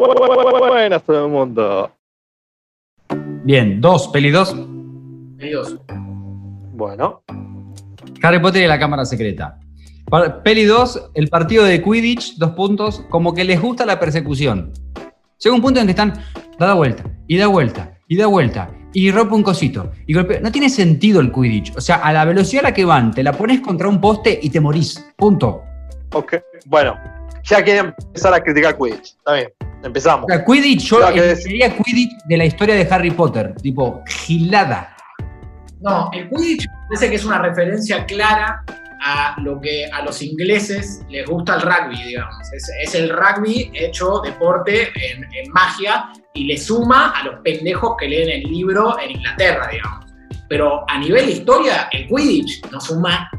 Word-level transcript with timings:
Buenas 0.00 1.02
todo 1.04 1.26
el 1.26 1.30
mundo. 1.30 1.90
Bien, 3.44 3.80
dos, 3.80 4.08
peli 4.08 4.30
dos. 4.30 4.54
Peli 5.36 5.52
dos. 5.52 5.76
Bueno. 6.72 7.22
Harry 8.22 8.40
Potter 8.40 8.64
y 8.64 8.66
la 8.66 8.78
Cámara 8.78 9.04
Secreta. 9.04 9.58
Peli 10.44 10.64
2, 10.64 11.10
el 11.14 11.28
partido 11.28 11.64
de 11.64 11.82
Quidditch, 11.82 12.36
dos 12.36 12.50
puntos, 12.50 13.04
como 13.08 13.34
que 13.34 13.42
les 13.42 13.60
gusta 13.60 13.84
la 13.84 13.98
persecución. 13.98 14.72
Llega 15.38 15.56
un 15.56 15.62
punto 15.62 15.80
en 15.80 15.86
que 15.86 15.90
están, 15.90 16.14
da 16.58 16.74
vuelta, 16.74 17.04
y 17.26 17.36
da 17.36 17.48
vuelta, 17.48 17.98
y 18.06 18.16
da 18.16 18.26
vuelta, 18.26 18.70
y 18.92 19.10
rompe 19.10 19.34
un 19.34 19.42
cosito, 19.42 19.90
y 20.06 20.14
golpea. 20.14 20.40
No 20.40 20.52
tiene 20.52 20.68
sentido 20.68 21.20
el 21.20 21.32
Quidditch. 21.32 21.76
O 21.76 21.80
sea, 21.80 21.96
a 21.96 22.12
la 22.12 22.24
velocidad 22.24 22.64
a 22.64 22.68
la 22.68 22.74
que 22.74 22.84
van, 22.84 23.12
te 23.12 23.22
la 23.22 23.32
pones 23.32 23.60
contra 23.60 23.88
un 23.88 24.00
poste 24.00 24.38
y 24.40 24.50
te 24.50 24.60
morís. 24.60 25.04
Punto. 25.16 25.62
Ok, 26.12 26.34
bueno, 26.66 26.94
ya 27.42 27.64
quieren 27.64 27.94
empezar 27.98 28.34
a 28.34 28.40
criticar 28.40 28.76
Quidditch. 28.76 29.16
Está 29.16 29.32
bien, 29.32 29.48
empezamos. 29.84 30.24
O 30.24 30.28
sea, 30.28 30.44
Quidditch, 30.44 30.88
yo 30.88 31.36
sería 31.36 31.76
Quidditch 31.76 32.12
de 32.24 32.36
la 32.36 32.44
historia 32.44 32.74
de 32.74 32.88
Harry 32.90 33.10
Potter, 33.10 33.54
tipo, 33.62 34.02
gilada. 34.06 34.96
No, 35.80 36.10
el 36.12 36.28
Quidditch 36.30 36.66
parece 36.88 37.10
que 37.10 37.16
es 37.16 37.24
una 37.24 37.38
referencia 37.38 38.04
clara 38.06 38.64
a 39.04 39.36
lo 39.42 39.60
que 39.60 39.84
a 39.92 40.02
los 40.02 40.22
ingleses 40.22 41.02
les 41.10 41.26
gusta 41.26 41.56
el 41.56 41.60
rugby, 41.60 42.02
digamos. 42.02 42.36
Es, 42.52 42.94
el 42.94 43.10
rugby 43.10 43.70
hecho 43.74 44.20
deporte 44.20 44.88
en, 44.94 45.24
en, 45.24 45.52
magia 45.52 46.10
y 46.32 46.46
le 46.46 46.56
suma 46.56 47.10
a 47.10 47.24
los 47.24 47.40
pendejos 47.40 47.96
que 47.98 48.08
leen 48.08 48.30
el 48.30 48.50
libro 48.50 48.98
en 48.98 49.10
Inglaterra, 49.10 49.68
digamos. 49.70 50.06
Pero 50.48 50.84
a 50.88 50.98
nivel 50.98 51.26
de 51.26 51.32
historia, 51.32 51.88
el 51.92 52.06
Quidditch 52.08 52.70
no 52.70 52.80
suma 52.80 53.30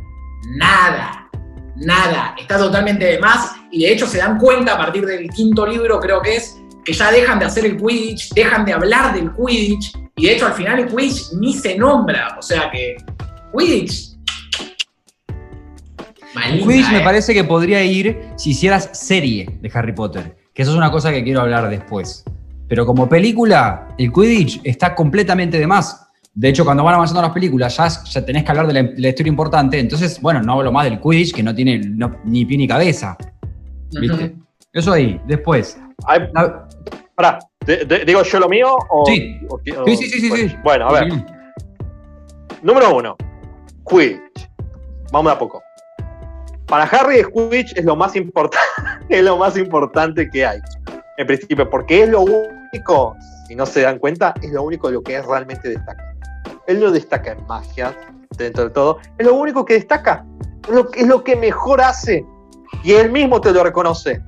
nada, 0.55 1.24
nada. 1.75 2.35
Está 2.39 2.57
totalmente 2.57 3.05
de 3.05 3.19
más 3.19 3.51
y 3.71 3.83
de 3.83 3.93
hecho 3.93 4.07
se 4.07 4.19
dan 4.19 4.37
cuenta 4.37 4.73
a 4.73 4.77
partir 4.77 5.05
del 5.05 5.29
quinto 5.29 5.65
libro, 5.65 5.99
creo 5.99 6.21
que 6.21 6.37
es, 6.37 6.57
que 6.83 6.93
ya 6.93 7.11
dejan 7.11 7.39
de 7.39 7.45
hacer 7.45 7.65
el 7.65 7.77
Quidditch, 7.77 8.33
dejan 8.33 8.65
de 8.65 8.73
hablar 8.73 9.13
del 9.13 9.31
Quidditch 9.33 9.93
y 10.15 10.25
de 10.25 10.35
hecho 10.35 10.47
al 10.47 10.53
final 10.53 10.79
el 10.79 10.87
Quidditch 10.87 11.33
ni 11.39 11.53
se 11.53 11.77
nombra. 11.77 12.35
O 12.37 12.41
sea 12.41 12.69
que 12.71 12.95
Quidditch 13.57 14.15
Quidditch 16.43 16.91
me 16.91 17.01
parece 17.01 17.33
que 17.33 17.43
podría 17.43 17.83
ir 17.83 18.29
si 18.35 18.51
hicieras 18.51 18.89
serie 18.93 19.57
de 19.61 19.71
Harry 19.73 19.93
Potter, 19.93 20.35
que 20.53 20.61
eso 20.61 20.71
es 20.71 20.77
una 20.77 20.91
cosa 20.91 21.11
que 21.11 21.23
quiero 21.23 21.41
hablar 21.41 21.69
después. 21.69 22.23
Pero 22.67 22.85
como 22.85 23.07
película, 23.07 23.87
el 23.97 24.11
Quidditch 24.11 24.61
está 24.63 24.95
completamente 24.95 25.59
de 25.59 25.67
más. 25.67 26.04
De 26.35 26.49
hecho, 26.49 26.65
cuando 26.65 26.83
van 26.83 26.95
avanzando 26.95 27.21
las 27.21 27.31
películas, 27.31 27.77
ya, 28.03 28.25
tenés 28.25 28.43
que 28.43 28.51
hablar 28.51 28.67
de 28.67 28.73
la, 28.73 29.07
historia 29.07 29.29
importante. 29.29 29.79
Entonces, 29.79 30.21
bueno, 30.21 30.41
no 30.43 30.53
hablo 30.53 30.69
más 30.69 30.83
del 30.83 30.99
Quidditch, 30.99 31.33
que 31.33 31.41
no 31.41 31.55
tiene 31.55 31.79
ni 32.25 32.45
pie 32.45 32.57
ni 32.57 32.67
cabeza. 32.67 33.17
¿Viste? 33.91 34.35
Eso 34.73 34.91
ahí, 34.91 35.21
después. 35.25 35.79
Pará, 37.15 37.39
¿digo 38.05 38.21
yo 38.23 38.39
lo 38.39 38.49
mío? 38.49 38.77
O, 38.89 39.05
sí. 39.05 39.39
sí, 39.63 39.95
sí, 39.95 40.19
sí, 40.19 40.31
sí, 40.31 40.55
Bueno, 40.61 40.89
a 40.89 40.91
ver. 40.91 41.07
Número 42.61 42.93
uno, 42.93 43.15
Quidditch. 43.89 44.49
Vamos 45.13 45.31
a 45.31 45.39
poco. 45.39 45.63
Para 46.67 46.83
Harry, 46.83 47.23
Quidditch 47.23 47.77
es 47.77 47.85
lo 47.85 47.95
más 47.95 48.13
importante, 48.17 48.67
es 49.09 49.23
lo 49.23 49.37
más 49.37 49.55
importante 49.55 50.29
que 50.29 50.45
hay. 50.45 50.59
En 51.15 51.27
principio, 51.27 51.69
porque 51.69 52.03
es 52.03 52.09
lo 52.09 52.23
único, 52.23 53.15
si 53.47 53.55
no 53.55 53.65
se 53.65 53.81
dan 53.81 53.99
cuenta, 53.99 54.33
es 54.41 54.51
lo 54.51 54.63
único 54.63 54.87
de 54.87 54.95
lo 54.95 55.03
que 55.03 55.15
es 55.15 55.25
realmente 55.25 55.69
destaca. 55.69 56.15
Él 56.67 56.79
no 56.79 56.91
destaca 56.91 57.31
en 57.31 57.45
magia, 57.47 57.95
dentro 58.37 58.65
de 58.65 58.69
todo, 58.71 58.99
es 59.17 59.25
lo 59.25 59.35
único 59.35 59.65
que 59.65 59.75
destaca, 59.75 60.25
es 60.67 60.73
lo, 60.73 60.91
es 60.93 61.07
lo 61.07 61.23
que 61.23 61.35
mejor 61.35 61.81
hace. 61.81 62.25
Y 62.83 62.93
él 62.93 63.11
mismo 63.11 63.39
te 63.39 63.51
lo 63.51 63.63
reconoce. 63.63 64.21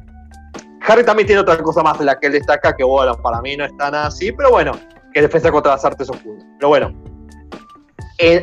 Harry 0.88 1.04
también 1.04 1.28
tiene 1.28 1.42
otra 1.42 1.58
cosa 1.58 1.84
más 1.84 2.00
de 2.00 2.06
la 2.06 2.18
que 2.18 2.28
él 2.28 2.34
destaca, 2.34 2.76
que 2.76 2.84
bueno, 2.84 3.16
para 3.22 3.42
mí 3.42 3.58
no 3.58 3.66
es 3.66 3.76
tan 3.78 3.94
así, 3.94 4.32
pero 4.32 4.52
bueno, 4.52 4.72
que 5.14 5.22
defensa 5.22 5.52
contra 5.52 5.74
las 5.74 5.84
artes 5.84 6.10
ocultas. 6.10 6.46
Pero 6.58 6.70
bueno, 6.70 6.94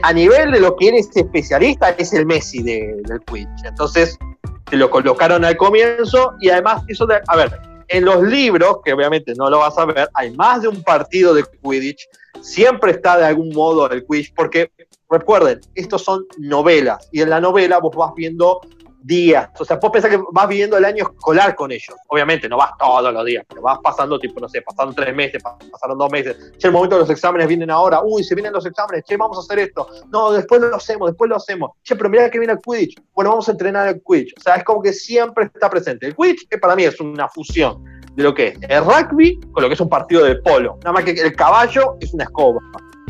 a 0.03 0.13
nivel 0.13 0.53
de 0.53 0.61
lo 0.61 0.77
que 0.77 0.89
eres 0.89 1.09
especialista, 1.15 1.91
es 1.91 2.13
el 2.13 2.27
Messi 2.27 2.63
del 2.63 3.21
Quidditch. 3.27 3.65
Entonces, 3.65 4.19
te 4.65 4.77
lo 4.77 4.91
colocaron 4.91 5.45
al 5.45 5.57
comienzo 5.57 6.35
y 6.41 6.51
además 6.51 6.83
eso 6.89 7.07
de, 7.07 7.21
a 7.27 7.37
ver, 7.37 7.61
en 7.89 8.05
los 8.05 8.23
libros, 8.23 8.79
que 8.85 8.93
obviamente 8.93 9.35
no 9.37 9.51
lo 9.51 9.59
vas 9.59 9.77
a 9.79 9.87
ver, 9.87 10.09
hay 10.15 10.31
más 10.33 10.63
de 10.63 10.69
un 10.69 10.83
partido 10.83 11.35
de 11.35 11.45
Quidditch, 11.63 12.09
siempre 12.41 12.93
está 12.93 13.17
de 13.19 13.27
algún 13.27 13.51
modo 13.51 13.91
el 13.91 14.05
Quidditch, 14.07 14.35
porque 14.35 14.71
recuerden, 15.11 15.61
estos 15.75 16.03
son 16.03 16.27
novelas 16.39 17.09
y 17.13 17.23
en 17.23 17.31
la 17.31 17.41
novela 17.41 17.79
vos 17.79 17.95
vas 17.95 18.13
viendo 18.15 18.61
días. 19.05 19.51
O 19.59 19.65
sea, 19.65 19.77
vos 19.77 19.91
pensar 19.91 20.11
que 20.11 20.21
vas 20.33 20.49
viviendo 20.49 20.77
el 20.79 20.85
año 20.85 21.05
escolar 21.05 21.55
con 21.55 21.71
ellos. 21.71 21.95
Obviamente, 22.09 22.49
no 22.49 22.57
vas 22.57 22.73
todos 22.79 23.13
los 23.13 23.25
días, 23.25 23.45
pero 23.47 23.63
vas 23.63 23.79
pasando, 23.83 24.19
tipo, 24.19 24.41
no 24.41 24.49
sé, 24.49 24.63
pasaron 24.63 24.95
tres 24.95 25.15
meses, 25.15 25.43
pasaron 25.71 25.99
dos 25.99 26.11
meses. 26.11 26.53
Che, 26.57 26.69
el 26.69 26.73
momento 26.73 26.97
de 26.97 27.03
los 27.03 27.11
exámenes 27.11 27.47
vienen 27.47 27.71
ahora. 27.71 28.01
Uy, 28.03 28.25
se 28.25 28.35
vienen 28.35 28.53
los 28.53 28.65
exámenes. 28.65 29.05
Che, 29.05 29.17
vamos 29.17 29.37
a 29.37 29.41
hacer 29.41 29.59
esto. 29.59 29.87
No, 30.11 30.33
después 30.33 30.61
lo 30.61 30.75
hacemos, 30.75 31.11
después 31.11 31.29
lo 31.29 31.37
hacemos. 31.37 31.73
Che, 31.83 31.95
pero 31.97 32.09
mira 32.09 32.31
que 32.31 32.39
viene 32.39 32.55
el 32.55 32.61
Quidditch. 32.61 32.97
Bueno, 33.15 33.31
vamos 33.31 33.49
a 33.49 33.53
entrenar 33.53 33.89
el 33.89 34.03
Quidditch. 34.03 34.35
O 34.39 34.41
sea, 34.41 34.57
es 34.57 34.65
como 34.65 34.83
que 34.83 34.93
siempre 34.93 35.45
está 35.45 35.69
presente. 35.69 36.07
El 36.07 36.17
Quidditch, 36.17 36.49
que 36.49 36.59
para 36.59 36.75
mí 36.75 36.85
es 36.85 36.99
una 37.01 37.29
fusión 37.29 37.85
de 38.15 38.23
lo 38.23 38.33
que 38.33 38.49
es 38.49 38.59
el 38.69 38.85
rugby 38.85 39.41
con 39.53 39.63
lo 39.63 39.69
que 39.69 39.75
es 39.75 39.81
un 39.81 39.89
partido 39.89 40.25
de 40.25 40.37
polo. 40.37 40.79
Nada 40.83 40.93
más 40.93 41.05
que 41.05 41.11
el 41.11 41.37
caballo 41.37 41.97
es 42.01 42.15
una 42.15 42.25
escoba. 42.25 42.61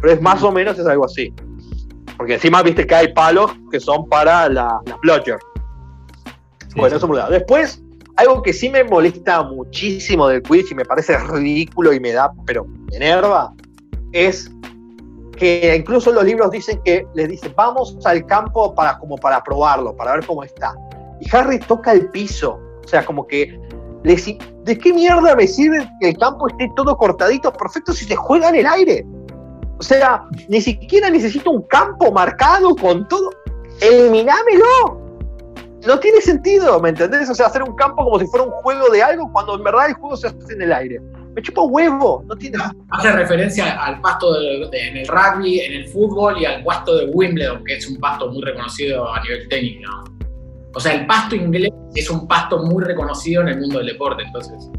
Pero 0.01 0.13
es 0.13 0.21
más 0.21 0.43
o 0.43 0.51
menos 0.51 0.79
es 0.79 0.87
algo 0.87 1.05
así. 1.05 1.33
Porque 2.17 2.35
encima 2.35 2.63
viste 2.63 2.87
que 2.87 2.95
hay 2.95 3.13
palos 3.13 3.53
que 3.71 3.81
son 3.81 4.09
para 4.09 4.49
la, 4.49 4.81
la 4.87 4.97
bueno, 6.75 6.97
eso 6.97 7.13
lado. 7.13 7.31
Después, 7.31 7.83
algo 8.17 8.43
que 8.43 8.53
sí 8.53 8.69
me 8.69 8.85
molesta 8.85 9.43
muchísimo 9.43 10.29
del 10.29 10.43
Quidditch 10.43 10.73
y 10.73 10.75
me 10.75 10.85
parece 10.85 11.17
ridículo 11.19 11.93
y 11.93 12.01
me 12.01 12.13
da, 12.13 12.33
pero 12.47 12.65
me 12.65 12.97
enerva, 12.97 13.53
es 14.13 14.51
que 15.37 15.75
incluso 15.77 16.13
los 16.13 16.25
libros 16.25 16.51
dicen 16.51 16.81
que 16.85 17.07
les 17.15 17.29
dicen, 17.29 17.53
vamos 17.57 17.99
al 18.05 18.25
campo 18.27 18.75
para, 18.75 18.99
como 18.99 19.17
para 19.17 19.43
probarlo, 19.43 19.97
para 19.97 20.13
ver 20.13 20.27
cómo 20.27 20.45
está. 20.45 20.75
Y 21.21 21.37
Harry 21.37 21.59
toca 21.59 21.93
el 21.93 22.09
piso, 22.11 22.61
o 22.85 22.89
sea, 22.89 23.05
como 23.05 23.27
que 23.27 23.59
¿de 24.05 24.79
qué 24.79 24.93
mierda 24.93 25.35
me 25.35 25.47
sirve 25.47 25.89
que 26.01 26.11
el 26.11 26.19
campo 26.19 26.49
esté 26.49 26.71
todo 26.77 26.97
cortadito, 26.97 27.53
perfecto, 27.53 27.93
si 27.93 28.05
se 28.05 28.15
juega 28.15 28.51
en 28.51 28.57
el 28.57 28.67
aire? 28.67 29.07
O 29.79 29.83
sea, 29.83 30.25
ni 30.49 30.61
siquiera 30.61 31.11
necesito 31.11 31.51
un 31.51 31.63
campo 31.63 32.13
marcado 32.13 32.77
con 32.77 33.09
todo. 33.09 33.31
Eliminámelo 33.81 35.04
no 35.87 35.99
tiene 35.99 36.21
sentido, 36.21 36.81
¿me 36.81 36.91
entendés? 36.91 37.29
O 37.31 37.35
sea, 37.35 37.47
hacer 37.47 37.63
un 37.63 37.75
campo 37.77 38.05
como 38.05 38.19
si 38.19 38.27
fuera 38.27 38.45
un 38.45 38.51
juego 38.51 38.89
de 38.91 39.03
algo 39.03 39.31
cuando 39.33 39.57
en 39.57 39.65
verdad 39.65 39.89
el 39.89 39.95
juego 39.95 40.17
se 40.17 40.29
hace 40.29 40.53
en 40.53 40.63
el 40.63 40.73
aire. 40.73 41.01
Me 41.35 41.43
chupa 41.43 41.63
huevo, 41.63 42.23
no 42.27 42.37
tiene 42.37 42.59
Hace 42.91 43.11
referencia 43.11 43.83
al 43.83 44.01
pasto 44.01 44.37
en 44.41 44.97
el 44.97 45.07
rugby, 45.09 45.61
en 45.61 45.73
el 45.73 45.89
fútbol 45.89 46.41
y 46.41 46.45
al 46.45 46.63
pasto 46.63 46.97
de 46.97 47.07
Wimbledon, 47.07 47.65
que 47.65 47.77
es 47.77 47.89
un 47.89 47.99
pasto 47.99 48.31
muy 48.31 48.43
reconocido 48.43 49.13
a 49.13 49.21
nivel 49.23 49.49
técnico. 49.49 49.91
O 50.75 50.81
sea, 50.81 50.95
el 50.95 51.07
pasto 51.07 51.35
inglés 51.35 51.71
es 51.95 52.09
un 52.11 52.27
pasto 52.29 52.59
muy 52.59 52.85
reconocido 52.85 53.43
en 53.43 53.49
el 53.49 53.61
mundo 53.61 53.79
del 53.79 53.89
deporte, 53.89 54.23
entonces. 54.23 54.71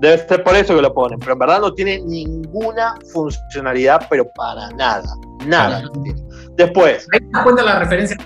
Debe 0.00 0.18
ser 0.18 0.44
por 0.44 0.54
eso 0.54 0.74
que 0.74 0.82
lo 0.82 0.92
ponen, 0.92 1.18
pero 1.18 1.32
en 1.32 1.38
verdad 1.38 1.60
no 1.60 1.72
tiene 1.72 2.00
ninguna 2.00 2.94
funcionalidad, 3.12 4.06
pero 4.10 4.26
para 4.34 4.68
nada. 4.70 5.08
Nada. 5.46 5.90
Después. 6.56 7.06
Ahí 7.12 7.20
te 7.20 7.26
das 7.32 7.42
cuenta 7.42 7.62
la 7.62 7.78
referencia 7.78 8.16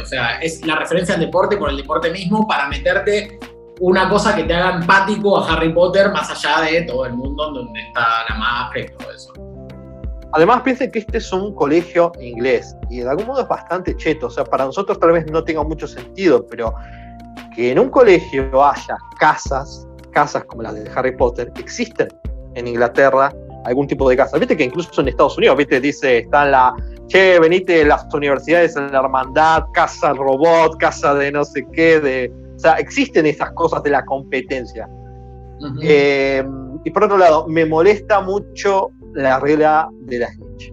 O 0.00 0.06
sea, 0.06 0.40
es 0.40 0.64
la 0.66 0.76
referencia 0.76 1.14
al 1.14 1.20
deporte 1.20 1.56
por 1.56 1.70
el 1.70 1.76
deporte 1.76 2.10
mismo 2.10 2.46
para 2.46 2.68
meterte 2.68 3.38
una 3.80 4.08
cosa 4.08 4.34
que 4.36 4.44
te 4.44 4.54
haga 4.54 4.76
empático 4.76 5.38
a 5.38 5.52
Harry 5.52 5.72
Potter 5.72 6.10
más 6.10 6.30
allá 6.30 6.62
de 6.70 6.82
todo 6.82 7.06
el 7.06 7.14
mundo 7.14 7.50
donde 7.50 7.80
está 7.80 8.24
la 8.28 8.34
magia 8.36 8.84
y 8.84 8.86
todo 8.88 9.10
eso. 9.12 9.32
Además, 10.32 10.62
piensen 10.62 10.92
que 10.92 11.00
este 11.00 11.18
es 11.18 11.32
un 11.32 11.54
colegio 11.54 12.12
inglés 12.20 12.76
y 12.88 13.00
de 13.00 13.08
algún 13.08 13.26
modo 13.26 13.42
es 13.42 13.48
bastante 13.48 13.96
cheto. 13.96 14.26
O 14.26 14.30
sea, 14.30 14.44
para 14.44 14.64
nosotros 14.64 14.98
tal 15.00 15.12
vez 15.12 15.30
no 15.30 15.42
tenga 15.42 15.64
mucho 15.64 15.88
sentido, 15.88 16.46
pero 16.46 16.74
que 17.54 17.72
en 17.72 17.78
un 17.78 17.88
colegio 17.88 18.64
haya 18.64 18.96
casas, 19.18 19.86
casas 20.12 20.44
como 20.44 20.62
las 20.62 20.74
de 20.74 20.88
Harry 20.94 21.16
Potter, 21.16 21.52
existen 21.58 22.08
en 22.54 22.68
Inglaterra 22.68 23.32
algún 23.64 23.86
tipo 23.86 24.08
de 24.08 24.16
casa. 24.16 24.38
Viste 24.38 24.56
que 24.56 24.64
incluso 24.64 25.00
en 25.00 25.08
Estados 25.08 25.36
Unidos, 25.36 25.56
viste, 25.56 25.80
dice, 25.80 26.18
está 26.18 26.44
la, 26.44 26.74
che, 27.10 27.38
venite 27.40 27.84
las 27.84 28.06
universidades 28.14 28.76
en 28.76 28.90
la 28.92 29.00
hermandad, 29.00 29.64
casa 29.72 30.12
robot, 30.12 30.78
casa 30.78 31.14
de 31.14 31.32
no 31.32 31.44
sé 31.44 31.66
qué, 31.72 32.00
de, 32.00 32.32
o 32.56 32.58
sea, 32.58 32.74
existen 32.74 33.26
esas 33.26 33.50
cosas 33.52 33.82
de 33.82 33.90
la 33.90 34.04
competencia. 34.04 34.88
Eh, 35.82 36.42
y 36.84 36.90
por 36.90 37.04
otro 37.04 37.18
lado, 37.18 37.46
me 37.46 37.66
molesta 37.66 38.20
mucho 38.20 38.90
la 39.12 39.40
regla 39.40 39.88
de 40.02 40.20
la 40.20 40.28
snitch. 40.32 40.72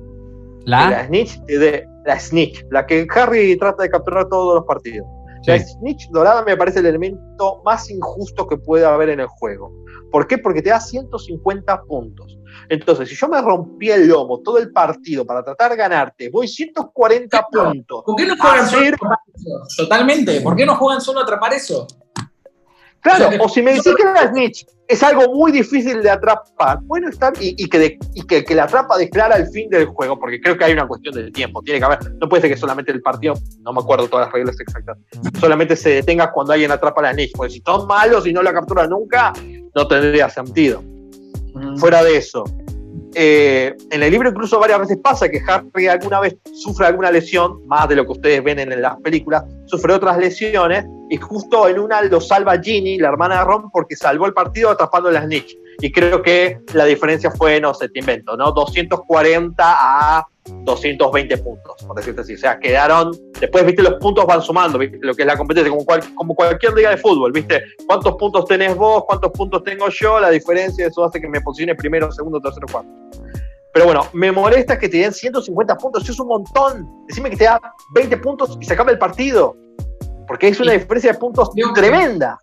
¿La? 0.65 0.89
la 0.89 1.05
snitch, 1.07 1.39
de, 1.45 1.85
la 2.05 2.19
snitch, 2.19 2.65
la 2.71 2.85
que 2.85 3.07
Harry 3.15 3.57
trata 3.57 3.83
de 3.83 3.89
capturar 3.89 4.29
todos 4.29 4.55
los 4.55 4.65
partidos. 4.65 5.07
La 5.45 5.59
snitch 5.59 6.09
dorada 6.09 6.43
me 6.43 6.57
parece 6.57 6.79
el 6.79 6.87
elemento 6.87 7.61
más 7.63 7.89
injusto 7.89 8.47
que 8.47 8.57
puede 8.57 8.85
haber 8.85 9.09
en 9.09 9.21
el 9.21 9.27
juego. 9.27 9.71
¿Por 10.11 10.27
qué? 10.27 10.37
Porque 10.37 10.61
te 10.61 10.69
da 10.69 10.79
150 10.79 11.83
puntos. 11.83 12.37
Entonces, 12.69 13.09
si 13.09 13.15
yo 13.15 13.27
me 13.27 13.41
rompí 13.41 13.89
el 13.89 14.07
lomo 14.07 14.39
todo 14.41 14.57
el 14.57 14.71
partido 14.71 15.25
para 15.25 15.43
tratar 15.43 15.71
de 15.71 15.77
ganarte, 15.77 16.29
voy 16.29 16.47
140 16.47 17.47
puntos. 17.51 18.03
¿Por 18.05 18.15
qué 18.15 18.25
no 18.25 18.35
juegan 18.37 18.67
solo 18.67 18.85
a 18.85 18.89
atrapar 18.89 19.17
eso? 19.35 19.83
Totalmente. 19.83 20.41
¿Por 20.41 20.55
qué 20.55 20.65
no 20.65 20.75
juegan 20.75 21.01
solo 21.01 21.19
a 21.19 21.23
atrapar 21.23 21.53
eso? 21.53 21.87
Claro, 22.99 23.29
o 23.39 23.47
si 23.47 23.61
me 23.61 23.71
decís 23.73 23.93
que 23.95 24.03
la 24.03 24.27
snitch 24.27 24.65
es 24.87 25.03
algo 25.03 25.31
muy 25.33 25.51
difícil 25.51 26.01
de 26.01 26.09
atrapar, 26.09 26.79
bueno, 26.81 27.07
está 27.09 27.31
y, 27.39 27.55
y 27.63 27.69
que, 27.69 27.79
de- 27.79 27.99
y 28.15 28.23
que, 28.25 28.43
que 28.43 28.55
la 28.55 28.63
atrapa 28.63 28.97
declara 28.97 29.35
el 29.37 29.47
fin 29.47 29.69
del 29.69 29.85
juego, 29.85 30.19
porque 30.19 30.41
creo 30.41 30.57
que 30.57 30.65
hay 30.65 30.73
una 30.73 30.87
cuestión 30.87 31.13
del 31.13 31.31
tiempo, 31.31 31.61
tiene 31.61 31.79
que 31.79 31.85
haber, 31.85 31.99
no 32.15 32.27
puede 32.27 32.41
ser 32.41 32.51
que 32.51 32.57
solamente 32.57 32.91
el 32.91 33.01
partido, 33.01 33.35
no 33.61 33.71
me 33.71 33.79
acuerdo 33.81 34.07
todas 34.09 34.25
las 34.27 34.33
reglas 34.33 34.59
exactas, 34.59 34.97
solamente 35.39 35.75
se 35.75 35.89
detenga 35.91 36.31
cuando 36.33 36.53
alguien 36.53 36.71
atrapa 36.71 37.01
la 37.01 37.13
snitch, 37.13 37.33
porque 37.35 37.53
si 37.53 37.61
son 37.65 37.85
malos 37.87 38.25
y 38.27 38.33
no 38.33 38.41
la 38.41 38.51
captura 38.51 38.87
nunca, 38.87 39.31
no 39.75 39.87
tendría 39.87 40.27
sentido. 40.29 40.83
Fuera 41.77 42.03
de 42.03 42.17
eso, 42.17 42.43
eh, 43.19 43.75
en 43.89 44.03
el 44.03 44.11
libro 44.11 44.29
incluso 44.29 44.59
varias 44.59 44.79
veces 44.79 44.97
pasa 45.01 45.27
que 45.27 45.41
Harry 45.47 45.87
alguna 45.87 46.19
vez 46.19 46.37
sufre 46.53 46.85
alguna 46.85 47.09
lesión, 47.09 47.65
más 47.65 47.89
de 47.89 47.95
lo 47.95 48.05
que 48.05 48.11
ustedes 48.11 48.43
ven 48.43 48.59
en 48.59 48.81
las 48.81 48.97
películas, 48.97 49.43
sufre 49.65 49.93
otras 49.93 50.17
lesiones 50.17 50.85
y 51.09 51.17
justo 51.17 51.67
en 51.67 51.79
una 51.79 52.01
lo 52.03 52.21
salva 52.21 52.59
Ginny, 52.61 52.99
la 52.99 53.07
hermana 53.09 53.39
de 53.39 53.45
Ron, 53.45 53.71
porque 53.71 53.95
salvó 53.95 54.25
el 54.25 54.33
partido 54.33 54.69
atrapando 54.69 55.09
a 55.09 55.13
la 55.13 55.23
snitch. 55.23 55.57
Y 55.79 55.91
creo 55.91 56.21
que 56.21 56.59
la 56.73 56.85
diferencia 56.85 57.31
fue, 57.31 57.61
no 57.61 57.73
sé, 57.73 57.89
te 57.89 57.99
invento, 57.99 58.35
¿no? 58.35 58.51
240 58.51 59.63
a 59.63 60.27
220 60.63 61.37
puntos, 61.37 61.83
por 61.85 61.95
decirte 61.95 62.21
así. 62.21 62.33
O 62.35 62.37
sea, 62.37 62.59
quedaron, 62.59 63.11
después, 63.39 63.65
viste, 63.65 63.81
los 63.83 63.93
puntos 63.95 64.25
van 64.25 64.41
sumando, 64.41 64.77
viste, 64.77 64.97
lo 65.01 65.13
que 65.13 65.23
es 65.23 65.27
la 65.27 65.37
competencia, 65.37 65.69
como, 65.71 65.85
cual- 65.85 66.03
como 66.15 66.35
cualquier 66.35 66.73
liga 66.73 66.89
de 66.91 66.97
fútbol, 66.97 67.31
viste, 67.31 67.61
cuántos 67.87 68.15
puntos 68.15 68.45
tenés 68.45 68.75
vos, 68.75 69.03
cuántos 69.05 69.31
puntos 69.31 69.63
tengo 69.63 69.87
yo, 69.89 70.19
la 70.19 70.29
diferencia, 70.29 70.87
eso 70.87 71.03
hace 71.05 71.19
que 71.21 71.27
me 71.27 71.41
posicione 71.41 71.75
primero, 71.75 72.11
segundo, 72.11 72.39
tercero, 72.39 72.67
cuarto. 72.71 72.89
Pero 73.73 73.85
bueno, 73.85 74.07
me 74.13 74.31
molesta 74.31 74.79
que 74.79 74.89
te 74.89 74.97
den 74.97 75.13
150 75.13 75.77
puntos, 75.77 76.01
eso 76.03 76.11
es 76.13 76.19
un 76.19 76.27
montón. 76.29 76.87
Decime 77.07 77.29
que 77.29 77.37
te 77.37 77.43
da 77.43 77.59
20 77.93 78.17
puntos 78.17 78.57
y 78.59 78.65
se 78.65 78.73
acaba 78.73 78.89
el 78.91 78.97
partido. 78.97 79.55
Porque 80.27 80.47
es 80.47 80.59
una 80.59 80.73
Y- 80.73 80.79
diferencia 80.79 81.11
de 81.13 81.17
puntos 81.19 81.51
que- 81.55 81.61
tremenda. 81.75 82.39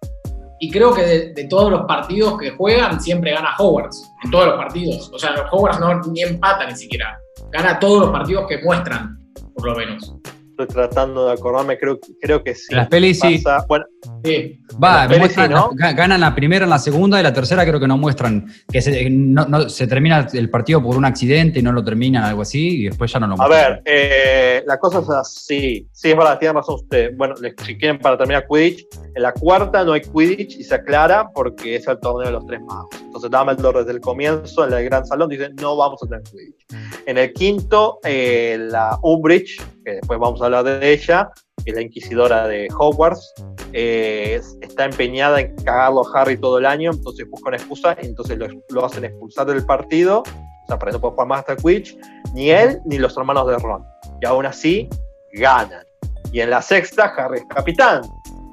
Y 0.61 0.71
creo 0.71 0.95
que 0.95 1.03
de, 1.03 1.33
de 1.35 1.45
todos 1.49 1.71
los 1.71 1.83
partidos 1.87 2.39
que 2.39 2.51
juegan, 2.51 3.01
siempre 3.01 3.33
gana 3.33 3.51
Hogwarts. 3.59 4.09
En 4.25 4.31
todos 4.31 4.47
los 4.47 4.55
partidos. 4.57 5.11
O 5.13 5.19
sea, 5.19 5.33
los 5.33 5.47
Hogwarts 5.53 5.81
no 5.81 6.01
ni 6.13 6.23
empata 6.23 6.67
ni 6.67 6.77
siquiera. 6.77 7.21
Gana 7.51 7.79
todos 7.79 8.01
los 8.03 8.11
partidos 8.11 8.47
que 8.49 8.59
muestran, 8.63 9.19
por 9.55 9.67
lo 9.67 9.77
menos. 9.77 10.15
Estoy 10.51 10.67
tratando 10.69 11.27
de 11.27 11.33
acordarme, 11.33 11.77
creo, 11.79 11.99
creo 12.21 12.43
que 12.45 12.55
sí. 12.55 12.75
Las 12.75 12.89
pelis 12.89 13.19
sí. 13.21 13.39
Pasa- 13.39 13.65
Bueno, 13.69 13.87
Sí. 14.25 14.61
Va, 14.83 15.07
muestran- 15.09 15.49
sí, 15.49 15.55
¿no? 15.55 15.71
ga- 15.73 15.95
ganan 15.95 16.21
la 16.21 16.35
primera, 16.35 16.65
en 16.65 16.71
la 16.71 16.79
segunda 16.79 17.21
y 17.21 17.23
la 17.23 17.33
tercera 17.33 17.65
creo 17.67 17.79
que 17.81 17.87
no 17.89 17.97
muestran, 17.97 18.47
que 18.71 18.81
se, 18.83 19.09
no- 19.11 19.47
no- 19.47 19.69
se 19.69 19.87
termina 19.87 20.27
el 20.33 20.51
partido 20.51 20.83
por 20.83 20.97
un 20.97 21.05
accidente 21.05 21.59
y 21.59 21.63
no 21.63 21.73
lo 21.73 21.85
terminan, 21.85 22.25
algo 22.25 22.43
así, 22.43 22.81
y 22.81 22.85
después 22.89 23.13
ya 23.13 23.21
no 23.21 23.27
lo 23.27 23.35
a 23.35 23.37
muestran. 23.37 23.73
ver, 23.75 23.83
eh, 23.87 24.63
la 24.67 24.79
cosa 24.79 25.01
es 25.01 25.09
así. 25.11 25.89
Sí, 25.93 26.11
es 26.11 26.17
verdad, 26.17 26.39
tiene 26.39 26.55
razón 26.55 26.77
usted. 26.77 27.13
Bueno, 27.17 27.35
si 27.37 27.77
quieren 27.79 27.99
para 27.99 28.17
terminar 28.17 28.47
Quidditch, 28.49 28.87
en 29.15 29.23
la 29.23 29.33
cuarta 29.33 29.85
no 29.85 29.93
hay 29.93 30.01
Quidditch 30.03 30.57
y 30.59 30.65
se 30.65 30.75
aclara 30.75 31.29
porque 31.35 31.77
es 31.77 31.87
el 31.87 31.99
torneo 32.01 32.27
de 32.27 32.33
los 32.33 32.47
tres 32.47 32.61
magos. 32.61 32.89
Entonces 33.01 33.31
Dumbledore 33.31 33.81
desde 33.81 33.93
el 33.93 34.01
comienzo, 34.01 34.67
en 34.67 34.73
el 34.73 34.85
gran 34.85 35.07
salón, 35.07 35.29
dice 35.29 35.51
no 35.61 35.77
vamos 35.77 36.03
a 36.03 36.07
tener 36.07 36.23
Quidditch. 36.25 36.67
En 37.07 37.19
el 37.19 37.33
quinto, 37.33 38.01
eh, 38.05 38.57
la 38.71 38.99
Umbridge, 39.03 39.59
que 39.85 39.93
después 39.93 40.19
vamos 40.19 40.41
a 40.41 40.47
hablar 40.47 40.65
de 40.65 40.93
ella, 40.93 41.31
la 41.73 41.81
inquisidora 41.83 42.47
de 42.49 42.69
Hogwarts, 42.79 43.33
eh, 43.73 44.37
es- 44.39 44.57
está 44.61 44.85
empeñada 44.85 45.41
en 45.41 45.55
cagarlo 45.57 46.03
a 46.07 46.21
Harry 46.21 46.37
todo 46.37 46.59
el 46.59 46.67
año, 46.67 46.91
entonces 46.93 47.29
busca 47.31 47.49
una 47.49 47.57
excusa 47.57 47.97
entonces 48.01 48.39
lo, 48.39 48.47
lo 48.71 48.85
hacen 48.85 49.05
expulsar 49.05 49.47
del 49.47 49.65
partido, 49.65 50.21
o 50.21 50.67
sea, 50.67 50.79
para 50.79 50.93
no 50.93 51.01
puede 51.01 51.13
jugar 51.13 51.29
más 51.29 51.41
hasta 51.41 51.57
Quidditch, 51.57 51.97
ni 52.33 52.51
él 52.51 52.81
ni 52.85 52.99
los 52.99 53.17
hermanos 53.17 53.47
de 53.49 53.59
Ron. 53.59 53.85
Y 54.21 54.27
aún 54.27 54.47
así, 54.47 54.89
ganan. 55.33 55.85
Y 56.33 56.41
en 56.41 56.51
la 56.51 56.63
sexta, 56.63 57.05
Harry 57.17 57.39
es 57.39 57.45
capitán. 57.47 58.03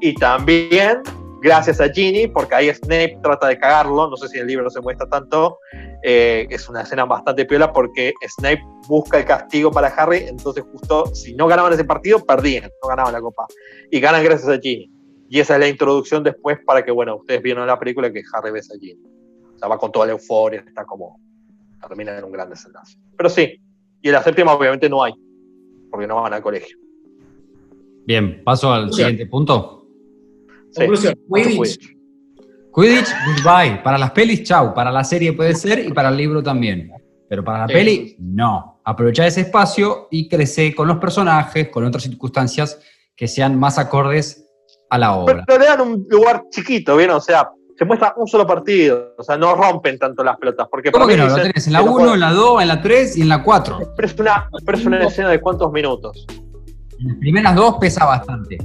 Y 0.01 0.13
también, 0.15 1.01
gracias 1.41 1.81
a 1.81 1.89
Ginny, 1.89 2.27
porque 2.27 2.55
ahí 2.55 2.69
Snape 2.73 3.17
trata 3.21 3.47
de 3.47 3.57
cagarlo, 3.57 4.09
no 4.09 4.15
sé 4.15 4.27
si 4.27 4.38
en 4.38 4.41
el 4.41 4.47
libro 4.47 4.69
se 4.69 4.79
muestra 4.79 5.07
tanto, 5.07 5.57
eh, 6.03 6.47
es 6.49 6.69
una 6.69 6.81
escena 6.81 7.05
bastante 7.05 7.45
piola 7.45 7.73
porque 7.73 8.13
Snape 8.35 8.61
busca 8.88 9.17
el 9.17 9.25
castigo 9.25 9.71
para 9.71 9.88
Harry, 9.88 10.25
entonces 10.27 10.63
justo 10.71 11.07
si 11.15 11.33
no 11.33 11.47
ganaban 11.47 11.73
ese 11.73 11.83
partido, 11.83 12.23
perdían, 12.23 12.69
no 12.81 12.89
ganaban 12.89 13.13
la 13.13 13.21
copa. 13.21 13.47
Y 13.89 13.99
ganan 13.99 14.23
gracias 14.23 14.49
a 14.49 14.59
Ginny. 14.59 14.91
Y 15.29 15.39
esa 15.39 15.55
es 15.55 15.59
la 15.61 15.67
introducción 15.67 16.23
después 16.23 16.59
para 16.65 16.83
que, 16.83 16.91
bueno, 16.91 17.15
ustedes 17.15 17.41
vieron 17.41 17.63
en 17.63 17.67
la 17.67 17.79
película 17.79 18.11
que 18.11 18.21
Harry 18.33 18.51
besa 18.51 18.73
a 18.75 18.79
Ginny. 18.79 19.01
O 19.55 19.57
sea, 19.57 19.67
va 19.67 19.77
con 19.77 19.91
toda 19.91 20.05
la 20.05 20.11
euforia, 20.11 20.63
está 20.67 20.85
como, 20.85 21.19
termina 21.81 22.17
en 22.17 22.23
un 22.23 22.31
gran 22.31 22.49
desenlace. 22.49 22.97
Pero 23.17 23.29
sí, 23.29 23.59
y 24.01 24.07
en 24.07 24.13
la 24.13 24.21
séptima 24.21 24.53
obviamente 24.53 24.89
no 24.89 25.03
hay, 25.03 25.13
porque 25.89 26.05
no 26.05 26.21
van 26.21 26.33
al 26.33 26.41
colegio. 26.41 26.77
Bien, 28.05 28.44
paso 28.44 28.71
al 28.71 28.91
siguiente 28.91 29.25
punto. 29.25 29.81
Conclusión. 30.75 31.13
Quidditch. 31.33 31.95
Quidditch. 32.73 33.09
Goodbye. 33.25 33.81
Para 33.83 33.97
las 33.97 34.12
pelis, 34.12 34.44
chau. 34.44 34.73
Para 34.73 34.91
la 34.91 35.03
serie 35.03 35.33
puede 35.33 35.56
ser 35.56 35.79
y 35.85 35.91
para 35.94 36.09
el 36.09 36.18
libro 36.18 36.41
también. 36.41 36.91
Pero 37.29 37.44
para 37.44 37.59
la 37.59 37.68
Sí. 37.68 37.73
peli, 37.73 38.15
no. 38.19 38.81
Aprovecha 38.83 39.25
ese 39.27 39.41
espacio 39.41 40.07
y 40.12 40.27
crece 40.27 40.73
con 40.75 40.88
los 40.88 40.97
personajes, 40.97 41.69
con 41.69 41.85
otras 41.85 42.03
circunstancias 42.03 42.79
que 43.15 43.27
sean 43.27 43.57
más 43.59 43.77
acordes 43.77 44.45
a 44.89 44.97
la 44.97 45.15
obra. 45.15 45.44
pero 45.47 45.59
le 45.59 45.65
dan 45.65 45.81
un 45.81 46.06
lugar 46.09 46.44
chiquito, 46.50 46.97
¿bien? 46.97 47.12
O 47.12 47.21
sea, 47.21 47.50
se 47.77 47.85
muestra 47.85 48.13
un 48.18 48.27
solo 48.27 48.45
partido. 48.45 49.13
O 49.18 49.23
sea, 49.23 49.38
no 49.38 49.56
rompen 49.56 49.97
tanto 49.97 50.21
las 50.23 50.35
pelotas. 50.38 50.68
Porque 50.69 50.91
¿Cómo 50.91 51.07
que 51.07 51.15
no? 51.15 51.27
Lo 51.27 51.35
tenés 51.35 51.65
en 51.68 51.73
la 51.73 51.79
que 51.79 51.85
no 51.85 51.91
1, 51.91 52.00
puede- 52.03 52.13
en 52.15 52.19
la 52.19 52.31
2, 52.31 52.62
en 52.62 52.68
la 52.68 52.81
3 52.81 53.18
y 53.18 53.21
en 53.21 53.29
la 53.29 53.41
4. 53.44 53.79
Pero 53.95 54.07
es 54.07 54.19
una, 54.19 54.50
pero 54.65 54.77
es 54.77 54.85
una 54.85 55.03
escena 55.06 55.29
de 55.29 55.39
cuántos 55.39 55.71
minutos. 55.71 56.25
En 57.00 57.07
las 57.07 57.18
primeras 57.18 57.56
dos 57.56 57.75
pesa 57.79 58.06
bastante. 58.06 58.57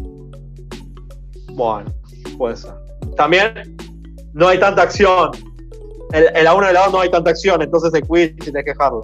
Bueno, 1.56 1.90
puede 2.38 2.56
ser. 2.56 2.72
También 3.16 3.76
no 4.34 4.48
hay 4.48 4.60
tanta 4.60 4.82
acción. 4.82 5.30
En, 6.12 6.24
en 6.36 6.44
la 6.44 6.54
1 6.54 6.70
y 6.70 6.72
la 6.74 6.84
2 6.84 6.92
no 6.92 7.00
hay 7.00 7.10
tanta 7.10 7.30
acción, 7.30 7.62
entonces 7.62 7.92
el 7.94 8.02
Quidditch 8.06 8.44
tenés 8.44 8.64
que 8.64 8.70
dejarlo. 8.70 9.02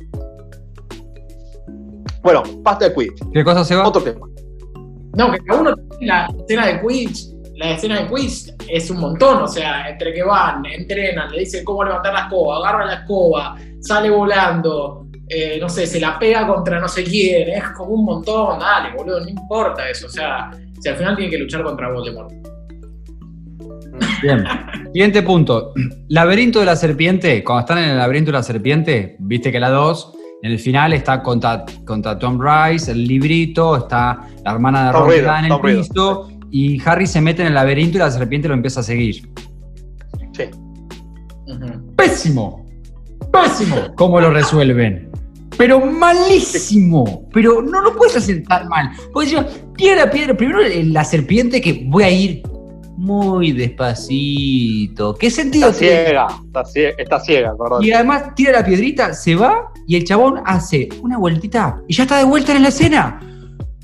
Bueno, 2.22 2.42
basta 2.58 2.88
de 2.88 2.94
Quidditch. 2.94 3.22
¿Qué 3.32 3.42
cosa 3.42 3.64
se 3.64 3.74
va? 3.74 3.88
Otro 3.88 4.02
tema. 4.02 4.26
No, 5.14 5.30
que 5.32 5.38
cada 5.40 5.60
uno 5.60 5.74
tiene 5.98 6.06
la 6.06 6.26
escena 6.38 6.66
de 6.66 6.80
Quidditch. 6.80 7.32
La 7.56 7.70
escena 7.72 8.00
de 8.02 8.08
Quidditch 8.08 8.54
es 8.68 8.90
un 8.90 8.98
montón. 9.00 9.42
O 9.42 9.48
sea, 9.48 9.88
entre 9.88 10.12
que 10.12 10.22
van, 10.22 10.64
entrenan, 10.66 11.30
le 11.32 11.40
dicen 11.40 11.64
cómo 11.64 11.84
levantar 11.84 12.12
la 12.12 12.20
escoba, 12.20 12.58
agarra 12.58 12.86
la 12.86 12.94
escoba, 12.94 13.56
sale 13.80 14.10
volando. 14.10 15.06
eh, 15.28 15.58
no 15.60 15.68
sé, 15.68 15.86
se 15.86 15.98
la 15.98 16.18
pega 16.18 16.46
contra 16.46 16.78
no 16.78 16.88
sé 16.88 17.02
quién. 17.04 17.48
Es 17.48 17.64
como 17.70 17.92
un 17.94 18.04
montón. 18.04 18.58
Dale, 18.60 18.94
boludo, 18.96 19.20
no 19.20 19.28
importa 19.28 19.88
eso. 19.88 20.06
O 20.06 20.10
sea, 20.10 20.50
si 20.82 20.88
al 20.88 20.96
final 20.96 21.14
tiene 21.14 21.30
que 21.30 21.38
luchar 21.38 21.62
contra 21.62 21.92
Voldemort. 21.92 22.32
Bien. 24.20 24.44
Siguiente 24.92 25.22
punto. 25.22 25.72
Laberinto 26.08 26.58
de 26.58 26.66
la 26.66 26.74
serpiente. 26.74 27.44
Cuando 27.44 27.60
están 27.60 27.78
en 27.78 27.90
el 27.90 27.98
laberinto 27.98 28.32
de 28.32 28.38
la 28.38 28.42
serpiente, 28.42 29.16
viste 29.20 29.52
que 29.52 29.60
la 29.60 29.70
2, 29.70 30.12
en 30.42 30.50
el 30.50 30.58
final 30.58 30.92
está 30.92 31.22
contra, 31.22 31.64
contra 31.86 32.18
Tom 32.18 32.40
Rice, 32.40 32.90
el 32.90 33.06
librito, 33.06 33.76
está 33.76 34.26
la 34.44 34.52
hermana 34.52 34.86
de 34.86 34.92
Ron 34.92 35.12
está 35.12 35.38
en 35.38 35.52
el 35.52 35.60
piso, 35.60 36.28
y 36.50 36.82
Harry 36.84 37.06
se 37.06 37.20
mete 37.20 37.42
en 37.42 37.48
el 37.48 37.54
laberinto 37.54 37.98
y 37.98 38.00
la 38.00 38.10
serpiente 38.10 38.48
lo 38.48 38.54
empieza 38.54 38.80
a 38.80 38.82
seguir. 38.82 39.22
Sí. 40.32 40.44
Pésimo. 41.96 42.66
Pésimo. 43.32 43.76
¿Cómo 43.94 44.20
lo 44.20 44.30
resuelven? 44.30 45.12
Pero 45.56 45.80
malísimo. 45.80 47.28
Pero 47.32 47.62
no 47.62 47.80
lo 47.80 47.94
puedes 47.96 48.16
hacer 48.16 48.42
tan 48.44 48.68
mal. 48.68 48.90
Porque 49.12 49.30
yo, 49.30 49.44
piedra, 49.74 50.10
piedra. 50.10 50.36
Primero 50.36 50.60
eh, 50.62 50.84
la 50.84 51.04
serpiente 51.04 51.60
que 51.60 51.84
voy 51.86 52.04
a 52.04 52.10
ir 52.10 52.42
muy 52.96 53.52
despacito. 53.52 55.14
¿Qué 55.14 55.30
sentido 55.30 55.68
Está 55.68 55.78
tiene? 55.80 56.04
ciega, 56.04 56.26
está 56.46 56.64
ciega, 56.64 56.94
está 56.98 57.20
ciega, 57.20 57.50
acordate. 57.50 57.86
Y 57.86 57.92
además 57.92 58.34
tira 58.34 58.52
la 58.52 58.64
piedrita, 58.64 59.12
se 59.12 59.34
va 59.34 59.72
y 59.88 59.96
el 59.96 60.04
chabón 60.04 60.40
hace 60.44 60.88
una 61.02 61.18
vueltita 61.18 61.80
y 61.88 61.94
ya 61.94 62.04
está 62.04 62.18
de 62.18 62.24
vuelta 62.24 62.54
en 62.54 62.62
la 62.62 62.68
escena. 62.68 63.20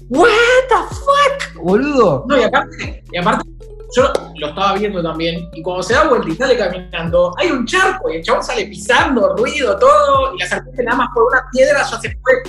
What 0.08 0.28
the 0.68 0.94
fuck, 0.94 1.62
boludo. 1.64 2.24
No, 2.28 2.38
y 2.38 2.42
aparte, 2.44 3.02
y 3.12 3.18
aparte, 3.18 3.48
yo 3.96 4.12
lo 4.36 4.48
estaba 4.48 4.74
viendo 4.74 5.02
también, 5.02 5.48
y 5.52 5.62
cuando 5.62 5.82
se 5.82 5.94
da 5.94 6.08
vuelta 6.08 6.28
y 6.28 6.34
sale 6.36 6.56
caminando, 6.56 7.34
hay 7.38 7.50
un 7.50 7.66
charco 7.66 8.10
y 8.10 8.16
el 8.16 8.22
chabón 8.22 8.44
sale 8.44 8.66
pisando, 8.66 9.36
ruido, 9.36 9.78
todo, 9.78 10.34
y 10.34 10.38
la 10.38 10.46
serpiente 10.46 10.84
nada 10.84 10.98
más 10.98 11.08
por 11.14 11.24
una 11.24 11.42
piedra 11.52 11.82
ya 11.90 11.98
se 11.98 12.10
fue, 12.22 12.42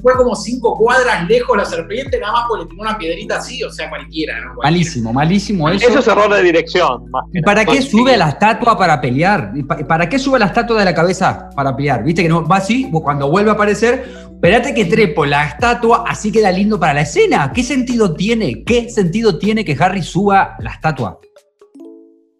fue 0.00 0.14
como 0.16 0.34
cinco 0.34 0.76
cuadras 0.76 1.28
lejos 1.28 1.56
la 1.56 1.64
serpiente, 1.64 2.18
nada 2.18 2.32
más 2.32 2.44
porque 2.48 2.64
le 2.64 2.70
tiró 2.70 2.82
una 2.82 2.98
piedrita 2.98 3.36
así, 3.38 3.62
o 3.62 3.70
sea, 3.70 3.88
cualquiera, 3.88 4.34
¿no? 4.40 4.54
Cualquiera. 4.54 4.70
Malísimo, 4.70 5.12
malísimo 5.12 5.68
eso. 5.68 5.88
Eso 5.88 5.98
es 6.00 6.06
error 6.08 6.32
de 6.34 6.42
dirección, 6.42 7.10
más 7.10 7.24
que 7.32 7.38
¿Y 7.38 7.42
para 7.42 7.64
nada. 7.64 7.76
qué 7.76 7.82
sube 7.82 8.14
a 8.14 8.16
la 8.16 8.28
estatua 8.30 8.76
para 8.78 9.00
pelear? 9.00 9.52
¿Y 9.54 9.62
pa- 9.62 9.78
¿Para 9.86 10.08
qué 10.08 10.18
sube 10.18 10.36
a 10.36 10.40
la 10.40 10.46
estatua 10.46 10.78
de 10.78 10.84
la 10.84 10.94
cabeza 10.94 11.50
para 11.54 11.74
pelear? 11.76 12.02
¿Viste 12.04 12.22
que 12.22 12.28
no 12.28 12.46
va 12.46 12.56
así? 12.56 12.90
Cuando 12.90 13.30
vuelve 13.30 13.50
a 13.50 13.54
aparecer, 13.54 14.04
espérate 14.32 14.74
que 14.74 14.84
trepo 14.86 15.24
la 15.26 15.44
estatua, 15.46 16.04
así 16.08 16.30
queda 16.32 16.50
lindo 16.50 16.78
para 16.80 16.94
la 16.94 17.02
escena. 17.02 17.52
¿Qué 17.54 17.62
sentido 17.62 18.14
tiene? 18.14 18.64
¿Qué 18.64 18.88
sentido 18.90 19.38
tiene 19.38 19.64
que 19.64 19.76
Harry 19.78 20.02
suba 20.02 20.56
la 20.60 20.70
estatua? 20.72 21.18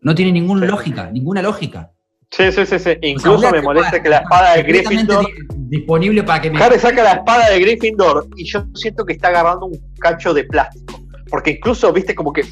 No 0.03 0.15
tiene 0.15 0.33
ninguna 0.33 0.65
lógica, 0.67 1.11
ninguna 1.13 1.43
lógica. 1.43 1.93
Sí, 2.31 2.53
sí, 2.53 2.65
sí, 2.65 2.67
sí. 2.67 2.75
O 2.77 2.79
sea, 2.79 2.99
Incluso 3.03 3.51
me 3.51 3.61
molesta 3.61 4.03
que 4.03 4.09
la 4.09 4.19
espada 4.19 4.55
de 4.57 4.63
Gryffindor. 4.63 5.27
di- 5.27 5.33
disponible 5.79 6.23
para 6.23 6.41
que 6.41 6.51
me 6.51 6.63
Harry 6.63 6.79
saca 6.79 7.03
la 7.03 7.13
espada 7.13 7.51
de 7.51 7.61
Gryffindor 7.61 8.29
y 8.37 8.45
yo 8.45 8.65
siento 8.75 9.05
que 9.05 9.15
está 9.15 9.29
agarrando 9.29 9.67
un 9.67 9.79
cacho 9.99 10.33
de 10.33 10.45
plástico. 10.45 11.01
Porque 11.29 11.51
incluso, 11.53 11.93
viste, 11.93 12.15
como 12.15 12.33
que 12.33 12.43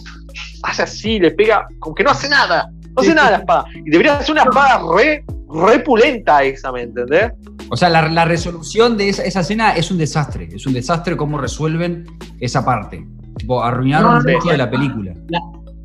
hace 0.64 0.82
así, 0.82 1.18
le 1.18 1.30
pega, 1.32 1.66
como 1.80 1.94
que 1.94 2.04
no 2.04 2.11
hace 2.11 2.28
nada. 2.28 2.70
No 2.97 3.02
hace 3.02 3.14
nada 3.14 3.30
la 3.30 3.37
espada. 3.38 3.64
Y 3.85 3.90
debería 3.90 4.20
ser 4.23 4.32
una 4.32 4.42
espada 4.42 4.80
re, 4.97 5.25
repulenta 5.49 6.42
esa, 6.42 6.73
¿me 6.73 6.82
entendés? 6.82 7.32
O 7.70 7.76
sea, 7.76 7.88
la, 7.88 8.08
la 8.08 8.25
resolución 8.25 8.97
de 8.97 9.08
esa, 9.11 9.25
esa, 9.25 9.40
escena 9.40 9.76
es 9.76 9.90
un 9.90 9.99
desastre. 9.99 10.49
Es 10.52 10.66
un 10.66 10.73
desastre 10.75 11.16
cómo 11.16 11.38
resuelven 11.38 12.06
esa 12.40 12.64
parte. 12.64 13.06
Tipo, 13.37 13.62
arruinaron 13.62 14.14
no, 14.14 14.20
no, 14.20 14.38
no, 14.44 14.50
de 14.50 14.56
la 14.58 14.70
película. 14.70 15.12
La, 15.28 15.40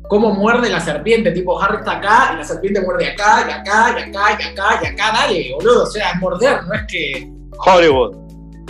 cómo 0.08 0.32
muerde 0.32 0.70
la 0.70 0.80
serpiente, 0.80 1.32
tipo 1.32 1.60
Harry 1.60 1.78
está 1.78 1.92
acá 1.92 2.30
y 2.34 2.38
la 2.38 2.44
serpiente 2.44 2.80
muerde 2.80 3.08
acá, 3.08 3.46
y 3.48 3.50
acá, 3.52 3.94
y 3.96 4.02
acá, 4.02 4.38
y 4.38 4.42
acá, 4.42 4.80
y 4.82 4.86
acá, 4.86 5.12
dale, 5.12 5.52
boludo. 5.54 5.84
O 5.84 5.86
sea, 5.86 6.12
es 6.12 6.20
morder, 6.20 6.64
no 6.64 6.74
es 6.74 6.82
que. 6.88 7.30
Hollywood. 7.66 8.16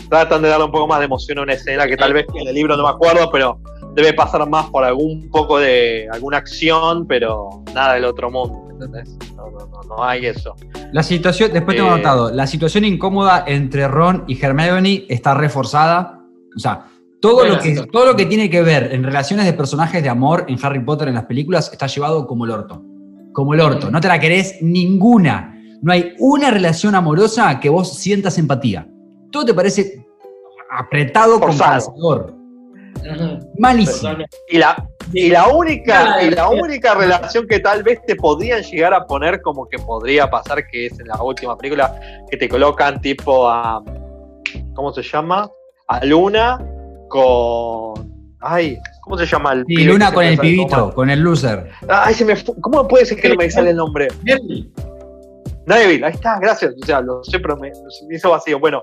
Tratan 0.09 0.43
de 0.43 0.49
darle 0.49 0.67
un 0.67 0.71
poco 0.71 0.87
más 0.87 0.99
de 0.99 1.07
emoción 1.07 1.39
a 1.39 1.43
una 1.43 1.55
escena 1.55 1.87
que 1.87 1.97
tal 1.97 2.13
vez 2.13 2.27
en 2.35 2.47
el 2.47 2.55
libro 2.55 2.77
no 2.77 2.83
me 2.83 2.91
acuerdo, 2.91 3.31
pero 3.31 3.59
debe 3.95 4.13
pasar 4.13 4.47
más 4.49 4.67
por 4.67 4.85
algún 4.85 5.31
poco 5.31 5.59
de 5.59 6.09
alguna 6.13 6.37
acción, 6.39 7.07
pero 7.07 7.63
nada 7.75 7.95
del 7.95 8.05
otro 8.05 8.31
mundo. 8.31 8.65
¿entendés? 8.75 9.17
No, 9.37 9.51
no, 9.51 9.67
no, 9.67 9.83
no 9.89 10.05
hay 10.05 10.27
eso. 10.27 10.55
La 10.93 11.03
situación, 11.03 11.53
después 11.53 11.77
tengo 11.77 11.91
eh, 11.91 11.97
notado, 11.97 12.31
la 12.31 12.47
situación 12.47 12.85
incómoda 12.85 13.45
entre 13.47 13.89
Ron 13.89 14.25
y 14.27 14.43
Hermione 14.43 15.07
está 15.09 15.35
reforzada. 15.35 16.21
O 16.57 16.59
sea, 16.59 16.87
todo 17.25 17.47
lo, 17.47 17.59
que, 17.59 17.75
todo 17.91 18.05
lo 18.05 18.17
que 18.17 18.27
tiene 18.27 18.51
que 18.51 18.61
ver 18.61 18.93
en 18.93 19.03
relaciones 19.03 19.47
de 19.47 19.55
personajes 19.55 20.03
de 20.03 20.11
amor 20.11 20.45
en 20.47 20.59
Harry 20.63 20.85
Potter 20.85 21.09
en 21.09 21.15
las 21.15 21.25
películas 21.25 21.71
está 21.73 21.87
llevado 21.87 22.27
como 22.27 22.45
el 22.45 22.51
orto. 22.51 22.83
Como 23.33 23.55
el 23.55 23.63
orto. 23.63 23.91
No 23.91 23.99
te 23.99 24.09
la 24.09 24.21
querés 24.21 24.59
ninguna. 24.61 25.59
No 25.81 25.91
hay 25.91 26.13
una 26.19 26.51
relación 26.51 26.95
amorosa 26.95 27.61
que 27.61 27.71
vos 27.71 27.97
sientas 27.97 28.37
empatía. 28.37 28.87
Todo 29.33 29.47
te 29.47 29.55
parece 29.55 30.05
apretado 30.71 31.41
con 31.41 31.57
calzador. 31.57 32.35
Malísimo. 33.59 34.17
Y 34.51 34.59
la, 34.59 34.87
y 35.15 35.31
la 35.31 35.49
única, 35.49 36.23
y 36.23 36.31
la 36.31 36.51
única 36.51 36.93
relación 36.95 37.47
que 37.49 37.59
tal 37.59 37.83
vez 37.83 38.01
te 38.07 38.17
podrían 38.17 38.63
llegar 38.63 38.93
a 38.93 39.07
poner 39.07 39.41
como 39.41 39.67
que 39.67 39.79
podría 39.79 40.29
pasar, 40.29 40.67
que 40.67 40.87
es 40.87 41.01
en 41.01 41.09
la 41.09 41.23
última 41.23 41.57
película, 41.57 41.99
que 42.31 42.37
te 42.37 42.51
colocan 42.51 43.01
tipo 43.01 43.49
a. 43.49 43.83
¿Cómo 44.75 44.93
se 44.93 45.03
llama? 45.03 45.49
A 45.89 46.05
Luna 46.05 46.59
con. 47.15 48.13
Ay, 48.41 48.77
¿cómo 49.03 49.17
se 49.17 49.25
llama 49.25 49.53
el 49.53 49.65
Sí, 49.67 49.85
Luna 49.85 50.13
con 50.13 50.25
el 50.25 50.37
pibito, 50.37 50.93
con 50.93 51.09
el 51.09 51.21
loser. 51.21 51.71
Ay, 51.89 52.13
se 52.13 52.25
me 52.25 52.35
¿Cómo 52.61 52.87
puede 52.87 53.07
ser 53.07 53.21
que 53.21 53.29
no 53.31 53.37
me 53.37 53.51
sale 53.51 53.71
el 53.71 53.77
nombre? 53.77 54.09
Neville. 54.25 54.69
Neville, 55.67 56.05
ahí 56.05 56.13
está, 56.13 56.39
gracias. 56.41 56.75
O 56.83 56.85
sea, 56.85 57.01
lo 57.01 57.25
sé, 57.25 57.39
pero 57.39 57.57
me, 57.57 57.71
me 58.09 58.17
hizo 58.17 58.31
vacío. 58.31 58.59
Bueno, 58.59 58.83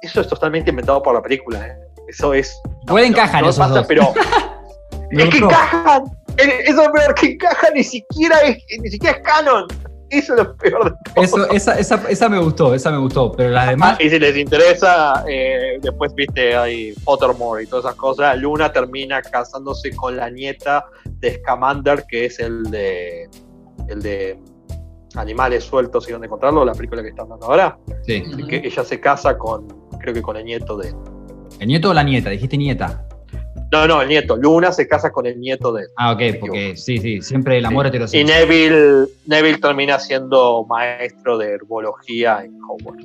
eso 0.00 0.20
es 0.20 0.28
totalmente 0.28 0.70
inventado 0.70 1.02
por 1.02 1.14
la 1.14 1.20
película, 1.20 1.66
¿eh? 1.66 1.76
Eso 2.08 2.32
es. 2.32 2.58
Puede 2.86 3.06
encajar 3.06 3.40
no, 3.40 3.46
no 3.46 3.50
esos 3.50 3.58
pasa, 3.66 3.74
dos. 3.80 3.86
pero. 3.86 4.14
es 5.10 5.28
que 5.28 5.38
encajan. 5.38 6.04
Eso 6.36 6.82
es 6.82 6.88
peor 6.88 7.14
que 7.14 7.26
encaja, 7.32 7.68
ni 7.74 7.84
siquiera 7.84 8.38
es, 8.40 8.58
ni 8.80 8.90
siquiera 8.90 9.16
es 9.18 9.22
canon. 9.22 9.66
Eso 10.18 10.34
es 10.34 10.42
lo 10.42 10.56
peor 10.56 10.84
de 10.84 11.12
todo. 11.14 11.24
Eso, 11.24 11.50
esa, 11.50 11.78
esa, 11.78 12.08
esa, 12.08 12.28
me 12.28 12.38
gustó, 12.38 12.74
esa 12.74 12.90
me 12.90 12.98
gustó. 12.98 13.32
Pero 13.32 13.50
las 13.50 13.68
demás. 13.68 14.00
Y 14.00 14.08
si 14.08 14.18
les 14.18 14.36
interesa, 14.36 15.24
eh, 15.28 15.78
después 15.80 16.14
viste 16.14 16.56
ahí 16.56 16.92
Pottermore 17.04 17.64
y 17.64 17.66
todas 17.66 17.86
esas 17.86 17.96
cosas. 17.96 18.38
Luna 18.38 18.72
termina 18.72 19.22
casándose 19.22 19.94
con 19.94 20.16
la 20.16 20.30
nieta 20.30 20.84
de 21.04 21.34
Scamander, 21.38 22.04
que 22.08 22.26
es 22.26 22.38
el 22.38 22.64
de. 22.70 23.28
el 23.88 24.02
de 24.02 24.38
Animales 25.16 25.62
sueltos 25.62 26.08
y 26.08 26.12
dónde 26.12 26.26
encontrarlo, 26.26 26.64
la 26.64 26.72
película 26.72 27.00
que 27.00 27.10
están 27.10 27.28
dando 27.28 27.46
ahora. 27.46 27.78
Sí. 28.04 28.24
Que 28.48 28.62
ella 28.64 28.82
se 28.82 28.98
casa 28.98 29.38
con, 29.38 29.68
creo 30.00 30.12
que 30.12 30.20
con 30.20 30.36
el 30.36 30.44
nieto 30.44 30.76
de, 30.76 30.92
¿El 31.60 31.68
nieto 31.68 31.90
o 31.90 31.94
la 31.94 32.02
nieta? 32.02 32.30
Dijiste 32.30 32.56
nieta. 32.56 33.06
No, 33.74 33.88
no, 33.88 34.02
el 34.02 34.08
nieto. 34.08 34.36
Luna 34.36 34.70
se 34.70 34.86
casa 34.86 35.10
con 35.10 35.26
el 35.26 35.40
nieto 35.40 35.72
de. 35.72 35.86
Ah, 35.96 36.12
ok, 36.12 36.20
porque 36.38 36.76
sí, 36.76 36.98
sí, 36.98 37.20
siempre 37.20 37.58
el 37.58 37.66
amor 37.66 37.86
sí. 37.86 37.88
heterosexual. 37.88 38.22
Y 38.22 38.46
Neville, 38.46 39.06
Neville 39.26 39.58
termina 39.58 39.98
siendo 39.98 40.64
maestro 40.68 41.36
de 41.38 41.54
herbología 41.54 42.44
en 42.44 42.56
Hogwarts. 42.68 43.04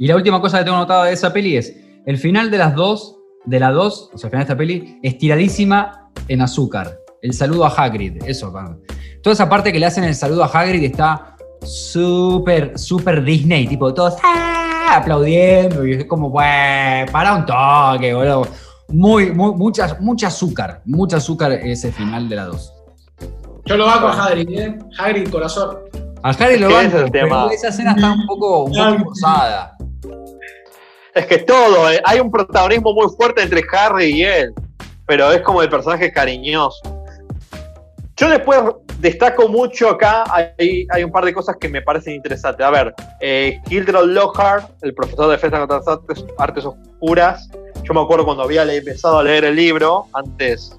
Y 0.00 0.08
la 0.08 0.16
última 0.16 0.40
cosa 0.40 0.58
que 0.58 0.64
tengo 0.64 0.78
notada 0.78 1.04
de 1.04 1.12
esa 1.12 1.32
peli 1.32 1.56
es: 1.56 1.76
el 2.06 2.18
final 2.18 2.50
de 2.50 2.58
las 2.58 2.74
dos, 2.74 3.18
de 3.44 3.60
la 3.60 3.70
dos, 3.70 4.10
o 4.12 4.18
sea, 4.18 4.26
el 4.26 4.30
final 4.32 4.46
de 4.46 4.52
esta 4.52 4.58
peli, 4.58 4.98
estiradísima 5.04 6.10
en 6.26 6.42
azúcar. 6.42 6.98
El 7.22 7.32
saludo 7.32 7.66
a 7.66 7.68
Hagrid, 7.68 8.24
eso, 8.26 8.52
Toda 9.22 9.34
esa 9.34 9.48
parte 9.48 9.72
que 9.72 9.78
le 9.78 9.86
hacen 9.86 10.02
el 10.02 10.16
saludo 10.16 10.42
a 10.42 10.46
Hagrid 10.48 10.82
está 10.82 11.36
súper, 11.62 12.76
súper 12.76 13.22
Disney, 13.22 13.68
tipo 13.68 13.94
todos 13.94 14.16
¡ah! 14.24 14.96
aplaudiendo 14.96 15.86
y 15.86 15.92
es 15.92 16.04
como, 16.06 16.30
bueno, 16.30 17.12
para 17.12 17.36
un 17.36 17.46
toque, 17.46 18.12
boludo. 18.12 18.48
Muy, 18.90 19.30
muy, 19.30 19.54
mucha, 19.54 19.96
mucha 20.00 20.28
azúcar, 20.28 20.82
mucha 20.84 21.18
azúcar 21.18 21.52
ese 21.52 21.92
final 21.92 22.28
de 22.28 22.36
la 22.36 22.44
2. 22.46 22.74
Yo 23.66 23.76
lo 23.76 23.88
hago 23.88 24.08
a 24.08 24.26
Hagrid, 24.26 24.58
¿eh? 24.58 24.78
Hagrid 24.98 25.30
corazón. 25.30 25.78
A 26.22 26.30
Hagrid 26.30 26.60
lo 26.60 26.72
banco, 26.72 26.96
pero 26.96 27.10
tema? 27.10 27.48
esa 27.52 27.68
escena 27.68 27.92
está 27.92 28.12
un 28.12 28.26
poco, 28.26 28.64
un 28.64 28.72
poco 28.72 29.04
forzada. 29.04 29.76
Es 31.14 31.26
que 31.26 31.38
todo, 31.38 31.90
eh, 31.90 32.00
hay 32.04 32.20
un 32.20 32.30
protagonismo 32.30 32.92
muy 32.92 33.08
fuerte 33.16 33.42
entre 33.42 33.62
Harry 33.72 34.06
y 34.06 34.22
él, 34.22 34.54
pero 35.06 35.30
es 35.32 35.40
como 35.42 35.62
el 35.62 35.68
personaje 35.68 36.12
cariñoso. 36.12 36.80
Yo 38.16 38.28
después 38.28 38.60
destaco 38.98 39.48
mucho 39.48 39.88
acá, 39.88 40.24
hay, 40.28 40.86
hay, 40.90 41.04
un 41.04 41.10
par 41.10 41.24
de 41.24 41.32
cosas 41.32 41.56
que 41.58 41.68
me 41.68 41.80
parecen 41.80 42.14
interesantes. 42.14 42.64
A 42.64 42.70
ver, 42.70 42.94
eh, 43.20 43.58
Hildred 43.70 44.04
Lockhart, 44.04 44.70
el 44.82 44.94
profesor 44.94 45.26
de 45.26 45.32
defensa 45.32 45.58
contra 45.58 45.78
las 45.78 45.88
artes, 45.88 46.24
artes, 46.38 46.64
oscuras, 46.64 47.48
yo 47.82 47.94
me 47.94 48.00
acuerdo 48.00 48.24
cuando 48.24 48.42
había 48.42 48.62
empezado 48.72 49.18
a 49.18 49.22
leer 49.22 49.44
el 49.44 49.56
libro, 49.56 50.06
antes, 50.12 50.78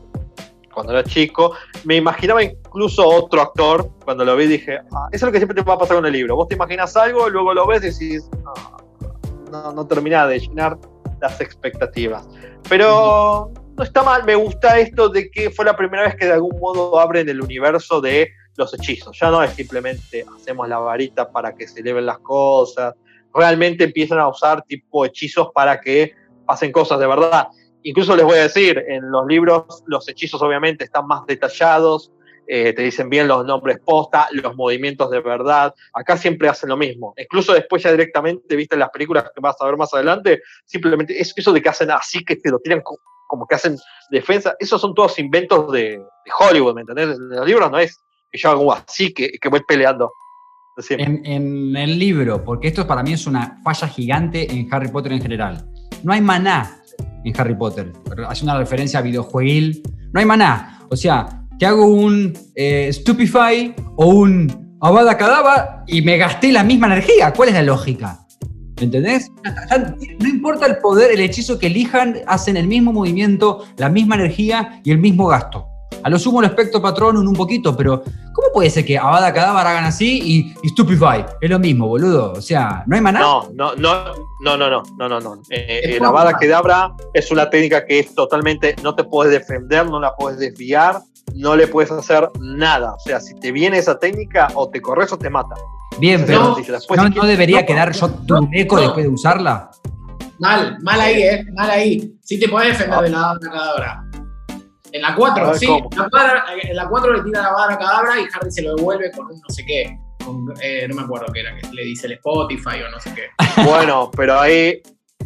cuando 0.73 0.93
era 0.93 1.03
chico, 1.03 1.53
me 1.83 1.97
imaginaba 1.97 2.43
incluso 2.43 3.07
otro 3.07 3.41
actor, 3.41 3.89
cuando 4.03 4.23
lo 4.25 4.35
vi 4.35 4.47
dije, 4.47 4.79
ah, 4.93 5.07
eso 5.11 5.17
es 5.17 5.21
lo 5.23 5.31
que 5.31 5.37
siempre 5.37 5.55
te 5.55 5.67
va 5.67 5.75
a 5.75 5.79
pasar 5.79 5.97
con 5.97 6.05
el 6.05 6.13
libro. 6.13 6.35
Vos 6.35 6.47
te 6.47 6.55
imaginas 6.55 6.95
algo, 6.95 7.29
luego 7.29 7.53
lo 7.53 7.67
ves 7.67 7.83
y 7.83 8.07
decís, 8.07 8.29
ah, 8.45 8.77
no, 9.51 9.73
no 9.73 9.87
termina 9.87 10.25
de 10.27 10.39
llenar 10.39 10.77
las 11.21 11.39
expectativas. 11.41 12.27
Pero 12.69 13.51
no 13.75 13.83
está 13.83 14.03
mal, 14.03 14.23
me 14.25 14.35
gusta 14.35 14.79
esto 14.79 15.09
de 15.09 15.29
que 15.29 15.49
fue 15.49 15.65
la 15.65 15.75
primera 15.75 16.03
vez 16.03 16.15
que 16.15 16.25
de 16.25 16.33
algún 16.33 16.57
modo 16.59 16.99
abren 16.99 17.27
el 17.29 17.41
universo 17.41 18.01
de 18.01 18.31
los 18.57 18.73
hechizos. 18.73 19.17
Ya 19.19 19.29
no 19.29 19.43
es 19.43 19.51
simplemente 19.53 20.25
hacemos 20.35 20.67
la 20.67 20.79
varita 20.79 21.31
para 21.31 21.55
que 21.55 21.67
se 21.67 21.79
eleven 21.79 22.05
las 22.05 22.19
cosas, 22.19 22.95
realmente 23.33 23.83
empiezan 23.83 24.19
a 24.19 24.27
usar 24.27 24.61
tipo 24.63 25.05
hechizos 25.05 25.49
para 25.53 25.79
que 25.79 26.13
pasen 26.51 26.73
cosas 26.73 26.99
de 26.99 27.07
verdad. 27.07 27.47
Incluso 27.83 28.13
les 28.13 28.25
voy 28.25 28.37
a 28.37 28.43
decir, 28.43 28.77
en 28.89 29.09
los 29.09 29.25
libros 29.25 29.85
los 29.87 30.05
hechizos 30.09 30.41
obviamente 30.41 30.83
están 30.83 31.07
más 31.07 31.25
detallados, 31.25 32.11
eh, 32.45 32.73
te 32.73 32.81
dicen 32.81 33.09
bien 33.09 33.29
los 33.29 33.45
nombres 33.45 33.79
posta, 33.79 34.27
los 34.33 34.53
movimientos 34.57 35.09
de 35.09 35.21
verdad. 35.21 35.73
Acá 35.93 36.17
siempre 36.17 36.49
hacen 36.49 36.67
lo 36.67 36.75
mismo. 36.75 37.13
Incluso 37.15 37.53
después 37.53 37.83
ya 37.83 37.91
directamente, 37.91 38.53
viste 38.57 38.75
las 38.75 38.89
películas 38.89 39.31
que 39.33 39.39
vas 39.39 39.55
a 39.61 39.65
ver 39.65 39.77
más 39.77 39.93
adelante, 39.93 40.41
simplemente 40.65 41.17
es 41.21 41.33
eso 41.33 41.53
de 41.53 41.61
que 41.61 41.69
hacen 41.69 41.89
así, 41.89 42.21
que 42.25 42.35
te 42.35 42.51
lo 42.51 42.59
tiran 42.59 42.81
como 43.27 43.47
que 43.47 43.55
hacen 43.55 43.77
defensa. 44.09 44.53
Esos 44.59 44.81
son 44.81 44.93
todos 44.93 45.17
inventos 45.19 45.71
de, 45.71 45.91
de 45.99 46.31
Hollywood, 46.37 46.75
¿me 46.75 46.81
entendés? 46.81 47.15
En 47.15 47.29
los 47.29 47.47
libros 47.47 47.71
no 47.71 47.79
es 47.79 48.03
que 48.29 48.37
yo 48.37 48.49
hago 48.49 48.73
así, 48.73 49.13
que, 49.13 49.31
que 49.41 49.47
voy 49.47 49.61
peleando. 49.65 50.11
En, 50.89 51.25
en, 51.25 51.75
el 51.77 51.97
libro, 51.97 52.43
porque 52.43 52.67
esto 52.69 52.85
para 52.87 53.03
mí 53.03 53.13
es 53.13 53.27
una 53.27 53.61
falla 53.63 53.87
gigante 53.87 54.51
en 54.51 54.67
Harry 54.73 54.89
Potter 54.89 55.13
en 55.13 55.21
general. 55.21 55.65
No 56.03 56.13
hay 56.13 56.21
maná 56.21 56.77
en 57.23 57.39
Harry 57.39 57.55
Potter. 57.55 57.91
Hace 58.27 58.43
una 58.43 58.57
referencia 58.57 58.99
a 58.99 59.01
videojueguil. 59.01 59.81
No 60.11 60.19
hay 60.19 60.25
maná. 60.25 60.79
O 60.89 60.95
sea, 60.95 61.45
te 61.59 61.65
hago 61.65 61.85
un 61.85 62.33
eh, 62.55 62.89
Stupefy 62.91 63.73
o 63.95 64.07
un 64.07 64.77
Avada 64.81 65.17
Kedavra 65.17 65.83
y 65.87 66.01
me 66.01 66.17
gasté 66.17 66.51
la 66.51 66.63
misma 66.63 66.87
energía. 66.87 67.31
¿Cuál 67.33 67.49
es 67.49 67.55
la 67.55 67.63
lógica? 67.63 68.19
¿Me 68.77 68.85
entendés? 68.85 69.31
No 70.19 70.27
importa 70.27 70.65
el 70.65 70.77
poder, 70.77 71.11
el 71.11 71.19
hechizo 71.19 71.59
que 71.59 71.67
elijan, 71.67 72.15
hacen 72.25 72.57
el 72.57 72.67
mismo 72.67 72.91
movimiento, 72.91 73.63
la 73.77 73.89
misma 73.89 74.15
energía 74.15 74.81
y 74.83 74.89
el 74.89 74.97
mismo 74.97 75.27
gasto. 75.27 75.67
A 76.03 76.09
lo 76.09 76.17
sumo 76.17 76.41
el 76.41 76.47
espectro 76.47 76.81
patronum 76.81 77.27
un 77.27 77.35
poquito, 77.35 77.75
pero 77.75 78.03
¿cómo 78.33 78.47
puede 78.53 78.69
ser 78.69 78.85
que 78.85 78.97
Avada 78.97 79.33
Kedavra 79.33 79.69
hagan 79.69 79.85
así 79.85 80.19
y, 80.23 80.55
y, 80.63 80.69
Stupefy? 80.69 81.25
Es 81.39 81.49
lo 81.49 81.59
mismo, 81.59 81.87
boludo. 81.87 82.33
O 82.33 82.41
sea, 82.41 82.83
¿no 82.87 82.95
hay 82.95 83.01
maná? 83.01 83.19
No, 83.19 83.49
no, 83.53 83.75
no, 83.75 84.05
no, 84.41 84.57
no, 84.57 84.69
no, 84.69 84.83
no, 84.97 85.09
no. 85.09 85.19
no. 85.19 85.41
Eh, 85.49 85.95
el 85.95 86.03
Avada 86.03 86.37
Kedavra 86.37 86.93
es 87.13 87.31
una 87.31 87.49
técnica 87.49 87.85
que 87.85 87.99
es 87.99 88.15
totalmente, 88.15 88.75
no 88.83 88.95
te 88.95 89.03
puedes 89.03 89.31
defender, 89.31 89.85
no 89.85 89.99
la 89.99 90.15
puedes 90.15 90.39
desviar, 90.39 91.01
no 91.35 91.55
le 91.55 91.67
puedes 91.67 91.91
hacer 91.91 92.29
nada. 92.39 92.93
O 92.93 92.99
sea, 92.99 93.19
si 93.19 93.35
te 93.35 93.51
viene 93.51 93.77
esa 93.77 93.99
técnica, 93.99 94.47
o 94.55 94.69
te 94.69 94.81
corres 94.81 95.11
o 95.13 95.17
te 95.17 95.29
mata. 95.29 95.55
Bien, 95.99 96.23
pero 96.25 96.57
no, 96.95 97.09
no, 97.09 97.25
debería 97.25 97.61
no, 97.61 97.67
quedar 97.67 97.91
yo 97.91 98.09
tu 98.09 98.49
eco 98.53 98.79
después 98.79 99.05
de 99.05 99.11
usarla. 99.11 99.69
Mal, 100.39 100.79
mal 100.81 100.99
ahí, 100.99 101.21
eh, 101.21 101.45
mal 101.53 101.69
ahí. 101.69 102.15
Sí 102.23 102.39
te 102.39 102.49
podés 102.49 102.69
defender 102.69 103.03
de 103.03 103.09
la 103.11 103.37
cadabra. 103.39 104.10
En 104.93 105.01
la 105.01 105.15
4, 105.15 105.55
sí. 105.55 105.67
La 105.67 106.43
en 106.63 106.75
la 106.75 106.87
4 106.87 107.13
le 107.13 107.23
tira 107.23 107.41
la 107.41 107.51
vara 107.51 107.77
cadabra 107.77 108.19
y 108.19 108.25
Harry 108.33 108.51
se 108.51 108.61
lo 108.61 108.75
devuelve 108.75 109.11
con 109.11 109.27
un 109.27 109.39
no 109.39 109.49
sé 109.49 109.65
qué. 109.65 109.97
Con, 110.25 110.53
eh, 110.61 110.85
no 110.87 110.95
me 110.95 111.01
acuerdo 111.03 111.31
qué 111.33 111.39
era, 111.39 111.55
que 111.55 111.67
le 111.73 111.83
dice 111.83 112.07
el 112.07 112.13
Spotify 112.13 112.81
o 112.85 112.89
no 112.89 112.99
sé 112.99 113.13
qué. 113.13 113.23
Bueno, 113.63 114.11
pero 114.15 114.39
ahí, 114.39 114.81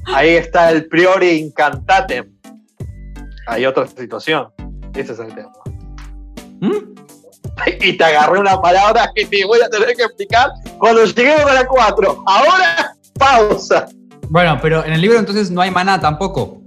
ahí 0.07 0.29
está 0.31 0.71
el 0.71 0.87
priori 0.87 1.31
incantatem. 1.31 2.31
Hay 3.47 3.65
otra 3.65 3.87
situación. 3.87 4.49
Ese 4.93 5.13
es 5.13 5.19
el 5.19 5.33
tema. 5.33 5.51
¿Mm? 6.61 6.95
Y 7.81 7.97
te 7.97 8.03
agarré 8.03 8.39
una 8.39 8.61
palabra 8.61 9.11
que 9.15 9.25
te 9.25 9.45
voy 9.45 9.59
a 9.61 9.69
tener 9.69 9.95
que 9.95 10.03
explicar 10.03 10.51
cuando 10.77 11.05
lleguemos 11.05 11.49
a 11.51 11.53
la 11.53 11.67
4. 11.67 12.23
Ahora, 12.25 12.95
pausa. 13.17 13.87
Bueno, 14.29 14.59
pero 14.61 14.83
en 14.83 14.93
el 14.93 15.01
libro 15.01 15.19
entonces 15.19 15.51
no 15.51 15.61
hay 15.61 15.71
maná 15.71 15.99
tampoco. 15.99 16.61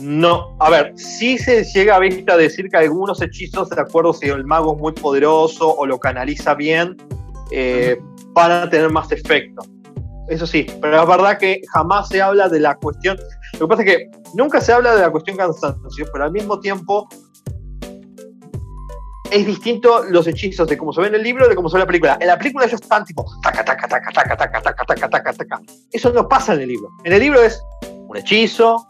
No, 0.00 0.56
a 0.58 0.70
ver, 0.70 0.92
sí 0.96 1.36
se 1.36 1.62
llega 1.62 1.96
a 1.96 1.98
vista 1.98 2.36
decir 2.36 2.70
que 2.70 2.78
algunos 2.78 3.20
hechizos, 3.20 3.68
de 3.68 3.80
acuerdo 3.80 4.14
si 4.14 4.28
el 4.28 4.44
mago 4.44 4.74
es 4.74 4.80
muy 4.80 4.92
poderoso 4.92 5.74
o 5.76 5.86
lo 5.86 5.98
canaliza 5.98 6.54
bien, 6.54 6.96
eh, 7.50 8.00
van 8.32 8.50
a 8.50 8.70
tener 8.70 8.90
más 8.90 9.12
efecto. 9.12 9.62
Eso 10.28 10.46
sí, 10.46 10.66
pero 10.80 11.02
es 11.02 11.08
verdad 11.08 11.38
que 11.38 11.60
jamás 11.72 12.08
se 12.08 12.22
habla 12.22 12.48
de 12.48 12.60
la 12.60 12.76
cuestión. 12.76 13.18
Lo 13.54 13.66
que 13.66 13.66
pasa 13.66 13.82
es 13.82 13.88
que 13.88 14.10
nunca 14.34 14.60
se 14.60 14.72
habla 14.72 14.94
de 14.94 15.02
la 15.02 15.10
cuestión 15.10 15.36
cansancio, 15.36 16.06
pero 16.12 16.24
al 16.24 16.32
mismo 16.32 16.60
tiempo 16.60 17.08
es 19.30 19.46
distinto 19.46 20.04
los 20.04 20.26
hechizos 20.26 20.66
de 20.66 20.78
cómo 20.78 20.92
se 20.92 21.02
ve 21.02 21.08
en 21.08 21.14
el 21.16 21.22
libro 21.22 21.48
de 21.48 21.54
cómo 21.54 21.68
se 21.68 21.76
ve 21.76 21.80
en 21.80 21.82
la 21.82 21.86
película. 21.86 22.18
En 22.20 22.26
la 22.28 22.38
película 22.38 22.64
ellos 22.64 22.80
están 22.80 23.04
tipo 23.04 23.24
taca, 23.42 23.64
taca, 23.64 23.86
taca, 23.86 24.12
taca, 24.12 24.36
taca, 24.36 24.62
taca, 24.62 24.84
taca, 24.86 25.08
taca, 25.10 25.32
taca. 25.32 25.60
Eso 25.92 26.10
no 26.12 26.26
pasa 26.26 26.54
en 26.54 26.62
el 26.62 26.68
libro. 26.68 26.88
En 27.04 27.12
el 27.12 27.20
libro 27.20 27.42
es 27.42 27.62
un 28.08 28.16
hechizo, 28.16 28.86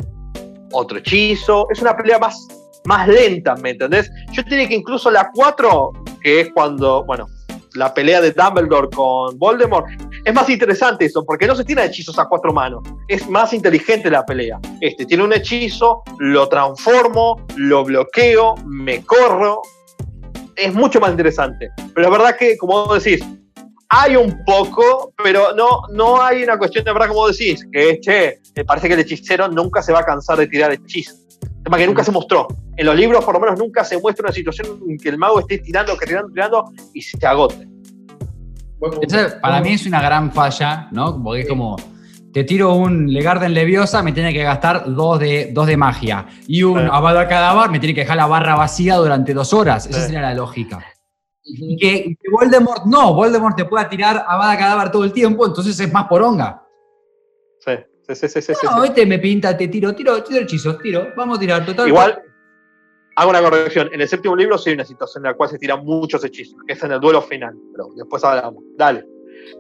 otro 0.72 0.98
hechizo. 0.98 1.66
Es 1.70 1.80
una 1.80 1.96
pelea 1.96 2.18
más, 2.18 2.46
más 2.84 3.08
lenta, 3.08 3.54
¿me 3.56 3.70
entendés? 3.70 4.10
Yo 4.32 4.44
tenía 4.44 4.68
que 4.68 4.74
incluso 4.74 5.10
la 5.10 5.30
4, 5.34 5.92
que 6.22 6.40
es 6.40 6.52
cuando, 6.52 7.04
bueno, 7.04 7.26
la 7.74 7.94
pelea 7.94 8.20
de 8.20 8.32
Dumbledore 8.32 8.88
con 8.90 9.38
Voldemort, 9.38 9.86
es 10.24 10.34
más 10.34 10.48
interesante 10.50 11.04
eso, 11.06 11.24
porque 11.24 11.46
no 11.46 11.54
se 11.54 11.64
tiene 11.64 11.84
hechizos 11.84 12.18
a 12.18 12.26
cuatro 12.26 12.52
manos. 12.52 12.82
Es 13.08 13.28
más 13.28 13.52
inteligente 13.52 14.10
la 14.10 14.24
pelea. 14.24 14.58
Este 14.80 15.06
tiene 15.06 15.24
un 15.24 15.32
hechizo, 15.32 16.02
lo 16.18 16.48
transformo, 16.48 17.46
lo 17.56 17.84
bloqueo, 17.84 18.56
me 18.66 19.04
corro. 19.04 19.62
Es 20.56 20.74
mucho 20.74 21.00
más 21.00 21.12
interesante. 21.12 21.70
Pero 21.94 22.10
la 22.10 22.18
verdad 22.18 22.36
que, 22.36 22.58
como 22.58 22.92
decís, 22.92 23.24
hay 23.92 24.14
un 24.14 24.44
poco, 24.44 25.12
pero 25.22 25.52
no, 25.54 25.82
no 25.92 26.22
hay 26.22 26.44
una 26.44 26.56
cuestión 26.56 26.84
de 26.84 26.92
verdad, 26.92 27.08
como 27.08 27.26
decís, 27.26 27.66
que 27.72 27.90
es, 27.90 28.00
che, 28.00 28.38
me 28.54 28.64
parece 28.64 28.86
que 28.86 28.94
el 28.94 29.00
hechicero 29.00 29.48
nunca 29.48 29.82
se 29.82 29.92
va 29.92 30.00
a 30.00 30.04
cansar 30.04 30.38
de 30.38 30.46
tirar 30.46 30.72
hechizos. 30.72 31.16
Tema 31.64 31.76
que 31.76 31.86
nunca 31.86 32.04
se 32.04 32.12
mostró. 32.12 32.46
En 32.76 32.86
los 32.86 32.96
libros, 32.96 33.24
por 33.24 33.34
lo 33.34 33.40
menos, 33.40 33.58
nunca 33.58 33.84
se 33.84 33.98
muestra 33.98 34.26
una 34.26 34.32
situación 34.32 34.78
en 34.88 34.96
que 34.96 35.08
el 35.08 35.18
mago 35.18 35.40
esté 35.40 35.58
tirando, 35.58 35.96
tirando, 35.98 36.30
tirando 36.32 36.72
y 36.94 37.02
se 37.02 37.26
agote. 37.26 37.68
Esa, 39.02 39.40
para 39.40 39.60
mí 39.60 39.72
es 39.72 39.84
una 39.84 40.00
gran 40.00 40.32
falla, 40.32 40.88
¿no? 40.92 41.20
Porque 41.22 41.40
es 41.42 41.48
como, 41.48 41.76
te 42.32 42.44
tiro 42.44 42.74
un 42.74 43.12
Legarden 43.12 43.52
Leviosa, 43.52 44.04
me 44.04 44.12
tiene 44.12 44.32
que 44.32 44.44
gastar 44.44 44.84
dos 44.94 45.18
de, 45.18 45.50
dos 45.52 45.66
de 45.66 45.76
magia. 45.76 46.26
Y 46.46 46.62
un. 46.62 46.78
Avada 46.78 47.26
Kedavra 47.26 47.68
me 47.68 47.80
tiene 47.80 47.94
que 47.94 48.02
dejar 48.02 48.16
la 48.16 48.26
barra 48.26 48.54
vacía 48.54 48.96
durante 48.96 49.34
dos 49.34 49.52
horas. 49.52 49.86
Esa 49.86 50.02
sería 50.02 50.20
la 50.20 50.34
lógica. 50.34 50.78
Que, 51.78 52.16
Voldemort, 52.30 52.84
no, 52.86 53.14
Voldemort 53.14 53.56
te 53.56 53.64
pueda 53.64 53.88
tirar 53.88 54.24
Avada 54.26 54.56
Kedavra 54.56 54.90
todo 54.90 55.04
el 55.04 55.12
tiempo, 55.12 55.46
entonces 55.46 55.78
es 55.78 55.92
más 55.92 56.06
poronga. 56.06 56.62
Sí, 57.60 57.72
sí, 58.06 58.14
sí, 58.14 58.28
sí, 58.28 58.42
sí, 58.42 58.54
sí, 58.54 58.66
No, 58.66 58.82
sí. 58.82 58.88
este 58.88 59.06
me 59.06 59.18
pinta, 59.18 59.56
te 59.56 59.68
tiro, 59.68 59.94
tiro, 59.94 60.22
tiro 60.22 60.40
hechizos, 60.40 60.78
tiro, 60.78 61.08
vamos 61.16 61.38
a 61.38 61.40
tirar, 61.40 61.66
total. 61.66 61.88
Igual, 61.88 62.22
hago 63.16 63.30
una 63.30 63.42
corrección. 63.42 63.90
En 63.92 64.00
el 64.00 64.08
séptimo 64.08 64.34
libro 64.34 64.56
sí 64.58 64.70
hay 64.70 64.74
una 64.74 64.84
situación 64.84 65.24
en 65.24 65.32
la 65.32 65.36
cual 65.36 65.50
se 65.50 65.58
tiran 65.58 65.84
muchos 65.84 66.24
hechizos, 66.24 66.56
que 66.66 66.72
es 66.72 66.82
en 66.82 66.92
el 66.92 67.00
duelo 67.00 67.22
final. 67.22 67.54
Pero 67.72 67.88
después 67.94 68.24
hablamos. 68.24 68.62
Dale. 68.76 69.06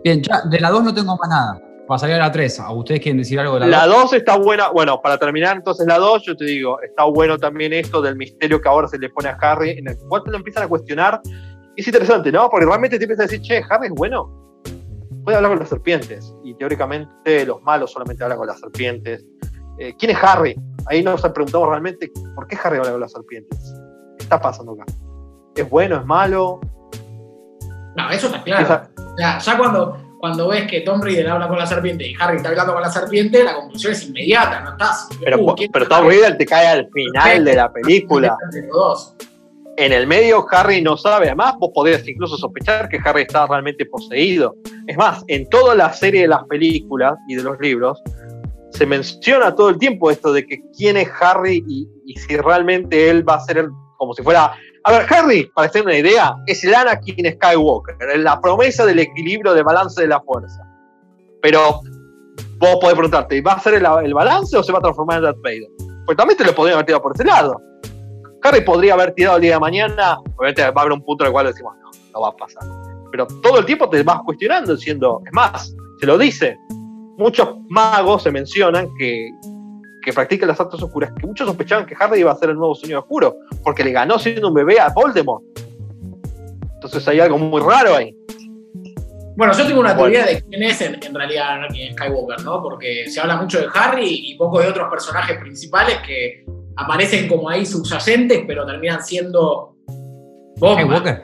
Bien, 0.02 0.22
ya, 0.22 0.42
de 0.48 0.60
la 0.60 0.70
2 0.70 0.84
no 0.84 0.94
tengo 0.94 1.16
más 1.16 1.28
nada. 1.28 1.60
Pasaría 1.86 2.16
a 2.16 2.20
la 2.20 2.32
3. 2.32 2.60
¿A 2.60 2.72
ustedes 2.72 3.00
quieren 3.00 3.18
decir 3.18 3.40
algo 3.40 3.54
de 3.54 3.66
la 3.66 3.66
2? 3.66 3.88
La 3.88 4.00
2 4.02 4.12
está 4.14 4.36
buena. 4.36 4.68
Bueno, 4.70 5.00
para 5.02 5.18
terminar 5.18 5.56
entonces 5.56 5.86
la 5.86 5.98
2, 5.98 6.22
yo 6.24 6.36
te 6.36 6.44
digo, 6.44 6.80
está 6.80 7.04
bueno 7.04 7.36
también 7.36 7.72
esto 7.72 8.00
del 8.00 8.16
misterio 8.16 8.60
que 8.60 8.68
ahora 8.68 8.86
se 8.86 8.98
le 8.98 9.10
pone 9.10 9.28
a 9.28 9.36
Harry, 9.40 9.70
en 9.70 9.88
el 9.88 9.98
cual 10.08 10.22
te 10.24 10.30
lo 10.30 10.36
empiezan 10.36 10.62
a 10.62 10.68
cuestionar. 10.68 11.20
Es 11.76 11.86
interesante, 11.86 12.30
¿no? 12.32 12.48
Porque 12.50 12.66
realmente 12.66 12.98
te 12.98 13.04
empiezas 13.04 13.24
a 13.24 13.28
decir, 13.28 13.40
che, 13.42 13.62
Harry 13.70 13.86
es 13.86 13.92
bueno. 13.94 14.36
Puede 15.24 15.36
hablar 15.36 15.52
con 15.52 15.60
las 15.60 15.68
serpientes. 15.68 16.34
Y 16.44 16.54
teóricamente 16.54 17.44
los 17.46 17.62
malos 17.62 17.92
solamente 17.92 18.22
hablan 18.24 18.38
con 18.38 18.46
las 18.46 18.58
serpientes. 18.60 19.24
Eh, 19.78 19.94
¿Quién 19.98 20.10
es 20.12 20.18
Harry? 20.22 20.58
Ahí 20.86 21.02
nos 21.02 21.20
preguntamos 21.22 21.68
realmente, 21.68 22.10
¿por 22.34 22.46
qué 22.46 22.58
Harry 22.62 22.78
habla 22.78 22.92
con 22.92 23.00
las 23.00 23.12
serpientes? 23.12 23.58
¿Qué 24.18 24.24
está 24.24 24.40
pasando 24.40 24.72
acá? 24.72 24.84
¿Es 25.54 25.68
bueno? 25.68 25.96
¿Es 25.96 26.04
malo? 26.06 26.60
No, 27.96 28.10
eso 28.10 28.26
está 28.26 28.42
claro. 28.42 28.64
Esa- 28.64 28.90
O 28.96 29.16
sea, 29.16 29.38
ya 29.38 29.58
cuando, 29.58 30.16
cuando 30.20 30.48
ves 30.48 30.66
que 30.70 30.80
Tom 30.82 31.00
Riddle 31.02 31.28
habla 31.28 31.48
con 31.48 31.58
la 31.58 31.66
serpiente 31.66 32.06
y 32.08 32.14
Harry 32.20 32.36
está 32.36 32.50
hablando 32.50 32.72
con 32.72 32.82
la 32.82 32.90
serpiente, 32.90 33.42
la 33.44 33.54
conclusión 33.54 33.92
es 33.92 34.06
inmediata, 34.08 34.60
no 34.60 34.70
estás. 34.72 35.08
pero, 35.22 35.38
uh, 35.40 35.54
¿quién 35.54 35.70
pero 35.72 35.84
es 35.84 35.88
Tom? 35.88 36.08
Riddle 36.08 36.34
te 36.34 36.46
cae 36.46 36.66
al 36.68 36.88
final 36.90 37.44
de 37.44 37.54
la 37.56 37.72
película. 37.72 38.36
Los 38.52 38.68
dos. 38.72 39.16
En 39.76 39.92
el 39.92 40.06
medio 40.06 40.46
Harry 40.50 40.82
no 40.82 40.96
sabe, 40.96 41.26
además 41.26 41.54
vos 41.58 41.70
podés 41.74 42.06
incluso 42.06 42.36
sospechar 42.36 42.88
que 42.88 42.98
Harry 43.04 43.22
está 43.22 43.46
realmente 43.46 43.86
poseído. 43.86 44.54
Es 44.86 44.96
más, 44.96 45.24
en 45.28 45.48
toda 45.48 45.74
la 45.74 45.92
serie 45.92 46.22
de 46.22 46.28
las 46.28 46.44
películas 46.44 47.14
y 47.28 47.36
de 47.36 47.42
los 47.42 47.58
libros 47.60 48.02
se 48.70 48.84
menciona 48.86 49.54
todo 49.54 49.70
el 49.70 49.78
tiempo 49.78 50.10
esto 50.10 50.32
de 50.32 50.46
que 50.46 50.60
quién 50.76 50.96
es 50.96 51.08
Harry 51.20 51.64
y, 51.66 51.88
y 52.04 52.14
si 52.16 52.36
realmente 52.36 53.08
él 53.08 53.26
va 53.28 53.34
a 53.34 53.40
ser 53.40 53.58
el- 53.58 53.70
como 53.96 54.12
si 54.14 54.22
fuera... 54.22 54.52
A 54.84 54.92
ver, 54.92 55.06
Harry, 55.12 55.50
para 55.54 55.70
tener 55.70 55.86
una 55.86 55.96
idea, 55.98 56.34
es 56.46 56.64
el 56.64 56.74
Anakin 56.74 57.32
Skywalker, 57.34 58.18
la 58.18 58.40
promesa 58.40 58.86
del 58.86 58.98
equilibrio 58.98 59.52
de 59.52 59.62
balance 59.62 60.00
de 60.00 60.08
la 60.08 60.20
fuerza. 60.20 60.58
Pero 61.42 61.80
vos 62.58 62.76
podés 62.80 62.94
preguntarte, 62.94 63.40
¿va 63.42 63.52
a 63.52 63.60
ser 63.60 63.74
el, 63.74 63.86
el 64.04 64.14
balance 64.14 64.56
o 64.56 64.62
se 64.62 64.72
va 64.72 64.78
a 64.78 64.82
transformar 64.82 65.18
en 65.18 65.24
Darth 65.24 65.42
Vader? 65.42 65.68
Pues 66.06 66.16
también 66.16 66.38
te 66.38 66.44
lo 66.44 66.54
podrían 66.54 66.76
haber 66.76 66.86
tirado 66.86 67.02
por 67.02 67.12
ese 67.14 67.24
lado. 67.24 67.60
Harry 68.42 68.60
podría 68.62 68.94
haber 68.94 69.12
tirado 69.12 69.36
el 69.36 69.42
día 69.42 69.54
de 69.54 69.60
mañana, 69.60 70.18
obviamente 70.36 70.62
va 70.62 70.68
a 70.68 70.80
haber 70.80 70.92
un 70.92 71.02
punto 71.02 71.24
en 71.24 71.28
el 71.28 71.32
cual 71.32 71.46
decimos, 71.46 71.74
no, 71.82 71.90
no 72.12 72.20
va 72.20 72.28
a 72.28 72.36
pasar. 72.36 72.62
Pero 73.10 73.26
todo 73.42 73.58
el 73.58 73.66
tiempo 73.66 73.88
te 73.88 74.02
vas 74.02 74.20
cuestionando, 74.24 74.74
diciendo, 74.76 75.20
es 75.26 75.32
más, 75.32 75.74
se 75.98 76.06
lo 76.06 76.16
dice. 76.16 76.56
Muchos 77.18 77.56
magos 77.68 78.22
se 78.22 78.30
mencionan 78.30 78.88
que, 78.98 79.30
que 80.02 80.12
practican 80.12 80.48
las 80.48 80.60
artes 80.60 80.80
oscuras, 80.82 81.12
que 81.20 81.26
muchos 81.26 81.46
sospechaban 81.46 81.84
que 81.86 81.94
Harry 81.98 82.20
iba 82.20 82.32
a 82.32 82.36
ser 82.36 82.50
el 82.50 82.56
nuevo 82.56 82.74
Señor 82.74 83.00
Oscuro, 83.00 83.36
porque 83.62 83.84
le 83.84 83.92
ganó 83.92 84.18
siendo 84.18 84.48
un 84.48 84.54
bebé 84.54 84.80
a 84.80 84.88
Voldemort. 84.90 85.42
Entonces 86.74 87.06
hay 87.08 87.20
algo 87.20 87.36
muy 87.36 87.60
raro 87.60 87.94
ahí. 87.96 88.16
Bueno, 89.36 89.52
yo 89.54 89.66
tengo 89.66 89.80
una 89.80 89.94
Bueno. 89.94 90.12
teoría 90.12 90.26
de 90.26 90.42
quién 90.42 90.62
es 90.62 90.80
en, 90.80 91.02
en 91.02 91.14
realidad 91.14 91.50
Anakin 91.52 91.92
Skywalker, 91.94 92.44
¿no? 92.44 92.62
Porque 92.62 93.08
se 93.08 93.20
habla 93.20 93.36
mucho 93.36 93.58
de 93.60 93.66
Harry 93.74 94.08
y 94.32 94.34
poco 94.36 94.60
de 94.60 94.68
otros 94.68 94.88
personajes 94.90 95.38
principales 95.38 95.98
que 96.06 96.44
aparecen 96.76 97.28
como 97.28 97.48
ahí 97.48 97.66
subyacentes, 97.66 98.42
pero 98.46 98.66
terminan 98.66 99.02
siendo 99.04 99.76
bombas. 100.58 100.84
Skywalker. 100.84 101.22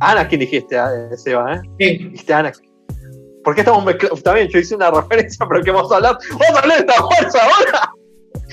Anakin 0.00 0.40
dijiste, 0.40 0.76
eh, 0.76 1.16
Seba, 1.16 1.54
¿eh? 1.54 1.60
Sí. 1.78 1.98
Dijiste 2.10 2.34
Anakin. 2.34 2.70
¿Por 3.42 3.54
qué 3.54 3.60
estamos 3.60 3.84
mezclando? 3.84 4.16
Está 4.16 4.34
bien, 4.34 4.48
yo 4.48 4.58
hice 4.58 4.74
una 4.74 4.90
referencia, 4.90 5.46
pero 5.48 5.62
que 5.62 5.70
vamos 5.70 5.90
a 5.92 5.96
hablar. 5.96 6.18
¡Vamos 6.32 6.56
a 6.56 6.58
hablar 6.60 6.78
de 6.84 6.92
esta 6.92 7.02
fuerza 7.02 7.38
ahora! 7.42 7.92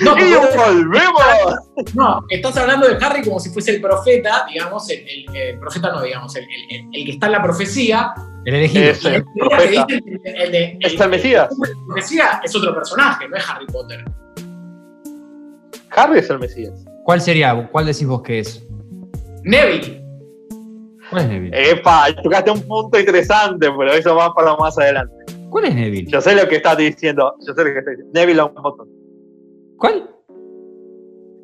No, 0.01 0.17
¡Y 0.17 0.33
volvemos! 0.55 1.93
no, 1.93 2.21
estás 2.29 2.57
hablando 2.57 2.87
de 2.87 2.97
Harry 3.03 3.23
como 3.23 3.39
si 3.39 3.49
fuese 3.49 3.75
el 3.75 3.81
profeta, 3.81 4.45
digamos, 4.51 4.89
el, 4.89 4.99
el- 5.07 5.35
el 5.35 5.59
profeta 5.59 5.91
no, 5.91 6.01
digamos, 6.01 6.35
el, 6.35 6.43
el- 6.45 6.75
el- 6.79 6.85
el 6.93 7.05
que 7.05 7.11
está 7.11 7.25
en 7.27 7.31
la 7.33 7.43
profecía. 7.43 8.13
El 8.45 8.55
elegido. 8.55 8.85
Ese, 8.85 9.09
Y 9.11 9.15
el 9.15 9.23
que 9.23 9.29
profeta. 9.39 9.85
dicen 9.87 10.03
que 10.23 10.29
el, 10.43 10.51
de- 10.51 10.77
Es 10.81 10.99
el 10.99 11.09
Mesías. 11.09 11.49
el 11.51 11.85
profecía 11.85 12.41
es 12.43 12.55
otro 12.55 12.73
personaje, 12.73 13.27
no 13.27 13.35
es 13.35 13.49
Harry 13.49 13.65
Potter. 13.67 14.03
Harry 15.95 16.19
es 16.19 16.29
el 16.29 16.39
Mesías. 16.39 16.85
¿Cuál 17.03 17.21
sería? 17.21 17.69
¿Cuál 17.71 17.85
decís 17.85 18.07
vos 18.07 18.21
que 18.21 18.39
es? 18.39 18.65
Neville. 19.43 20.03
¿Cuál 21.09 21.23
es 21.23 21.29
Neville? 21.29 21.71
Epa, 21.71 22.07
tocaste 22.23 22.51
un 22.51 22.61
punto 22.61 22.99
interesante, 22.99 23.67
pero 23.77 23.91
eso 23.91 24.15
va 24.15 24.33
para 24.33 24.55
más 24.55 24.77
adelante. 24.77 25.13
¿Cuál 25.49 25.65
es 25.65 25.75
Neville? 25.75 26.09
Yo 26.09 26.21
sé 26.21 26.35
lo 26.35 26.47
que 26.47 26.55
estás 26.55 26.77
diciendo. 26.77 27.35
Yo 27.45 27.53
sé 27.53 27.63
lo 27.63 27.71
que 27.71 27.79
estás 27.79 27.91
diciendo. 27.91 28.11
Neville 28.13 28.37
Longbottom. 28.37 28.87
¿Cuál? 29.77 30.09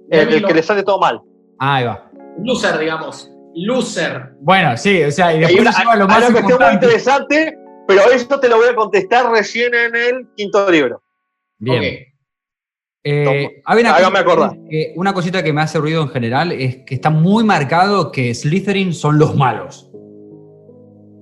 El, 0.10 0.20
Neville 0.20 0.38
el 0.38 0.46
que 0.46 0.54
le 0.54 0.64
sale 0.64 0.84
todo 0.84 1.00
mal. 1.00 1.22
Ah, 1.60 1.76
ahí 1.76 1.86
va. 1.86 2.12
Loser, 2.44 2.80
digamos. 2.80 3.30
Loser. 3.54 4.32
Bueno, 4.40 4.76
sí, 4.78 5.04
o 5.04 5.12
sea, 5.12 5.34
y 5.34 5.44
Hay 5.44 5.56
después 5.56 5.62
una, 5.62 5.78
lleva 5.78 5.96
lo 5.96 6.04
hay 6.04 6.10
más 6.10 6.30
una 6.30 6.32
cuestión 6.32 6.60
muy 6.62 6.74
interesante, 6.74 7.58
pero 7.88 8.02
eso 8.12 8.40
te 8.40 8.50
lo 8.50 8.58
voy 8.58 8.70
a 8.70 8.76
contestar 8.76 9.30
recién 9.32 9.74
en 9.76 9.96
el 9.96 10.28
quinto 10.36 10.72
libro. 10.72 11.04
Bien. 11.58 12.09
Eh, 13.04 13.62
hay 13.66 13.80
una, 13.80 13.96
Hágame 13.96 14.24
cosa 14.24 14.46
acordar. 14.46 14.58
que- 14.70 14.94
una 14.98 15.14
cosita 15.14 15.42
que 15.42 15.54
me 15.54 15.62
hace 15.62 15.80
ruido 15.80 16.02
en 16.04 16.10
general 16.10 16.52
es 16.52 16.78
que 16.86 16.96
está 16.96 17.10
muy 17.10 17.44
marcado 17.46 18.12
que 18.12 18.34
Slytherin 18.36 18.94
son 18.94 19.18
los 19.18 19.36
malos. 19.36 19.90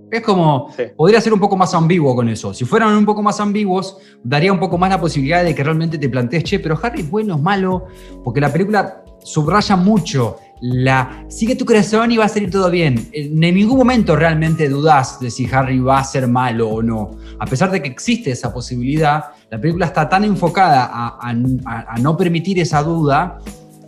Es 0.09 0.21
como, 0.21 0.71
Sí. 0.75 0.83
podría 0.95 1.19
ser 1.21 1.33
un 1.33 1.39
poco 1.39 1.55
más 1.57 1.73
ambiguo 1.75 2.15
con 2.15 2.29
eso. 2.29 2.53
Si 2.53 2.63
fueran 2.65 2.95
un 2.95 3.05
poco 3.05 3.21
más 3.21 3.39
ambiguos, 3.39 3.97
daría 4.23 4.51
un 4.53 4.59
poco 4.59 4.77
más 4.77 4.89
la 4.89 4.99
posibilidad 4.99 5.43
de 5.43 5.53
que 5.53 5.63
realmente 5.63 5.97
te 5.97 6.09
plantees, 6.09 6.45
che, 6.45 6.59
pero 6.59 6.79
Harry 6.81 7.01
es 7.01 7.09
bueno, 7.11 7.35
es 7.35 7.41
malo, 7.41 7.85
porque 8.23 8.39
la 8.41 8.51
película 8.51 9.03
subraya 9.19 9.75
mucho 9.75 10.37
la 10.61 11.25
sigue 11.27 11.55
tu 11.55 11.65
corazón 11.65 12.11
y 12.11 12.17
va 12.17 12.25
a 12.25 12.29
salir 12.29 12.49
todo 12.51 12.69
bien. 12.69 13.09
En 13.13 13.39
ningún 13.39 13.77
momento 13.77 14.15
realmente 14.15 14.67
dudas 14.69 15.19
de 15.19 15.29
si 15.31 15.47
Harry 15.53 15.79
va 15.79 15.99
a 15.99 16.03
ser 16.03 16.27
malo 16.27 16.69
o 16.69 16.81
no. 16.81 17.11
A 17.39 17.45
pesar 17.45 17.69
de 17.71 17.81
que 17.81 17.89
existe 17.89 18.31
esa 18.31 18.53
posibilidad, 18.53 19.25
la 19.49 19.59
película 19.61 19.85
está 19.85 20.09
tan 20.09 20.23
enfocada 20.23 20.85
a, 20.85 21.07
a- 21.21 21.35
a- 21.65 21.85
a 21.93 21.97
no 21.99 22.17
permitir 22.17 22.59
esa 22.59 22.81
duda 22.83 23.39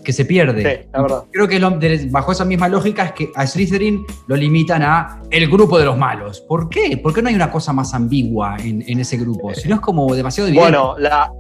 que 0.03 0.13
se 0.13 0.23
pierde. 0.25 0.61
Sí, 0.83 0.87
la 0.93 1.01
verdad. 1.01 1.23
Creo 1.31 1.47
que 1.47 1.59
lo- 1.59 1.77
bajo 2.09 2.31
esa 2.31 2.45
misma 2.45 2.67
lógica 2.69 3.03
es 3.05 3.11
que 3.11 3.29
a 3.35 3.45
Slytherin 3.45 4.05
lo 4.27 4.35
limitan 4.35 4.81
a 4.81 5.21
el 5.29 5.47
grupo 5.49 5.77
de 5.77 5.85
los 5.85 5.97
malos. 5.97 6.39
¿Por 6.41 6.69
qué? 6.69 6.97
¿Por 6.97 7.13
qué 7.13 7.21
no 7.21 7.29
hay 7.29 7.35
una 7.35 7.51
cosa 7.51 7.73
más 7.73 7.93
ambigua 7.93 8.55
en, 8.63 8.83
en 8.87 8.99
ese 8.99 9.17
grupo? 9.17 9.53
Si 9.53 9.67
no 9.67 9.75
es 9.75 9.81
como 9.81 10.13
demasiado 10.15 10.47
evidente. 10.47 10.69
Bueno, 10.71 10.95
la 10.97 11.31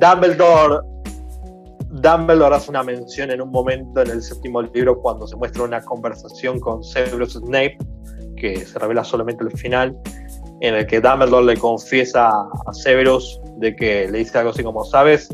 Dumbledore. 0.00 0.86
Dumbledore 2.00 2.54
hace 2.56 2.70
una 2.70 2.82
mención 2.82 3.30
en 3.30 3.40
un 3.40 3.50
momento 3.50 4.02
en 4.02 4.10
el 4.10 4.22
séptimo 4.22 4.62
libro 4.62 5.00
cuando 5.00 5.26
se 5.26 5.36
muestra 5.36 5.62
una 5.64 5.80
conversación 5.82 6.58
con 6.60 6.82
Severus 6.84 7.34
Snape, 7.34 7.78
que 8.36 8.56
se 8.64 8.78
revela 8.78 9.02
solamente 9.04 9.44
al 9.44 9.50
final, 9.52 9.96
en 10.60 10.74
el 10.74 10.86
que 10.86 11.00
Dumbledore 11.00 11.44
le 11.46 11.56
confiesa 11.56 12.28
a 12.30 12.72
Severus 12.72 13.40
de 13.58 13.74
que 13.76 14.08
le 14.10 14.18
dice 14.18 14.38
algo 14.38 14.50
así 14.50 14.62
como, 14.62 14.84
sabes, 14.84 15.28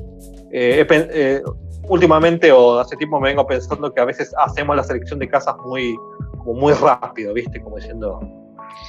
Eh, 0.55 0.87
eh, 0.91 1.41
últimamente 1.89 2.53
o 2.53 2.79
hace 2.79 2.95
tiempo 2.97 3.19
me 3.19 3.31
vengo 3.31 3.47
pensando 3.47 3.91
que 3.93 4.03
a 4.03 4.05
veces 4.05 4.35
hacemos 4.45 4.77
la 4.77 4.85
selección 4.85 5.19
de 5.19 5.27
casas 5.27 5.55
muy, 5.65 5.97
como 6.39 6.61
muy 6.61 6.75
rápido, 6.75 7.33
¿viste? 7.33 7.59
Como 7.63 7.77
diciendo, 7.77 8.21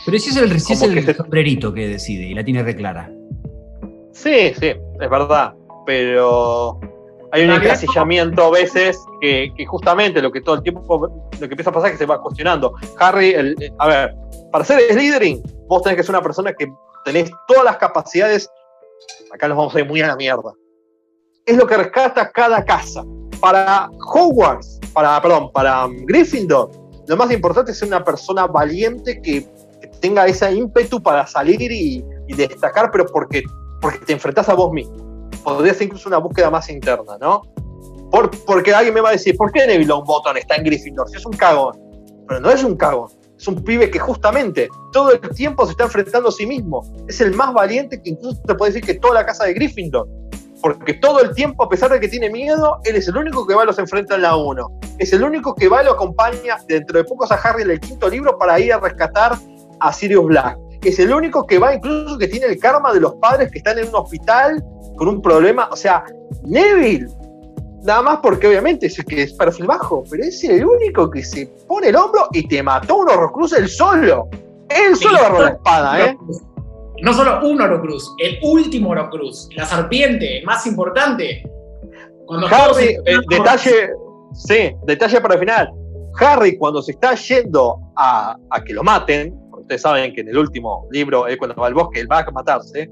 Pero 0.06 0.20
si 0.20 0.30
es 0.32 0.36
el, 0.36 0.60
si 0.60 0.74
es 0.74 0.82
el 0.82 0.94
que 0.94 1.02
se- 1.04 1.14
sombrerito 1.14 1.74
que 1.74 1.88
decide 1.88 2.24
y 2.26 2.34
la 2.34 2.44
tiene 2.44 2.64
reclara. 2.64 3.10
Sí, 4.12 4.54
sí, 4.60 4.68
es 5.00 5.10
verdad, 5.10 5.54
pero 5.86 6.80
hay 7.34 7.44
un 7.44 7.50
encasillamiento 7.66 8.44
a 8.44 8.52
veces 8.52 8.98
que, 9.20 9.52
que 9.58 9.66
justamente 9.66 10.22
lo 10.22 10.32
que 10.32 10.40
todo 10.42 10.56
el 10.56 10.62
tiempo, 10.64 11.08
lo 11.08 11.30
que 11.40 11.46
empieza 11.46 11.72
a 11.72 11.74
pasar 11.74 11.88
es 11.90 11.94
que 11.94 11.98
se 11.98 12.06
va 12.06 12.22
cuestionando. 12.22 12.74
Harry, 13.00 13.32
el- 13.34 13.56
eh, 13.62 13.72
a 13.80 13.88
ver, 13.88 14.16
para 14.52 14.64
ser 14.64 14.80
Slytherin, 14.92 15.42
vos 15.68 15.82
tenés 15.82 15.98
que 15.98 16.04
ser 16.04 16.12
una 16.16 16.22
persona 16.22 16.54
que 16.54 16.72
tenés 17.04 17.32
todas 17.48 17.64
las 17.66 17.78
capacidades, 17.78 18.50
acá 19.34 19.48
nos 19.48 19.58
vamos 19.58 19.76
a 19.76 19.80
ir 19.80 19.88
muy 19.88 20.00
a 20.02 20.08
la 20.08 20.16
mierda, 20.16 20.54
es 21.46 21.58
lo 21.58 21.68
que 21.68 21.76
rescata 21.76 22.32
cada 22.32 22.64
casa. 22.64 23.04
Para 23.42 23.90
Hogwarts, 24.14 24.80
para, 24.94 25.22
perdón, 25.22 25.52
para 25.52 25.88
Gryffindor, 26.06 26.70
lo 27.08 27.18
más 27.18 27.30
importante 27.32 27.72
es 27.72 27.80
ser 27.80 27.90
una 27.90 28.02
persona 28.04 28.48
valiente 28.48 29.22
que, 29.22 29.42
que 29.82 29.88
tenga 30.00 30.26
ese 30.28 30.50
ímpetu 30.54 31.04
para 31.04 31.28
salir 31.28 31.70
y, 31.70 32.06
y 32.28 32.34
destacar, 32.36 32.90
pero 32.92 33.06
porque 33.08 33.44
porque 33.82 33.98
te 34.06 34.14
enfrentás 34.14 34.48
a 34.48 34.54
vos 34.54 34.72
mismo. 34.72 35.13
Podría 35.44 35.74
ser 35.74 35.84
incluso 35.84 36.10
una 36.10 36.18
búsqueda 36.18 36.50
más 36.50 36.70
interna, 36.70 37.18
¿no? 37.20 37.42
Por, 38.12 38.32
porque 38.46 38.74
alguien 38.74 38.94
me 38.94 39.02
va 39.02 39.10
a 39.10 39.14
decir, 39.14 39.36
¿por 39.36 39.52
qué 39.52 39.66
Neville 39.66 39.88
Longbottom 39.88 40.38
está 40.38 40.56
en 40.56 40.64
Gryffindor? 40.64 41.10
Si 41.10 41.18
es 41.18 41.26
un 41.26 41.34
cagón. 41.34 41.80
Pero 42.28 42.40
no 42.40 42.50
es 42.52 42.64
un 42.64 42.76
cagón. 42.76 43.10
Es 43.38 43.48
un 43.48 43.64
pibe 43.64 43.90
que 43.90 44.00
justamente 44.00 44.70
todo 44.92 45.12
el 45.12 45.20
tiempo 45.36 45.66
se 45.66 45.72
está 45.72 45.86
enfrentando 45.86 46.30
a 46.30 46.32
sí 46.32 46.46
mismo. 46.46 46.84
Es 47.08 47.20
el 47.20 47.34
más 47.34 47.54
valiente 47.54 48.02
que 48.02 48.12
incluso 48.12 48.42
te 48.44 48.56
puede 48.56 48.72
decir 48.72 48.86
que 48.86 49.00
toda 49.00 49.16
la 49.16 49.26
casa 49.26 49.46
de 49.46 49.54
Gryffindor. 49.54 50.08
Porque 50.62 50.94
todo 50.94 51.20
el 51.20 51.34
tiempo, 51.34 51.64
a 51.64 51.70
pesar 51.70 51.92
de 51.92 52.00
que 52.00 52.08
tiene 52.08 52.30
miedo, 52.30 52.80
él 52.86 52.96
es 52.96 53.08
el 53.10 53.18
único 53.18 53.46
que 53.46 53.54
va 53.54 53.64
y 53.64 53.66
los 53.66 53.80
enfrenta 53.80 54.16
en 54.16 54.22
la 54.22 54.38
1. 54.38 54.80
Es 55.00 55.12
el 55.12 55.24
único 55.24 55.54
que 55.54 55.68
va 55.68 55.82
y 55.82 55.86
lo 55.86 55.92
acompaña 55.92 56.58
dentro 56.68 56.98
de 56.98 57.04
pocos 57.04 57.32
a 57.34 57.36
Harry 57.36 57.64
en 57.64 57.72
el 57.72 57.80
quinto 57.82 58.10
libro 58.10 58.38
para 58.38 58.58
ir 58.60 58.72
a 58.72 58.80
rescatar 58.80 59.38
a 59.82 59.92
Sirius 59.92 60.26
Black 60.26 60.58
es 60.90 61.00
el 61.00 61.14
único 61.14 61.46
que 61.46 61.60
va, 61.60 61.76
incluso 61.76 62.18
que 62.18 62.28
tiene 62.28 62.48
el 62.48 62.60
karma 62.60 62.94
de 62.94 63.00
los 63.00 63.16
padres 63.16 63.52
que 63.52 63.60
están 63.60 63.78
en 63.80 63.88
un 63.90 63.96
hospital 63.96 64.64
con 64.98 65.08
un 65.08 65.22
problema. 65.22 65.68
O 65.72 65.76
sea, 65.76 66.04
Neville, 66.44 67.08
nada 67.84 68.02
más 68.02 68.20
porque 68.22 68.48
obviamente 68.48 68.88
es 68.88 69.04
que 69.04 69.24
es 69.24 69.34
perfil 69.34 69.66
bajo, 69.68 70.04
pero 70.10 70.24
es 70.24 70.44
el 70.44 70.66
único 70.66 71.10
que 71.10 71.24
se 71.24 71.48
pone 71.68 71.90
el 71.90 71.96
hombro 71.96 72.28
y 72.32 72.48
te 72.48 72.62
mató 72.64 72.98
un 72.98 73.10
Horrocruz 73.10 73.54
él 73.54 73.68
solo. 73.68 74.30
Él 74.70 74.96
solo 74.96 75.18
agarró 75.18 75.42
la 75.44 75.50
espada, 75.50 76.06
¿eh? 76.06 76.18
No 77.02 77.14
solo 77.14 77.46
un 77.46 77.60
Orocruz, 77.62 78.16
el 78.20 78.38
último 78.44 78.92
Orocruz, 78.92 79.50
la 79.56 79.66
serpiente, 79.66 80.40
el 80.40 80.46
más 80.46 80.66
importante. 80.66 81.44
Cuando 82.26 82.48
Harry, 82.48 82.74
se- 82.76 82.92
eh, 83.06 83.18
detalle, 83.30 83.90
sí, 84.34 84.72
detalle 84.86 85.20
para 85.20 85.34
el 85.34 85.40
final. 85.42 85.70
Harry, 86.20 86.58
cuando 86.58 86.82
se 86.82 86.92
está 86.92 87.14
yendo 87.16 87.78
a, 87.98 88.38
a 88.50 88.64
que 88.64 88.72
lo 88.74 88.84
maten, 88.84 89.38
ustedes 89.64 89.82
saben 89.82 90.14
que 90.14 90.22
en 90.22 90.30
el 90.30 90.38
último 90.38 90.88
libro, 90.92 91.28
él 91.28 91.38
cuando 91.38 91.56
va 91.56 91.68
al 91.68 91.74
bosque, 91.74 92.00
él 92.00 92.12
va 92.12 92.20
a 92.20 92.32
matarse. 92.32 92.90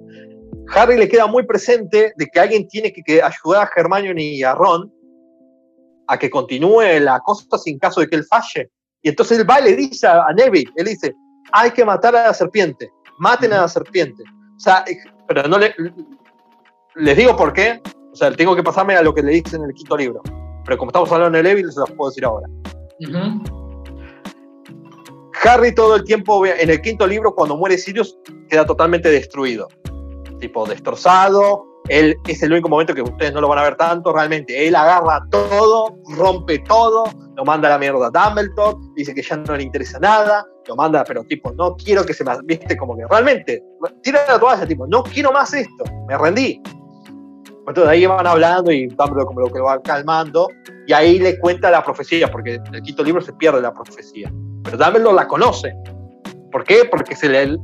Harry 0.74 0.98
le 0.98 1.08
queda 1.08 1.28
muy 1.28 1.44
presente 1.46 2.14
de 2.16 2.28
que 2.28 2.40
alguien 2.40 2.68
tiene 2.68 2.92
que, 2.92 3.02
que 3.04 3.22
ayudar 3.22 3.68
a 3.68 3.80
Hermione 3.80 4.24
y 4.24 4.44
a 4.44 4.54
Ron 4.56 4.92
a 6.08 6.18
que 6.18 6.30
continúe 6.30 7.00
la 7.00 7.20
cosa 7.20 7.58
sin 7.58 7.80
caso 7.80 8.02
de 8.02 8.08
que 8.08 8.16
él 8.16 8.26
falle. 8.26 8.70
Y 9.02 9.10
entonces 9.10 9.40
él 9.40 9.50
va 9.50 9.60
y 9.60 9.64
le 9.64 9.76
dice 9.76 10.08
a, 10.08 10.26
a 10.26 10.34
Neville, 10.34 10.72
él 10.76 10.86
dice, 10.86 11.16
hay 11.54 11.72
que 11.72 11.86
matar 11.86 12.16
a 12.16 12.28
la 12.28 12.34
serpiente, 12.34 12.90
maten 13.20 13.54
a 13.54 13.62
la 13.62 13.68
serpiente. 13.68 14.24
O 14.56 14.60
sea, 14.60 14.84
eh, 14.88 14.98
pero 15.28 15.48
no 15.48 15.58
le, 15.58 15.74
les 16.96 17.18
digo 17.18 17.36
por 17.36 17.54
qué, 17.54 17.82
o 18.12 18.16
sea, 18.16 18.32
tengo 18.32 18.56
que 18.56 18.64
pasarme 18.64 18.96
a 18.96 19.02
lo 19.02 19.14
que 19.14 19.24
le 19.24 19.32
dice 19.32 19.56
en 19.56 19.64
el 19.64 19.74
quinto 19.74 19.98
libro. 19.98 20.22
Pero 20.66 20.78
como 20.78 20.90
estamos 20.92 21.12
hablando 21.12 21.38
de 21.38 21.44
Neville, 21.44 21.72
se 21.72 21.80
los 21.80 21.92
puedo 21.92 22.12
decir 22.12 22.26
ahora. 22.26 22.48
Ujú. 23.00 23.61
Harry 25.44 25.74
todo 25.74 25.96
el 25.96 26.04
tiempo, 26.04 26.46
en 26.46 26.70
el 26.70 26.82
quinto 26.82 27.08
libro, 27.08 27.34
cuando 27.34 27.58
muere 27.58 27.78
Sirius, 27.78 28.18
queda 28.50 28.66
totalmente 28.66 29.10
destruido. 29.10 29.68
Tipo, 30.40 30.66
destrozado. 30.66 31.66
Él 31.88 32.16
es 32.28 32.44
el 32.44 32.52
único 32.52 32.70
momento 32.70 32.94
que 32.94 33.02
ustedes 33.02 33.34
no 33.34 33.42
lo 33.42 33.48
van 33.48 33.60
a 33.60 33.64
ver 33.64 33.76
tanto, 33.76 34.14
realmente. 34.14 34.68
Él 34.68 34.76
agarra 34.76 35.26
todo, 35.32 35.98
rompe 36.16 36.60
todo, 36.60 37.06
lo 37.36 37.44
manda 37.44 37.68
a 37.68 37.72
la 37.72 37.80
mierda 37.80 38.08
a 38.14 38.30
Dumbledore, 38.30 38.78
dice 38.96 39.16
que 39.16 39.24
ya 39.24 39.38
no 39.38 39.58
le 39.58 39.64
interesa 39.64 40.00
nada, 40.00 40.46
lo 40.68 40.76
manda, 40.76 41.04
pero 41.04 41.24
tipo, 41.24 41.52
no 41.54 41.76
quiero 41.76 42.06
que 42.06 42.14
se 42.14 42.24
me... 42.24 42.34
Viste, 42.44 42.78
como 42.78 42.96
que 42.96 43.06
realmente, 43.10 43.64
tira 44.04 44.24
la 44.28 44.40
toalla, 44.40 44.68
tipo, 44.68 44.86
no 44.88 45.02
quiero 45.04 45.32
más 45.32 45.54
esto, 45.54 45.84
me 46.08 46.18
rendí. 46.18 46.62
Entonces 47.72 47.90
ahí 47.90 48.06
van 48.06 48.28
hablando 48.28 48.70
y 48.70 48.88
Dumbledore 48.88 49.26
como 49.26 49.40
lo 49.40 49.48
que 49.48 49.60
lo 49.60 49.66
va 49.66 49.82
calmando, 49.82 50.50
y 50.86 50.92
ahí 50.92 51.20
le 51.20 51.40
cuenta 51.40 51.72
la 51.72 51.82
profecía, 51.82 52.30
porque 52.30 52.56
en 52.56 52.76
el 52.76 52.82
quinto 52.82 53.02
libro 53.02 53.22
se 53.22 53.32
pierde 53.32 53.62
la 53.62 53.74
profecía. 53.74 54.30
Pero 54.64 54.78
Dumbledore 54.78 55.16
la 55.16 55.26
conoce. 55.26 55.74
¿Por 56.52 56.66
qué? 56.66 56.84
Porque 56.92 57.16
se 57.16 57.30
le... 57.30 57.58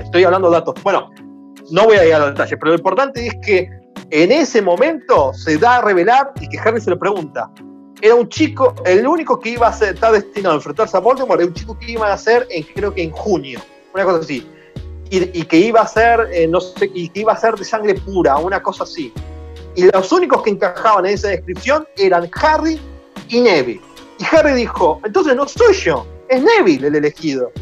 Estoy 0.00 0.22
hablando 0.22 0.50
de 0.50 0.54
datos. 0.54 0.80
Bueno, 0.84 1.10
no 1.72 1.84
voy 1.84 1.96
a 1.96 2.06
ir 2.06 2.14
a 2.14 2.20
los 2.20 2.28
detalles, 2.28 2.56
pero 2.60 2.70
lo 2.70 2.78
importante 2.78 3.26
es 3.26 3.34
que 3.44 3.68
en 4.10 4.30
ese 4.30 4.62
momento 4.62 5.34
se 5.34 5.58
da 5.58 5.78
a 5.78 5.82
revelar 5.82 6.30
y 6.40 6.48
que 6.48 6.60
Harry 6.60 6.80
se 6.80 6.90
lo 6.90 6.98
pregunta. 6.98 7.50
Era 8.00 8.14
un 8.14 8.28
chico, 8.28 8.72
el 8.84 9.04
único 9.04 9.40
que 9.40 9.50
iba 9.50 9.66
a 9.68 9.70
estar 9.72 10.12
destinado 10.12 10.52
a 10.52 10.56
enfrentarse 10.58 10.96
a 10.96 11.00
Voldemort, 11.00 11.40
era 11.40 11.48
un 11.48 11.54
chico 11.54 11.76
que 11.76 11.90
iba 11.90 12.12
a 12.12 12.16
ser, 12.16 12.46
en, 12.50 12.62
creo 12.62 12.94
que 12.94 13.02
en 13.02 13.10
junio, 13.10 13.60
una 13.92 14.04
cosa 14.04 14.20
así. 14.20 14.48
Y, 15.12 15.38
y 15.38 15.44
que 15.44 15.58
iba 15.58 15.82
a 15.82 15.86
ser, 15.86 16.30
eh, 16.32 16.48
no 16.48 16.58
sé, 16.58 16.90
y 16.94 17.10
que 17.10 17.20
iba 17.20 17.34
a 17.34 17.36
ser 17.36 17.54
de 17.54 17.66
sangre 17.66 17.94
pura, 17.96 18.38
una 18.38 18.62
cosa 18.62 18.84
así. 18.84 19.12
Y 19.74 19.84
los 19.90 20.10
únicos 20.10 20.42
que 20.42 20.48
encajaban 20.48 21.04
en 21.04 21.12
esa 21.12 21.28
descripción 21.28 21.86
eran 21.98 22.30
Harry 22.40 22.80
y 23.28 23.40
Neville. 23.42 23.82
Y 24.18 24.24
Harry 24.34 24.54
dijo, 24.54 25.02
entonces 25.04 25.36
no 25.36 25.46
soy 25.46 25.74
yo, 25.74 26.06
es 26.30 26.42
Neville 26.42 26.86
el 26.86 26.94
elegido. 26.94 27.52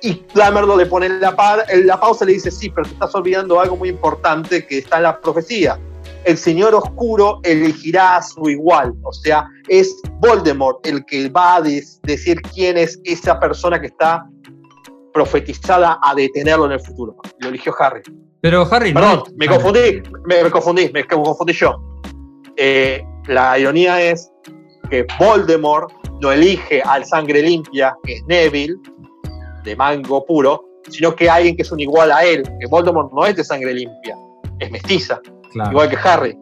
Y 0.00 0.24
Dumbledore 0.34 0.84
le 0.84 0.86
pone 0.86 1.08
la, 1.10 1.36
pa 1.36 1.58
la 1.84 2.00
pausa 2.00 2.24
y 2.24 2.28
le 2.28 2.32
dice, 2.32 2.50
sí, 2.50 2.70
pero 2.70 2.86
te 2.86 2.94
estás 2.94 3.14
olvidando 3.14 3.60
algo 3.60 3.76
muy 3.76 3.90
importante 3.90 4.66
que 4.66 4.78
está 4.78 4.96
en 4.96 5.02
la 5.02 5.20
profecía. 5.20 5.78
El 6.24 6.38
Señor 6.38 6.74
Oscuro 6.74 7.40
elegirá 7.42 8.16
a 8.16 8.22
su 8.22 8.48
igual. 8.48 8.94
O 9.02 9.12
sea, 9.12 9.46
es 9.68 9.94
Voldemort 10.18 10.86
el 10.86 11.04
que 11.04 11.28
va 11.28 11.56
a 11.56 11.60
decir 11.60 12.40
quién 12.54 12.78
es 12.78 12.98
esa 13.04 13.38
persona 13.38 13.78
que 13.78 13.88
está 13.88 14.26
profetizada 15.12 15.98
a 16.02 16.14
detenerlo 16.14 16.66
en 16.66 16.72
el 16.72 16.80
futuro. 16.80 17.16
Lo 17.38 17.48
eligió 17.48 17.74
Harry. 17.78 18.02
Pero 18.40 18.66
Harry, 18.70 18.92
Perdón, 18.92 19.22
no- 19.26 19.32
me 19.36 19.46
confundí, 19.48 20.02
me, 20.26 20.42
me 20.44 20.50
confundí, 20.50 20.90
me 20.92 21.04
confundí 21.04 21.52
yo. 21.52 21.76
Eh, 22.56 23.02
la 23.26 23.58
ironía 23.58 24.00
es 24.02 24.30
que 24.88 25.06
Voldemort 25.18 25.92
no 26.20 26.32
elige 26.32 26.82
al 26.82 27.04
sangre 27.04 27.42
limpia, 27.42 27.96
que 28.04 28.14
es 28.16 28.24
Neville, 28.26 28.76
de 29.64 29.76
mango 29.76 30.24
puro, 30.24 30.64
sino 30.88 31.14
que 31.14 31.28
alguien 31.28 31.54
que 31.56 31.62
es 31.62 31.72
un 31.72 31.80
igual 31.80 32.10
a 32.12 32.24
él, 32.24 32.42
que 32.42 32.66
Voldemort 32.68 33.12
no 33.12 33.24
es 33.26 33.36
de 33.36 33.44
sangre 33.44 33.74
limpia, 33.74 34.16
es 34.58 34.70
mestiza, 34.70 35.20
Claro. 35.52 35.70
igual 35.72 35.90
que 35.90 35.96
Harry. 35.96 36.38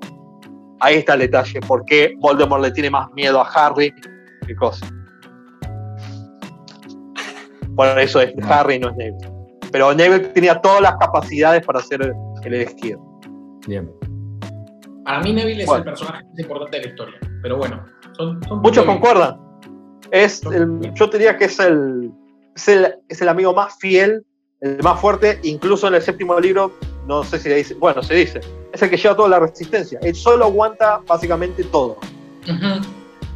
Ahí 0.81 0.97
está 0.97 1.15
el 1.15 1.21
detalle, 1.21 1.61
por 1.61 1.85
qué 1.85 2.15
Voldemort 2.21 2.63
le 2.63 2.71
tiene 2.71 2.91
más 2.91 3.11
miedo 3.13 3.41
a 3.41 3.45
Harry 3.49 3.93
que 4.47 4.55
cosa. 4.55 4.87
Bueno, 7.79 8.01
eso 8.01 8.21
es 8.21 8.35
No. 8.35 8.45
Harry, 8.53 8.81
no 8.81 8.91
es 8.91 8.97
Neville. 8.97 9.31
Pero 9.71 9.95
Neville 9.95 10.19
tenía 10.31 10.61
todas 10.61 10.81
las 10.81 10.97
capacidades 10.97 11.65
para 11.65 11.81
ser 11.81 12.03
el 12.03 12.13
elegido. 12.55 13.01
Bien. 13.69 13.89
Para 15.05 15.21
mí 15.21 15.33
Neville 15.33 15.63
es 15.63 15.71
el 15.71 15.85
personaje 15.85 16.25
más 16.25 16.39
importante 16.41 16.77
de 16.79 16.83
la 16.85 16.91
historia. 16.91 17.15
Pero 17.41 17.57
bueno, 17.57 17.85
son, 18.17 18.43
son 18.49 18.61
Muchos 18.63 18.85
concuerdan. 18.85 19.39
Es 20.11 20.43
el- 20.45 20.93
yo 20.93 21.07
diría 21.07 21.37
que 21.37 21.45
es 21.45 21.61
el, 21.61 22.11
es, 22.57 22.69
el, 22.69 22.95
es 23.09 23.23
el 23.23 23.29
amigo 23.29 23.55
más 23.55 23.77
fiel, 23.79 24.25
el 24.61 24.83
más 24.83 25.01
fuerte, 25.01 25.39
incluso 25.45 25.87
en 25.87 25.95
el 25.95 26.03
séptimo 26.03 26.41
libro, 26.41 26.73
no 27.07 27.23
sé 27.23 27.39
si 27.39 27.49
le 27.49 27.55
dice, 27.57 27.75
bueno, 27.75 28.03
se 28.03 28.15
dice, 28.15 28.41
es 28.73 28.83
el 28.83 28.91
que 28.91 28.97
lleva 28.97 29.15
toda 29.15 29.29
la 29.29 29.39
resistencia. 29.39 30.01
Él 30.03 30.17
solo 30.17 30.47
aguanta 30.47 31.01
básicamente 31.07 31.63
todo. 31.63 31.97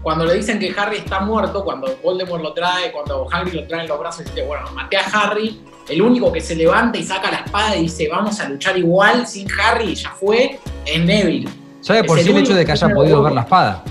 Cuando 0.02 0.24
le 0.24 0.34
dicen 0.34 0.58
que 0.58 0.74
Harry 0.76 0.96
está 0.96 1.20
muerto, 1.20 1.62
cuando 1.64 1.96
Voldemort 2.02 2.42
lo 2.42 2.52
trae, 2.52 2.90
cuando 2.90 3.28
Harry 3.30 3.52
lo 3.52 3.66
trae 3.66 3.82
en 3.82 3.88
los 3.88 3.98
brazos 4.00 4.22
y 4.22 4.30
dice, 4.30 4.44
bueno, 4.44 4.64
maté 4.74 4.96
a 4.96 5.02
Harry, 5.02 5.60
el 5.88 6.02
único 6.02 6.32
que 6.32 6.40
se 6.40 6.56
levanta 6.56 6.98
y 6.98 7.04
saca 7.04 7.30
la 7.30 7.38
espada 7.38 7.76
y 7.76 7.82
dice, 7.82 8.08
vamos 8.08 8.40
a 8.40 8.48
luchar 8.48 8.76
igual 8.76 9.26
sin 9.26 9.46
Harry, 9.60 9.94
ya 9.94 10.10
fue, 10.10 10.58
es 10.84 11.04
Neville. 11.04 11.48
Ya 11.82 11.94
de 11.94 12.04
por 12.04 12.18
sí 12.18 12.30
el 12.30 12.36
el 12.36 12.42
hecho 12.42 12.54
de 12.54 12.64
que 12.64 12.72
haya 12.72 12.88
que 12.88 12.94
podido 12.94 13.22
ver 13.22 13.32
la 13.32 13.42
espada. 13.42 13.84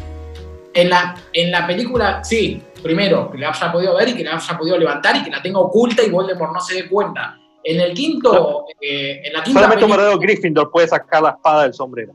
En 0.74 0.90
la, 0.90 1.16
en 1.34 1.52
la 1.52 1.66
película, 1.68 2.24
sí, 2.24 2.62
primero, 2.84 3.30
que 3.32 3.38
la 3.38 3.50
haya 3.50 3.72
podido 3.72 3.96
ver 3.96 4.10
y 4.10 4.14
que 4.16 4.24
la 4.24 4.36
haya 4.36 4.58
podido 4.58 4.78
levantar 4.78 5.16
y 5.18 5.24
que 5.24 5.30
la 5.30 5.42
tenga 5.42 5.60
oculta 5.60 6.04
y 6.04 6.10
Voldemort 6.10 6.54
no 6.54 6.60
se 6.60 6.76
dé 6.76 6.90
cuenta. 6.90 7.38
En 7.64 7.80
el 7.80 7.94
quinto, 7.94 8.66
eh, 8.82 9.22
en 9.24 9.34
la 9.34 9.44
quinta 9.44 9.60
Solamente 9.60 9.86
un 9.86 9.92
película- 9.92 9.98
verdadero 9.98 10.20
Gryffindor 10.20 10.72
puede 10.72 10.88
sacar 10.88 11.22
la 11.22 11.30
espada 11.32 11.64
del 11.64 11.74
sombrero. 11.74 12.14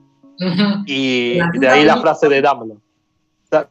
Y 0.86 1.38
de 1.58 1.68
ahí 1.68 1.84
la 1.84 1.96
frase 1.98 2.28
de 2.28 2.42
Dumbledore. 2.42 2.80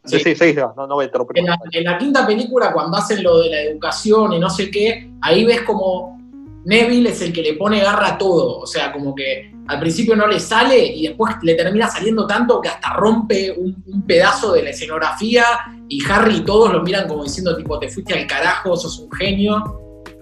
Sí. 0.06 0.20
Sí, 0.20 0.36
sí, 0.36 0.54
no, 0.54 0.88
no 0.88 0.96
voy 0.96 1.06
a. 1.06 1.10
En 1.40 1.46
la, 1.46 1.58
en 1.72 1.84
la 1.84 1.98
quinta 1.98 2.26
película, 2.26 2.72
cuando 2.74 2.98
hacen 2.98 3.22
lo 3.24 3.40
de 3.42 3.50
la 3.50 3.62
educación 3.62 4.34
y 4.34 4.40
no 4.40 4.50
sé 4.50 4.72
qué, 4.72 5.10
ahí 5.22 5.44
ves 5.46 5.62
como 5.64 6.18
Neville 6.66 7.10
es 7.10 7.22
el 7.22 7.32
que 7.34 7.42
le 7.42 7.54
pone 7.54 7.80
garra 7.82 8.10
a 8.14 8.18
todo. 8.18 8.60
O 8.60 8.66
sea, 8.68 8.92
como 8.92 9.14
que 9.14 9.52
al 9.68 9.80
principio 9.80 10.16
no 10.16 10.28
le 10.28 10.40
sale 10.40 10.78
y 10.86 11.08
después 11.08 11.36
le 11.42 11.56
termina 11.56 11.88
saliendo 11.90 12.26
tanto 12.28 12.62
que 12.62 12.70
hasta 12.70 12.94
rompe 12.94 13.52
un, 13.52 13.76
un 13.88 14.02
pedazo 14.04 14.54
de 14.54 14.64
la 14.64 14.70
escenografía 14.70 15.44
y 15.90 16.00
Harry 16.10 16.38
y 16.38 16.42
todos 16.42 16.72
lo 16.72 16.82
miran 16.84 17.08
como 17.08 17.24
diciendo, 17.24 17.56
tipo, 17.56 17.78
te 17.80 17.90
fuiste 17.90 18.14
al 18.14 18.26
carajo, 18.28 18.76
sos 18.78 18.98
un 19.00 19.12
genio. 19.12 19.62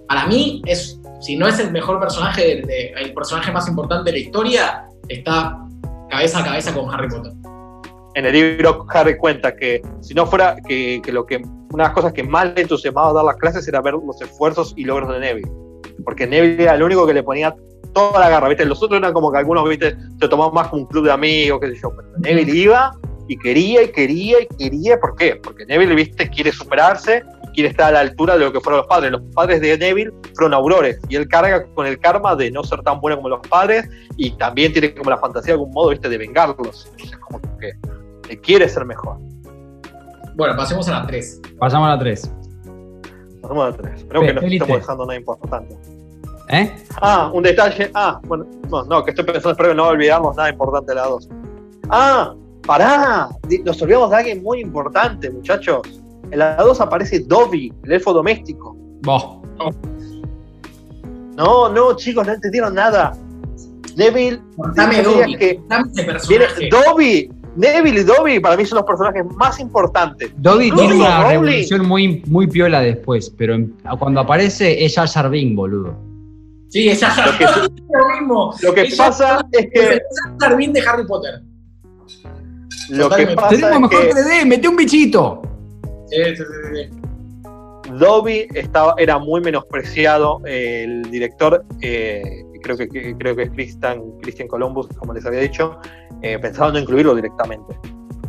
Para 0.07 0.25
mí, 0.27 0.61
es, 0.65 0.99
si 1.21 1.35
no 1.37 1.47
es 1.47 1.59
el 1.59 1.71
mejor 1.71 1.99
personaje, 1.99 2.41
de- 2.41 2.61
de- 2.63 2.93
el 2.97 3.13
personaje 3.13 3.51
más 3.51 3.67
importante 3.67 4.11
de 4.11 4.17
la 4.17 4.23
historia, 4.23 4.85
está 5.07 5.57
cabeza 6.09 6.39
a 6.39 6.43
cabeza 6.45 6.73
con 6.73 6.89
Harry 6.93 7.07
Potter. 7.09 7.31
En 8.15 8.25
el 8.25 8.33
libro 8.33 8.85
Harry 8.89 9.17
cuenta 9.17 9.55
que 9.55 9.81
si 10.01 10.13
no 10.13 10.25
fuera 10.25 10.55
que, 10.67 11.01
que 11.03 11.11
lo 11.11 11.25
que 11.25 11.37
una 11.37 11.83
de 11.83 11.89
las 11.89 11.91
cosas 11.91 12.13
que 12.13 12.23
más 12.23 12.53
le 12.53 12.61
entusiasmaba 12.61 13.13
dar 13.13 13.25
las 13.25 13.37
clases 13.37 13.67
era 13.67 13.81
ver 13.81 13.93
los 13.93 14.21
esfuerzos 14.21 14.73
y 14.77 14.85
logros 14.85 15.09
de 15.09 15.19
Neville. 15.19 15.51
Porque 16.05 16.27
Neville 16.27 16.63
era 16.63 16.75
el 16.75 16.83
único 16.83 17.07
que 17.07 17.13
le 17.13 17.23
ponía 17.23 17.55
toda 17.93 18.19
la 18.19 18.29
garra, 18.29 18.49
¿viste? 18.49 18.65
Los 18.65 18.81
otros 18.83 18.99
eran 18.99 19.13
como 19.13 19.31
que 19.31 19.39
algunos, 19.39 19.67
¿viste? 19.67 19.95
Se 20.19 20.27
tomaban 20.27 20.53
más 20.53 20.67
como 20.67 20.83
un 20.83 20.87
club 20.87 21.05
de 21.05 21.11
amigos, 21.11 21.59
qué 21.61 21.69
sé 21.69 21.81
yo. 21.81 21.91
Pero 21.95 22.09
Neville 22.19 22.55
iba 22.55 22.91
y 23.27 23.37
quería 23.37 23.83
y 23.83 23.91
quería 23.91 24.41
y 24.41 24.47
quería. 24.57 24.99
¿Por 24.99 25.15
qué? 25.15 25.39
Porque 25.41 25.65
Neville, 25.65 25.95
¿viste? 25.95 26.29
Quiere 26.29 26.51
superarse 26.51 27.23
quiere 27.53 27.69
estar 27.69 27.89
a 27.89 27.91
la 27.91 27.99
altura 28.01 28.33
de 28.37 28.45
lo 28.45 28.51
que 28.51 28.59
fueron 28.59 28.79
los 28.79 28.87
padres. 28.87 29.11
Los 29.11 29.21
padres 29.33 29.61
de 29.61 29.77
Neville 29.77 30.11
fueron 30.35 30.53
aurores 30.53 30.99
y 31.07 31.15
él 31.15 31.27
carga 31.27 31.65
con 31.73 31.87
el 31.87 31.99
karma 31.99 32.35
de 32.35 32.51
no 32.51 32.63
ser 32.63 32.81
tan 32.81 32.99
bueno 32.99 33.17
como 33.17 33.29
los 33.29 33.47
padres 33.47 33.87
y 34.17 34.31
también 34.31 34.73
tiene 34.73 34.93
como 34.93 35.09
la 35.09 35.17
fantasía 35.17 35.53
de 35.53 35.59
algún 35.59 35.71
modo, 35.71 35.89
¿viste? 35.89 36.09
De 36.09 36.17
vengarlos. 36.17 36.87
Entonces, 36.91 37.17
como 37.17 37.39
que 37.59 37.73
él 38.33 38.41
quiere 38.41 38.67
ser 38.69 38.85
mejor. 38.85 39.17
Bueno, 40.35 40.55
pasemos 40.55 40.87
a 40.89 40.91
las 40.99 41.07
tres. 41.07 41.41
Pasamos 41.59 41.87
a 41.87 41.91
la 41.91 41.99
3. 41.99 42.31
Pasamos 43.41 43.73
a 43.73 43.77
tres. 43.77 44.05
Creo 44.09 44.21
Pe- 44.21 44.27
que 44.27 44.33
no 44.33 44.41
Pelite. 44.41 44.63
estamos 44.63 44.81
dejando 44.81 45.05
nada 45.05 45.19
importante. 45.19 45.77
¿Eh? 46.49 46.75
Ah, 47.01 47.29
un 47.33 47.43
detalle. 47.43 47.91
Ah, 47.93 48.19
bueno, 48.25 48.45
no, 48.69 48.83
no, 48.85 49.03
que 49.03 49.11
estoy 49.11 49.25
pensando, 49.25 49.51
espero 49.51 49.69
que 49.69 49.75
no 49.75 49.87
olvidamos 49.87 50.35
nada 50.35 50.49
importante 50.49 50.91
de 50.91 50.95
la 50.95 51.07
2. 51.07 51.29
Ah, 51.89 52.33
pará. 52.65 53.29
Nos 53.65 53.81
olvidamos 53.81 54.09
de 54.11 54.15
alguien 54.15 54.43
muy 54.43 54.61
importante, 54.61 55.29
muchachos. 55.29 55.81
En 56.31 56.39
la 56.39 56.55
2 56.55 56.81
aparece 56.81 57.19
Dobby, 57.19 57.71
el 57.83 57.91
elfo 57.91 58.13
doméstico. 58.13 58.75
Vos. 59.01 59.39
No, 61.35 61.69
no, 61.69 61.95
chicos, 61.95 62.25
no 62.27 62.33
entendieron 62.33 62.73
nada. 62.75 63.11
Neville, 63.95 64.41
diría 64.75 65.03
Dobby, 65.03 65.37
que 65.37 65.55
contame 65.57 65.91
ese 65.91 66.27
viene, 66.27 66.45
personaje. 66.45 66.69
Dobby, 66.71 67.31
Neville 67.55 68.01
y 68.01 68.03
Dobby 68.03 68.39
para 68.39 68.57
mí 68.57 68.65
son 68.65 68.77
los 68.77 68.85
personajes 68.85 69.23
más 69.35 69.59
importantes. 69.59 70.31
Dobby 70.37 70.65
Incluso 70.67 70.87
tiene 70.87 70.99
una 71.01 71.21
Rowling. 71.23 71.29
revolución 71.47 71.87
muy, 71.87 72.23
muy 72.27 72.47
piola 72.47 72.81
después, 72.81 73.29
pero 73.37 73.57
cuando 73.99 74.21
aparece 74.21 74.83
es 74.83 74.95
Jar 74.95 75.07
Jar 75.07 75.29
Binks, 75.29 75.55
boludo. 75.55 75.95
Sí, 76.69 76.89
ella 76.89 77.09
ya 77.15 77.25
Lo 77.27 77.37
que- 77.37 77.45
lo 77.45 78.19
mismo. 78.19 78.53
Lo 78.63 78.73
que 78.73 78.89
pasa 78.97 79.45
es 79.51 79.65
es 79.65 79.71
que 79.71 79.93
el 79.93 80.01
Darwin 80.39 80.73
de 80.73 80.81
Harry 80.81 81.05
Potter. 81.05 81.41
lo 82.89 83.09
que 83.11 83.27
pasa 83.27 83.49
Tenemos 83.49 83.73
es 83.75 83.79
mejor 83.81 84.07
que 84.07 84.13
3D, 84.13 84.45
mete 84.47 84.67
un 84.67 84.75
bichito. 84.75 85.41
Sí, 86.09 86.17
sí, 86.35 86.43
sí, 86.43 86.43
sí. 86.89 86.99
Dobby 87.99 88.47
estaba, 88.55 88.95
era 88.97 89.19
muy 89.19 89.41
menospreciado. 89.41 90.41
eh, 90.45 90.83
el 90.85 91.03
director, 91.11 91.63
eh, 91.81 92.43
creo, 92.63 92.75
que, 92.77 92.87
que- 92.89 93.15
creo 93.15 93.35
que 93.35 93.43
es 93.43 93.51
Christian, 93.51 94.01
Christian 94.21 94.47
Columbus, 94.47 94.87
como 94.97 95.13
les 95.13 95.23
había 95.25 95.41
dicho, 95.41 95.77
eh, 96.23 96.39
pensaba 96.39 96.71
no 96.71 96.79
incluirlo 96.79 97.13
directamente. 97.13 97.77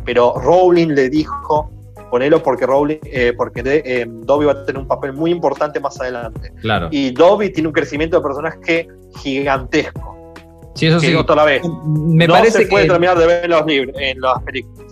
Pero 0.05 0.35
Rowling 0.39 0.89
le 0.89 1.09
dijo, 1.09 1.71
ponelo 2.11 2.43
porque, 2.43 2.67
Rowling, 2.67 2.97
eh, 3.05 3.33
porque 3.35 3.63
de- 3.63 3.81
eh, 3.83 4.05
Dobby 4.07 4.45
va 4.45 4.51
a 4.51 4.65
tener 4.65 4.79
un 4.81 4.87
papel 4.87 5.13
muy 5.13 5.31
importante 5.31 5.79
más 5.79 5.99
adelante. 5.99 6.51
Claro. 6.61 6.89
Y 6.91 7.09
Dobby 7.11 7.49
tiene 7.51 7.67
un 7.69 7.73
crecimiento 7.73 8.17
de 8.17 8.21
personaje 8.23 8.87
gigantesco. 9.17 10.33
Sí, 10.75 10.87
eso 10.87 10.99
que 10.99 11.07
sí. 11.07 11.15
otra 11.15 11.43
vez, 11.45 11.61
Me 11.87 12.27
no 12.27 12.33
parece 12.33 12.63
se 12.63 12.67
puede 12.67 12.83
que 12.85 12.91
terminar 12.91 13.17
de 13.17 13.25
ver 13.25 13.45
en 13.45 13.51
los 13.51 13.65
libros, 13.65 13.95
en 13.97 14.19
las 14.19 14.43
películas. 14.43 14.85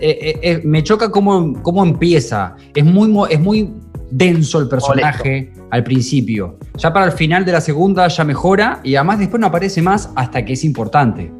eh, 0.00 0.60
me 0.64 0.82
choca 0.82 1.08
cómo, 1.10 1.54
cómo 1.62 1.84
empieza. 1.84 2.56
Es 2.74 2.84
muy, 2.84 3.08
es 3.30 3.38
muy 3.40 3.70
denso 4.10 4.58
el 4.60 4.68
personaje 4.68 5.52
al 5.70 5.82
principio. 5.84 6.58
Ya 6.78 6.92
para 6.92 7.06
el 7.06 7.12
final 7.12 7.44
de 7.44 7.52
la 7.52 7.60
segunda 7.60 8.06
ya 8.08 8.24
mejora 8.24 8.80
y 8.84 8.94
además 8.96 9.18
después 9.18 9.40
no 9.40 9.46
aparece 9.46 9.82
más 9.82 10.10
hasta 10.14 10.44
que 10.44 10.52
es 10.52 10.64
importante. 10.64 11.32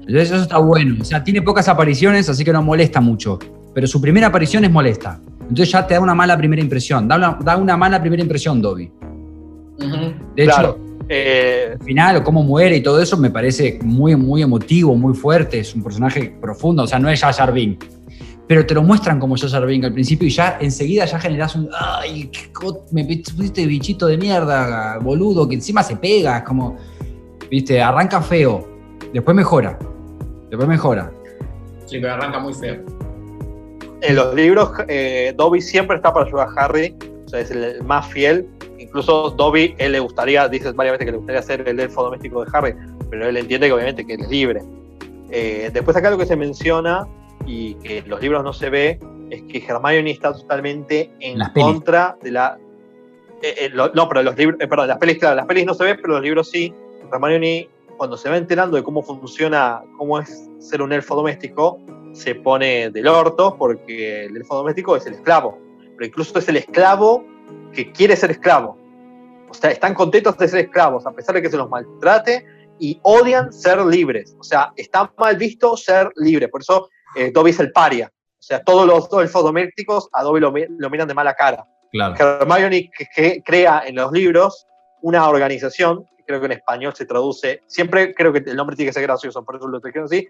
Entonces 0.00 0.30
eso 0.30 0.42
está 0.42 0.58
bueno. 0.58 0.96
O 1.00 1.04
sea, 1.04 1.22
tiene 1.22 1.42
pocas 1.42 1.68
apariciones, 1.68 2.28
así 2.28 2.44
que 2.44 2.52
no 2.52 2.62
molesta 2.62 3.00
mucho. 3.00 3.38
Pero 3.74 3.86
su 3.86 4.00
primera 4.00 4.26
aparición 4.28 4.64
es 4.64 4.70
molesta. 4.70 5.20
Entonces 5.42 5.70
ya 5.70 5.86
te 5.86 5.94
da 5.94 6.00
una 6.00 6.14
mala 6.14 6.36
primera 6.36 6.60
impresión. 6.62 7.06
Da 7.06 7.16
una, 7.16 7.38
da 7.44 7.56
una 7.56 7.76
mala 7.76 8.00
primera 8.00 8.22
impresión, 8.22 8.60
Dobby. 8.60 8.90
De 10.36 10.44
Claro. 10.44 10.68
hecho, 10.70 10.86
Eh, 11.12 11.70
al 11.80 11.84
final, 11.84 12.16
o 12.18 12.22
cómo 12.22 12.44
muere 12.44 12.76
y 12.76 12.82
todo 12.84 13.00
eso, 13.02 13.16
me 13.16 13.30
parece 13.30 13.80
muy, 13.82 14.14
muy 14.14 14.42
emotivo, 14.42 14.94
muy 14.94 15.12
fuerte. 15.12 15.58
Es 15.58 15.74
un 15.74 15.82
personaje 15.82 16.32
profundo, 16.40 16.84
o 16.84 16.86
sea, 16.86 17.00
no 17.00 17.08
es 17.08 17.20
Jar 17.20 17.34
Jar 17.34 17.52
Binks. 17.52 17.84
Pero 18.50 18.66
te 18.66 18.74
lo 18.74 18.82
muestran 18.82 19.20
como 19.20 19.36
Jar 19.36 19.64
Binks 19.64 19.86
al 19.86 19.92
principio 19.92 20.26
y 20.26 20.32
ya 20.32 20.58
enseguida 20.60 21.04
ya 21.04 21.20
generas 21.20 21.54
un. 21.54 21.70
¡Ay, 21.72 22.32
qué 22.32 22.50
me 22.90 23.04
pusiste 23.04 23.64
bichito 23.64 24.08
de 24.08 24.18
mierda, 24.18 24.98
boludo! 24.98 25.48
Que 25.48 25.54
encima 25.54 25.84
se 25.84 25.94
pega, 25.94 26.38
es 26.38 26.42
como. 26.42 26.76
¿Viste? 27.48 27.80
Arranca 27.80 28.20
feo, 28.20 28.68
después 29.14 29.36
mejora. 29.36 29.78
Después 30.48 30.68
mejora. 30.68 31.12
Sí, 31.86 32.00
pero 32.00 32.14
arranca 32.14 32.40
muy 32.40 32.52
feo. 32.52 32.84
en 34.00 34.16
los 34.16 34.34
libros, 34.34 34.72
eh, 34.88 35.32
Dobby 35.36 35.60
siempre 35.60 35.98
está 35.98 36.12
para 36.12 36.26
ayudar 36.26 36.48
a 36.48 36.64
Harry, 36.64 36.96
o 37.26 37.28
sea, 37.28 37.38
es 37.38 37.52
el 37.52 37.84
más 37.84 38.08
fiel. 38.08 38.48
Incluso 38.80 39.30
Dobby, 39.30 39.76
él 39.78 39.92
le 39.92 40.00
gustaría, 40.00 40.48
dice 40.48 40.72
varias 40.72 40.94
veces 40.94 41.04
que 41.04 41.12
le 41.12 41.18
gustaría 41.18 41.42
ser 41.42 41.68
el 41.68 41.78
elfo 41.78 42.02
doméstico 42.02 42.44
de 42.44 42.50
Harry, 42.52 42.74
pero 43.10 43.28
él 43.28 43.36
entiende 43.36 43.68
que 43.68 43.72
obviamente 43.74 44.04
que 44.04 44.14
él 44.14 44.22
es 44.22 44.28
libre. 44.28 44.60
Eh, 45.30 45.70
después 45.72 45.96
acá 45.96 46.10
lo 46.10 46.18
que 46.18 46.26
se 46.26 46.34
menciona 46.34 47.06
y 47.46 47.74
que 47.74 47.98
en 47.98 48.08
los 48.08 48.20
libros 48.20 48.42
no 48.44 48.52
se 48.52 48.70
ve 48.70 48.98
es 49.30 49.42
que 49.42 49.58
Hermione 49.64 50.10
está 50.10 50.32
totalmente 50.32 51.10
en 51.20 51.38
Las 51.38 51.50
pelis. 51.50 51.66
contra 51.66 52.16
de 52.22 52.30
la... 52.32 52.58
eh, 53.42 53.54
eh, 53.58 53.70
lo- 53.72 53.90
no, 53.92 54.08
pero 54.08 54.22
los 54.22 54.36
libros, 54.36 54.60
eh, 54.60 54.66
perdón, 54.66 54.88
las 54.88 54.98
pelis, 54.98 55.18
claro, 55.18 55.36
las 55.36 55.46
pelis 55.46 55.64
no 55.66 55.74
se 55.74 55.84
ven, 55.84 55.98
pero 56.00 56.14
los 56.14 56.22
libros 56.22 56.50
sí. 56.50 56.74
Hermione, 57.12 57.68
cuando 57.96 58.16
se 58.16 58.28
va 58.28 58.36
enterando 58.36 58.76
de 58.76 58.82
cómo 58.82 59.02
funciona, 59.02 59.82
cómo 59.96 60.18
es 60.18 60.48
ser 60.58 60.82
un 60.82 60.92
elfo 60.92 61.14
doméstico, 61.14 61.78
se 62.12 62.34
pone 62.34 62.90
del 62.90 63.06
orto 63.08 63.56
porque 63.56 64.24
el 64.24 64.36
elfo 64.36 64.56
doméstico 64.56 64.96
es 64.96 65.06
el 65.06 65.14
esclavo. 65.14 65.58
Pero 65.96 66.06
incluso 66.06 66.38
es 66.38 66.48
el 66.48 66.56
esclavo 66.56 67.24
que 67.72 67.92
quiere 67.92 68.16
ser 68.16 68.30
esclavo. 68.32 68.76
O 69.48 69.54
sea, 69.54 69.70
están 69.70 69.94
contentos 69.94 70.36
de 70.38 70.48
ser 70.48 70.60
esclavos, 70.60 71.06
a 71.06 71.12
pesar 71.12 71.34
de 71.34 71.42
que 71.42 71.50
se 71.50 71.56
los 71.56 71.68
maltrate 71.68 72.44
y 72.78 72.98
odian 73.02 73.52
ser 73.52 73.80
libres. 73.84 74.34
O 74.38 74.42
sea, 74.44 74.72
está 74.76 75.12
mal 75.18 75.36
visto 75.36 75.76
ser 75.76 76.10
libre. 76.16 76.48
Por 76.48 76.62
eso 76.62 76.88
eh, 77.16 77.30
Dobby 77.32 77.50
es 77.50 77.60
el 77.60 77.72
paria. 77.72 78.10
O 78.14 78.42
sea, 78.42 78.62
todos 78.62 78.86
los 78.86 79.08
elfos 79.22 79.44
domésticos 79.44 80.08
a 80.12 80.22
Dobby 80.22 80.40
lo, 80.40 80.50
mi- 80.52 80.66
lo 80.78 80.88
miran 80.90 81.06
de 81.08 81.14
mala 81.14 81.34
cara. 81.34 81.64
Claro. 81.92 82.14
Hermione 82.18 82.90
que, 82.96 83.06
que 83.14 83.42
crea 83.44 83.82
en 83.86 83.96
los 83.96 84.12
libros 84.12 84.66
una 85.02 85.28
organización, 85.28 86.04
que 86.16 86.24
creo 86.24 86.40
que 86.40 86.46
en 86.46 86.52
español 86.52 86.94
se 86.94 87.04
traduce, 87.06 87.62
siempre 87.66 88.14
creo 88.14 88.32
que 88.32 88.38
el 88.38 88.56
nombre 88.56 88.76
tiene 88.76 88.90
que 88.90 88.94
ser 88.94 89.02
gracioso, 89.02 89.44
por 89.44 89.56
eso 89.56 89.66
lo 89.66 89.80
trajeron 89.80 90.04
así, 90.06 90.28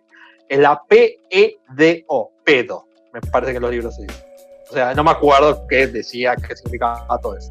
es 0.49 0.59
la 0.59 0.81
P-E-D-O, 0.89 2.33
pedo, 2.45 2.87
me 3.13 3.21
parece 3.21 3.53
que 3.53 3.57
en 3.57 3.63
los 3.63 3.71
libros 3.71 3.95
se 3.97 4.03
dice. 4.03 4.25
O 4.71 4.73
sea, 4.73 4.95
no 4.95 5.03
me 5.05 5.11
acuerdo 5.11 5.67
qué 5.69 5.87
decía, 5.89 6.35
qué 6.37 6.55
significaba 6.57 7.19
todo 7.21 7.37
eso. 7.37 7.49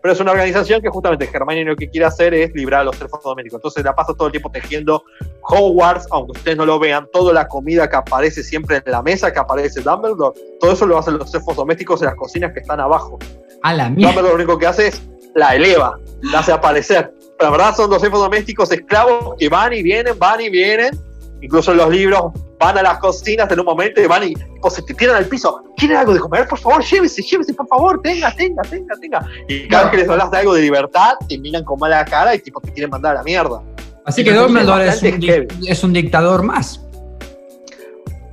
Pero 0.00 0.14
es 0.14 0.20
una 0.20 0.32
organización 0.32 0.80
que 0.80 0.88
justamente 0.88 1.28
Hermione 1.32 1.64
lo 1.64 1.76
que 1.76 1.88
quiere 1.88 2.06
hacer 2.06 2.32
es 2.34 2.52
librar 2.54 2.82
a 2.82 2.84
los 2.84 3.00
elfos 3.00 3.20
domésticos. 3.22 3.58
Entonces 3.58 3.84
la 3.84 3.94
pasa 3.94 4.14
todo 4.14 4.26
el 4.26 4.32
tiempo 4.32 4.50
tejiendo 4.50 5.02
Hogwarts, 5.42 6.06
aunque 6.10 6.38
ustedes 6.38 6.56
no 6.56 6.66
lo 6.66 6.78
vean, 6.78 7.08
toda 7.12 7.32
la 7.32 7.48
comida 7.48 7.88
que 7.88 7.96
aparece 7.96 8.42
siempre 8.42 8.76
en 8.76 8.92
la 8.92 9.02
mesa, 9.02 9.32
que 9.32 9.38
aparece 9.38 9.80
Dumbledore, 9.80 10.38
todo 10.60 10.72
eso 10.72 10.86
lo 10.86 10.98
hacen 10.98 11.18
los 11.18 11.34
elfos 11.34 11.56
domésticos 11.56 12.00
en 12.02 12.06
las 12.06 12.14
cocinas 12.14 12.52
que 12.52 12.60
están 12.60 12.80
abajo. 12.80 13.18
A 13.62 13.74
la 13.74 13.90
mierda. 13.90 14.12
Dumbledore 14.12 14.28
lo 14.28 14.44
único 14.44 14.58
que 14.58 14.66
hace 14.66 14.88
es 14.88 15.02
la 15.34 15.54
eleva, 15.54 15.98
la 16.22 16.40
hace 16.40 16.52
aparecer. 16.52 17.12
Pero 17.38 17.50
la 17.50 17.56
verdad 17.56 17.76
son 17.76 17.90
dos 17.90 18.02
elfos 18.02 18.20
domésticos 18.20 18.70
esclavos 18.72 19.34
que 19.38 19.48
van 19.48 19.72
y 19.72 19.82
vienen, 19.82 20.18
van 20.18 20.40
y 20.40 20.50
vienen. 20.50 20.98
Incluso 21.40 21.72
en 21.72 21.78
los 21.78 21.90
libros 21.90 22.32
van 22.58 22.76
a 22.78 22.82
las 22.82 22.98
cocinas 22.98 23.50
en 23.52 23.60
un 23.60 23.66
momento 23.66 24.00
y 24.00 24.06
van 24.06 24.24
y 24.24 24.34
tipo, 24.34 24.68
se 24.70 24.82
te 24.82 24.94
tiran 24.94 25.16
al 25.16 25.26
piso. 25.26 25.62
¿Quieren 25.76 25.96
algo 25.98 26.12
de 26.14 26.20
comer? 26.20 26.48
Por 26.48 26.58
favor, 26.58 26.82
llévese, 26.84 27.22
llévese, 27.22 27.54
por 27.54 27.68
favor, 27.68 28.00
tenga, 28.02 28.34
tenga, 28.34 28.62
tenga, 28.62 28.94
tenga. 29.00 29.26
Y 29.48 29.68
cada 29.68 29.84
vez 29.84 29.90
que 29.92 29.96
les 29.98 30.08
hablas 30.08 30.30
de 30.30 30.38
algo 30.38 30.54
de 30.54 30.62
libertad, 30.62 31.14
te 31.28 31.38
miran 31.38 31.64
con 31.64 31.78
mala 31.78 32.04
cara 32.04 32.34
y 32.34 32.40
tipo 32.40 32.60
te 32.60 32.72
quieren 32.72 32.90
mandar 32.90 33.12
a 33.12 33.18
la 33.18 33.22
mierda. 33.24 33.62
Así 34.04 34.24
que 34.24 34.32
Dumbledore 34.32 34.88
es 34.88 35.02
un, 35.02 35.20
dic- 35.20 35.68
es 35.68 35.84
un 35.84 35.92
dictador 35.92 36.42
más. 36.42 36.80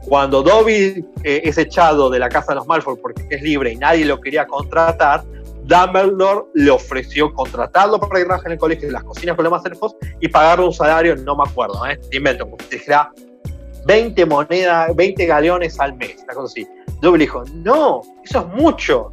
Cuando 0.07 0.43
Dobby 0.43 1.03
eh, 1.23 1.41
es 1.43 1.57
echado 1.57 2.09
de 2.09 2.19
la 2.19 2.29
casa 2.29 2.49
de 2.49 2.55
los 2.55 2.67
Malfoy 2.67 2.95
porque 3.01 3.23
es 3.29 3.41
libre 3.41 3.73
y 3.73 3.75
nadie 3.75 4.05
lo 4.05 4.21
quería 4.21 4.45
contratar, 4.45 5.23
Dumbledore 5.63 6.45
le 6.53 6.69
ofreció 6.69 7.33
contratarlo 7.33 7.99
para 7.99 8.19
que 8.19 8.25
trabaje 8.25 8.47
en 8.47 8.51
el 8.53 8.59
colegio 8.59 8.87
de 8.87 8.93
las 8.93 9.03
cocinas 9.03 9.35
con 9.35 9.43
los 9.43 9.51
más 9.51 9.65
elfos 9.65 9.95
y 10.21 10.27
pagarle 10.27 10.65
un 10.65 10.73
salario, 10.73 11.15
no 11.15 11.35
me 11.35 11.43
acuerdo, 11.43 11.85
¿eh? 11.87 11.99
te 12.09 12.17
invento, 12.17 12.47
porque 12.47 12.65
te 12.65 12.75
dijera 12.77 13.11
20 13.85 14.25
monedas, 14.25 14.95
20 14.95 15.25
galeones 15.25 15.79
al 15.79 15.95
mes, 15.95 16.17
una 16.23 16.33
cosa 16.33 16.45
así. 16.51 16.67
Dobby 17.01 17.19
le 17.19 17.23
dijo, 17.25 17.43
no, 17.53 18.01
eso 18.23 18.39
es 18.39 18.61
mucho. 18.61 19.11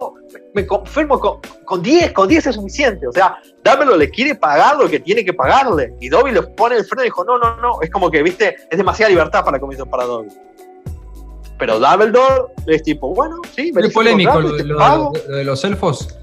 No, 0.00 0.14
Me 0.54 0.66
conformo 0.66 1.18
con, 1.18 1.38
con 1.64 1.82
10, 1.82 2.12
con 2.12 2.28
10 2.28 2.46
es 2.48 2.54
suficiente. 2.54 3.06
O 3.06 3.12
sea, 3.12 3.36
Dumbledore 3.64 3.98
le 3.98 4.10
quiere 4.10 4.34
pagar 4.34 4.76
lo 4.76 4.88
que 4.88 5.00
tiene 5.00 5.24
que 5.24 5.32
pagarle. 5.32 5.94
Y 6.00 6.08
Dobby 6.08 6.32
le 6.32 6.42
pone 6.42 6.76
el 6.76 6.84
freno 6.84 7.02
y 7.02 7.06
dijo, 7.06 7.24
no, 7.24 7.38
no, 7.38 7.56
no. 7.60 7.80
Es 7.80 7.90
como 7.90 8.10
que, 8.10 8.22
viste, 8.22 8.56
es 8.70 8.76
demasiada 8.76 9.08
libertad 9.10 9.44
para 9.44 9.58
comisión 9.58 9.88
para 9.88 10.04
Dobby. 10.04 10.28
Pero 11.58 11.78
Dumbledore 11.78 12.52
es 12.66 12.82
tipo, 12.82 13.14
bueno, 13.14 13.36
sí, 13.54 13.68
Es 13.68 13.74
venís 13.74 13.90
a 13.90 13.94
polémico 13.94 14.40
lo, 14.40 14.48
lo- 14.58 14.76
pago. 14.78 15.12
lo 15.28 15.36
de 15.36 15.44
los 15.44 15.64
elfos. 15.64 16.18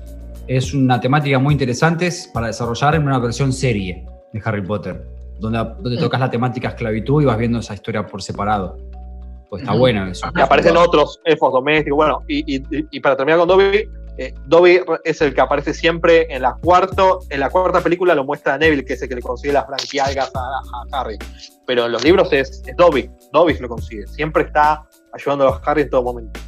Es 0.48 0.74
una 0.74 1.00
temática 1.00 1.40
muy 1.40 1.54
interesante 1.54 2.12
para 2.34 2.48
desarrollar 2.48 2.96
en 2.96 3.04
una 3.04 3.20
versión 3.20 3.54
serie 3.54 4.06
de 4.34 4.42
Harry 4.44 4.62
Potter, 4.64 5.06
donde, 5.40 5.58
donde 5.80 5.98
Mm. 5.98 6.00
tocas 6.02 6.20
la 6.20 6.30
temática 6.30 6.70
esclavitud 6.70 7.22
y 7.22 7.26
vas 7.26 7.38
viendo 7.38 7.60
esa 7.60 7.74
historia 7.74 8.06
por 8.06 8.22
separado. 8.22 8.78
Pues 9.50 9.62
está 9.64 9.72
Ujú. 9.74 9.80
bueno 9.80 10.06
eso. 10.08 10.28
Y 10.36 10.42
aparecen 10.42 10.78
otros 10.78 11.20
elfos 11.26 11.52
domésticos. 11.52 11.96
Bueno, 11.98 12.22
y, 12.28 12.58
y- 12.58 12.64
y 12.92 13.00
para 13.00 13.16
terminar 13.18 13.40
con 13.40 13.48
Dobby, 13.48 13.90
eh, 14.18 14.34
Dobby 14.46 14.82
es 15.04 15.22
el 15.22 15.34
que 15.34 15.42
aparece 15.42 15.74
siempre 15.74 16.28
en 16.34 16.42
la, 16.44 16.54
cuarto, 16.62 17.22
en 17.30 17.40
la 17.40 17.50
cuarta 17.50 17.82
película, 17.82 18.14
lo 18.14 18.24
muestra 18.26 18.58
Neville, 18.58 18.86
que 18.86 18.94
es 18.94 19.02
el 19.02 19.10
que 19.10 19.16
le 19.16 19.22
consigue 19.22 19.54
las 19.54 19.66
branquialgas 19.66 20.30
a, 20.36 20.40
a 20.40 21.00
Harry. 21.02 21.18
Pero 21.66 21.86
en 21.88 21.94
los 21.94 22.04
libros 22.04 22.32
es, 22.34 22.62
es 22.68 22.76
Dobby, 22.78 23.10
Dobby 23.34 23.56
se 23.56 23.62
lo 23.62 23.70
consigue. 23.70 24.06
Siempre 24.08 24.44
está 24.44 24.84
ayudando 25.14 25.48
a 25.48 25.62
Harry 25.66 25.84
en 25.84 25.90
todo 25.90 26.04
momento. 26.04 26.40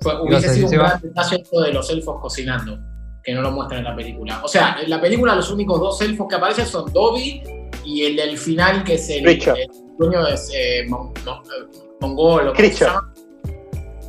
Fue- 0.00 0.12
¿Ibas 0.12 0.22
a 0.22 0.24
hubiese 0.26 0.54
sido 0.54 0.66
un 0.68 0.72
gran 0.86 1.00
detalle 1.00 1.36
esto 1.36 1.60
de 1.62 1.72
los 1.72 1.90
elfos 1.90 2.20
cocinando, 2.20 2.78
que 3.22 3.34
no 3.34 3.42
lo 3.42 3.50
muestran 3.50 3.78
en 3.80 3.84
la 3.84 3.96
película. 3.96 4.40
O 4.44 4.48
sea, 4.48 4.76
en 4.82 4.88
la 4.90 5.00
película 5.00 5.34
los 5.34 5.50
únicos 5.50 5.78
dos 5.80 6.00
elfos 6.02 6.26
que 6.28 6.36
aparecen 6.36 6.66
son 6.66 6.92
Dobby 6.92 7.42
y 7.84 8.04
el 8.04 8.16
del 8.16 8.38
final, 8.38 8.84
que 8.84 8.94
es 8.94 9.08
el, 9.10 9.24
el 9.56 9.68
dueño 9.98 10.26
es 10.26 10.50
eh, 10.54 10.84
Mon- 10.88 11.12
Mon- 11.24 11.42
eh, 11.44 11.78
Mongol, 12.00 12.48
o 12.48 12.52
¿cómo 12.52 12.56
se 12.56 12.84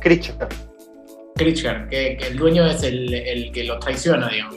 Critcher. 0.00 1.88
que, 1.88 2.16
que 2.18 2.26
el 2.28 2.36
dueño 2.36 2.66
es 2.66 2.82
el, 2.82 3.12
el 3.14 3.52
que 3.52 3.64
los 3.64 3.78
traiciona, 3.80 4.28
digamos. 4.28 4.56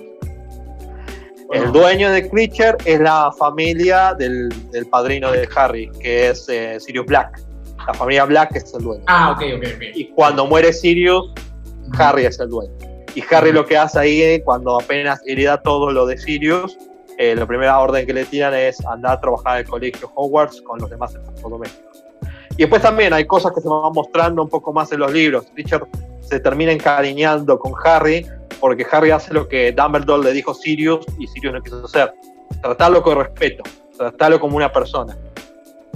El 1.54 1.72
dueño 1.72 2.12
de 2.12 2.28
Critcher 2.30 2.76
es 2.86 3.00
la 3.00 3.32
familia 3.38 4.16
del, 4.18 4.50
del 4.72 4.88
padrino 4.88 5.32
de 5.32 5.48
Harry, 5.56 5.90
que 6.02 6.30
es 6.30 6.50
eh, 6.50 6.80
Sirius 6.80 7.06
Black. 7.06 7.40
La 7.88 7.94
familia 7.94 8.26
Black 8.26 8.56
es 8.56 8.74
el 8.74 8.84
dueño. 8.84 9.04
Ah, 9.06 9.32
ok, 9.32 9.44
ok, 9.58 9.64
ok. 9.76 9.84
Y 9.96 10.06
cuando 10.10 10.48
muere 10.48 10.74
Sirius, 10.74 11.32
Harry 12.00 12.26
es 12.26 12.40
el 12.40 12.50
dueño. 12.50 12.74
Y 13.16 13.24
Harry 13.32 13.54
lo 13.54 13.66
que 13.66 13.78
hace 13.78 13.98
ahí, 13.98 14.42
cuando 14.42 14.80
apenas 14.80 15.22
hereda 15.26 15.62
todo 15.62 15.90
lo 15.90 16.06
de 16.06 16.18
Sirius, 16.18 16.78
eh, 17.18 17.34
la 17.34 17.46
primera 17.46 17.80
orden 17.80 18.06
que 18.06 18.14
le 18.14 18.26
tiran 18.26 18.54
es 18.54 18.86
andar 18.86 19.14
a 19.14 19.22
trabajar 19.22 19.56
en 19.56 19.66
el 19.66 19.70
colegio 19.70 20.12
Hogwarts 20.14 20.62
con 20.62 20.80
los 20.80 20.90
demás 20.90 21.16
elfos 21.16 21.50
domésticos. 21.50 22.04
Y 22.52 22.58
después 22.58 22.82
también 22.82 23.14
hay 23.14 23.26
cosas 23.26 23.54
que 23.54 23.62
se 23.62 23.70
van 23.70 23.94
mostrando 23.94 24.44
un 24.44 24.50
poco 24.50 24.74
más 24.74 24.92
en 24.92 25.00
los 25.00 25.14
libros. 25.14 25.46
Richard 25.56 25.88
se 26.20 26.42
termina 26.42 26.74
encariñando 26.74 27.58
con 27.58 27.74
Harry 27.86 28.26
porque 28.60 28.86
Harry 28.92 29.12
hace 29.12 29.34
lo 29.34 29.48
que 29.48 29.72
Dumbledore 29.72 30.24
le 30.24 30.34
dijo 30.34 30.52
a 30.52 30.56
Sirius 30.56 31.06
y 31.18 31.28
Sirius 31.28 31.54
no 31.54 31.62
quiso 31.62 31.86
hacer. 31.86 32.14
Tratarlo 32.62 33.02
con 33.02 33.18
respeto, 33.18 33.64
tratarlo 33.98 34.42
como 34.42 34.58
una 34.58 34.72
persona. 34.72 35.18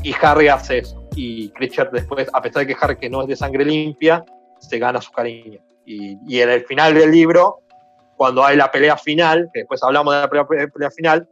Y 0.04 0.14
Harry 0.22 0.48
hace 0.48 0.80
eso. 0.80 1.04
Y 1.16 1.50
Critcher 1.50 1.90
después, 1.92 2.30
a 2.32 2.42
pesar 2.42 2.66
de 2.66 2.74
que 2.74 2.80
Harry 2.80 2.96
que 2.96 3.10
no 3.10 3.24
es 3.24 3.28
de 3.28 3.36
sangre 3.36 3.66
limpia, 3.66 4.24
se 4.60 4.80
gana 4.80 5.02
su 5.02 5.12
cariño. 5.12 5.60
Y, 5.92 6.18
y 6.28 6.40
en 6.40 6.50
el 6.52 6.66
final 6.66 6.94
del 6.94 7.10
libro, 7.10 7.62
cuando 8.16 8.46
hay 8.46 8.56
la 8.56 8.70
pelea 8.70 8.96
final, 8.96 9.50
que 9.52 9.62
después 9.62 9.82
hablamos 9.82 10.14
de 10.14 10.20
la 10.22 10.30
pelea, 10.48 10.68
pelea 10.68 10.92
final, 10.92 11.28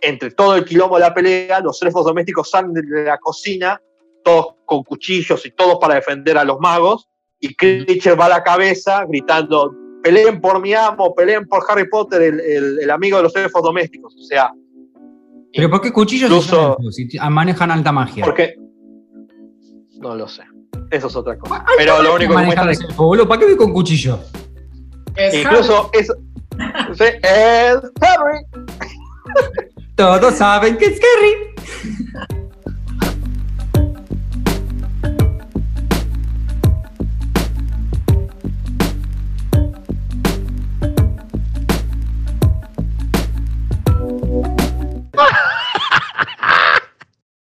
entre 0.00 0.30
todo 0.30 0.54
el 0.54 0.64
quilombo 0.64 0.94
de 0.94 1.00
la 1.00 1.12
pelea, 1.12 1.58
los 1.60 1.82
elfos 1.82 2.04
domésticos 2.04 2.48
salen 2.50 2.72
de 2.72 3.02
la 3.04 3.18
cocina, 3.18 3.80
todos 4.22 4.54
con 4.64 4.84
cuchillos 4.84 5.44
y 5.44 5.50
todos 5.50 5.78
para 5.80 5.96
defender 5.96 6.38
a 6.38 6.44
los 6.44 6.60
magos, 6.60 7.08
y 7.40 7.52
Critcher 7.56 8.18
va 8.20 8.26
a 8.26 8.28
la 8.28 8.42
cabeza 8.44 9.04
gritando, 9.06 9.74
peleen 10.04 10.40
por 10.40 10.60
mi 10.60 10.72
amo, 10.72 11.12
peleen 11.14 11.46
por 11.48 11.64
Harry 11.68 11.88
Potter, 11.88 12.22
el, 12.22 12.38
el- 12.40 12.78
el 12.82 12.90
amigo 12.90 13.16
de 13.16 13.24
los 13.24 13.34
elfos 13.34 13.62
domésticos. 13.62 14.14
O 14.14 14.22
sea, 14.22 14.52
Pero 15.52 15.68
¿por 15.68 15.80
qué 15.80 15.90
cuchillos 15.92 16.30
Incluso- 16.30 16.76
si 16.92 17.08
manejan 17.28 17.72
alta 17.72 17.90
magia? 17.90 18.24
porque... 18.24 18.54
No 19.98 20.14
lo 20.14 20.28
sé. 20.28 20.44
Eso 20.90 21.06
es 21.06 21.16
otra 21.16 21.38
cosa. 21.38 21.64
Pero 21.76 22.02
lo 22.02 22.14
único 22.14 22.34
que 22.36 22.42
elfos, 22.42 22.96
boludo? 22.96 23.28
¿Para 23.28 23.40
qué 23.40 23.46
voy 23.46 23.56
con 23.56 23.72
cuchillo? 23.72 24.18
Es 25.16 25.34
Incluso 25.34 25.90
es, 25.92 26.06
sí, 26.06 27.04
es 27.22 27.76
Harry. 28.00 28.44
Todos 29.94 30.34
saben 30.34 30.76
que 30.76 30.86
es 30.86 31.00
Harry. 31.00 32.38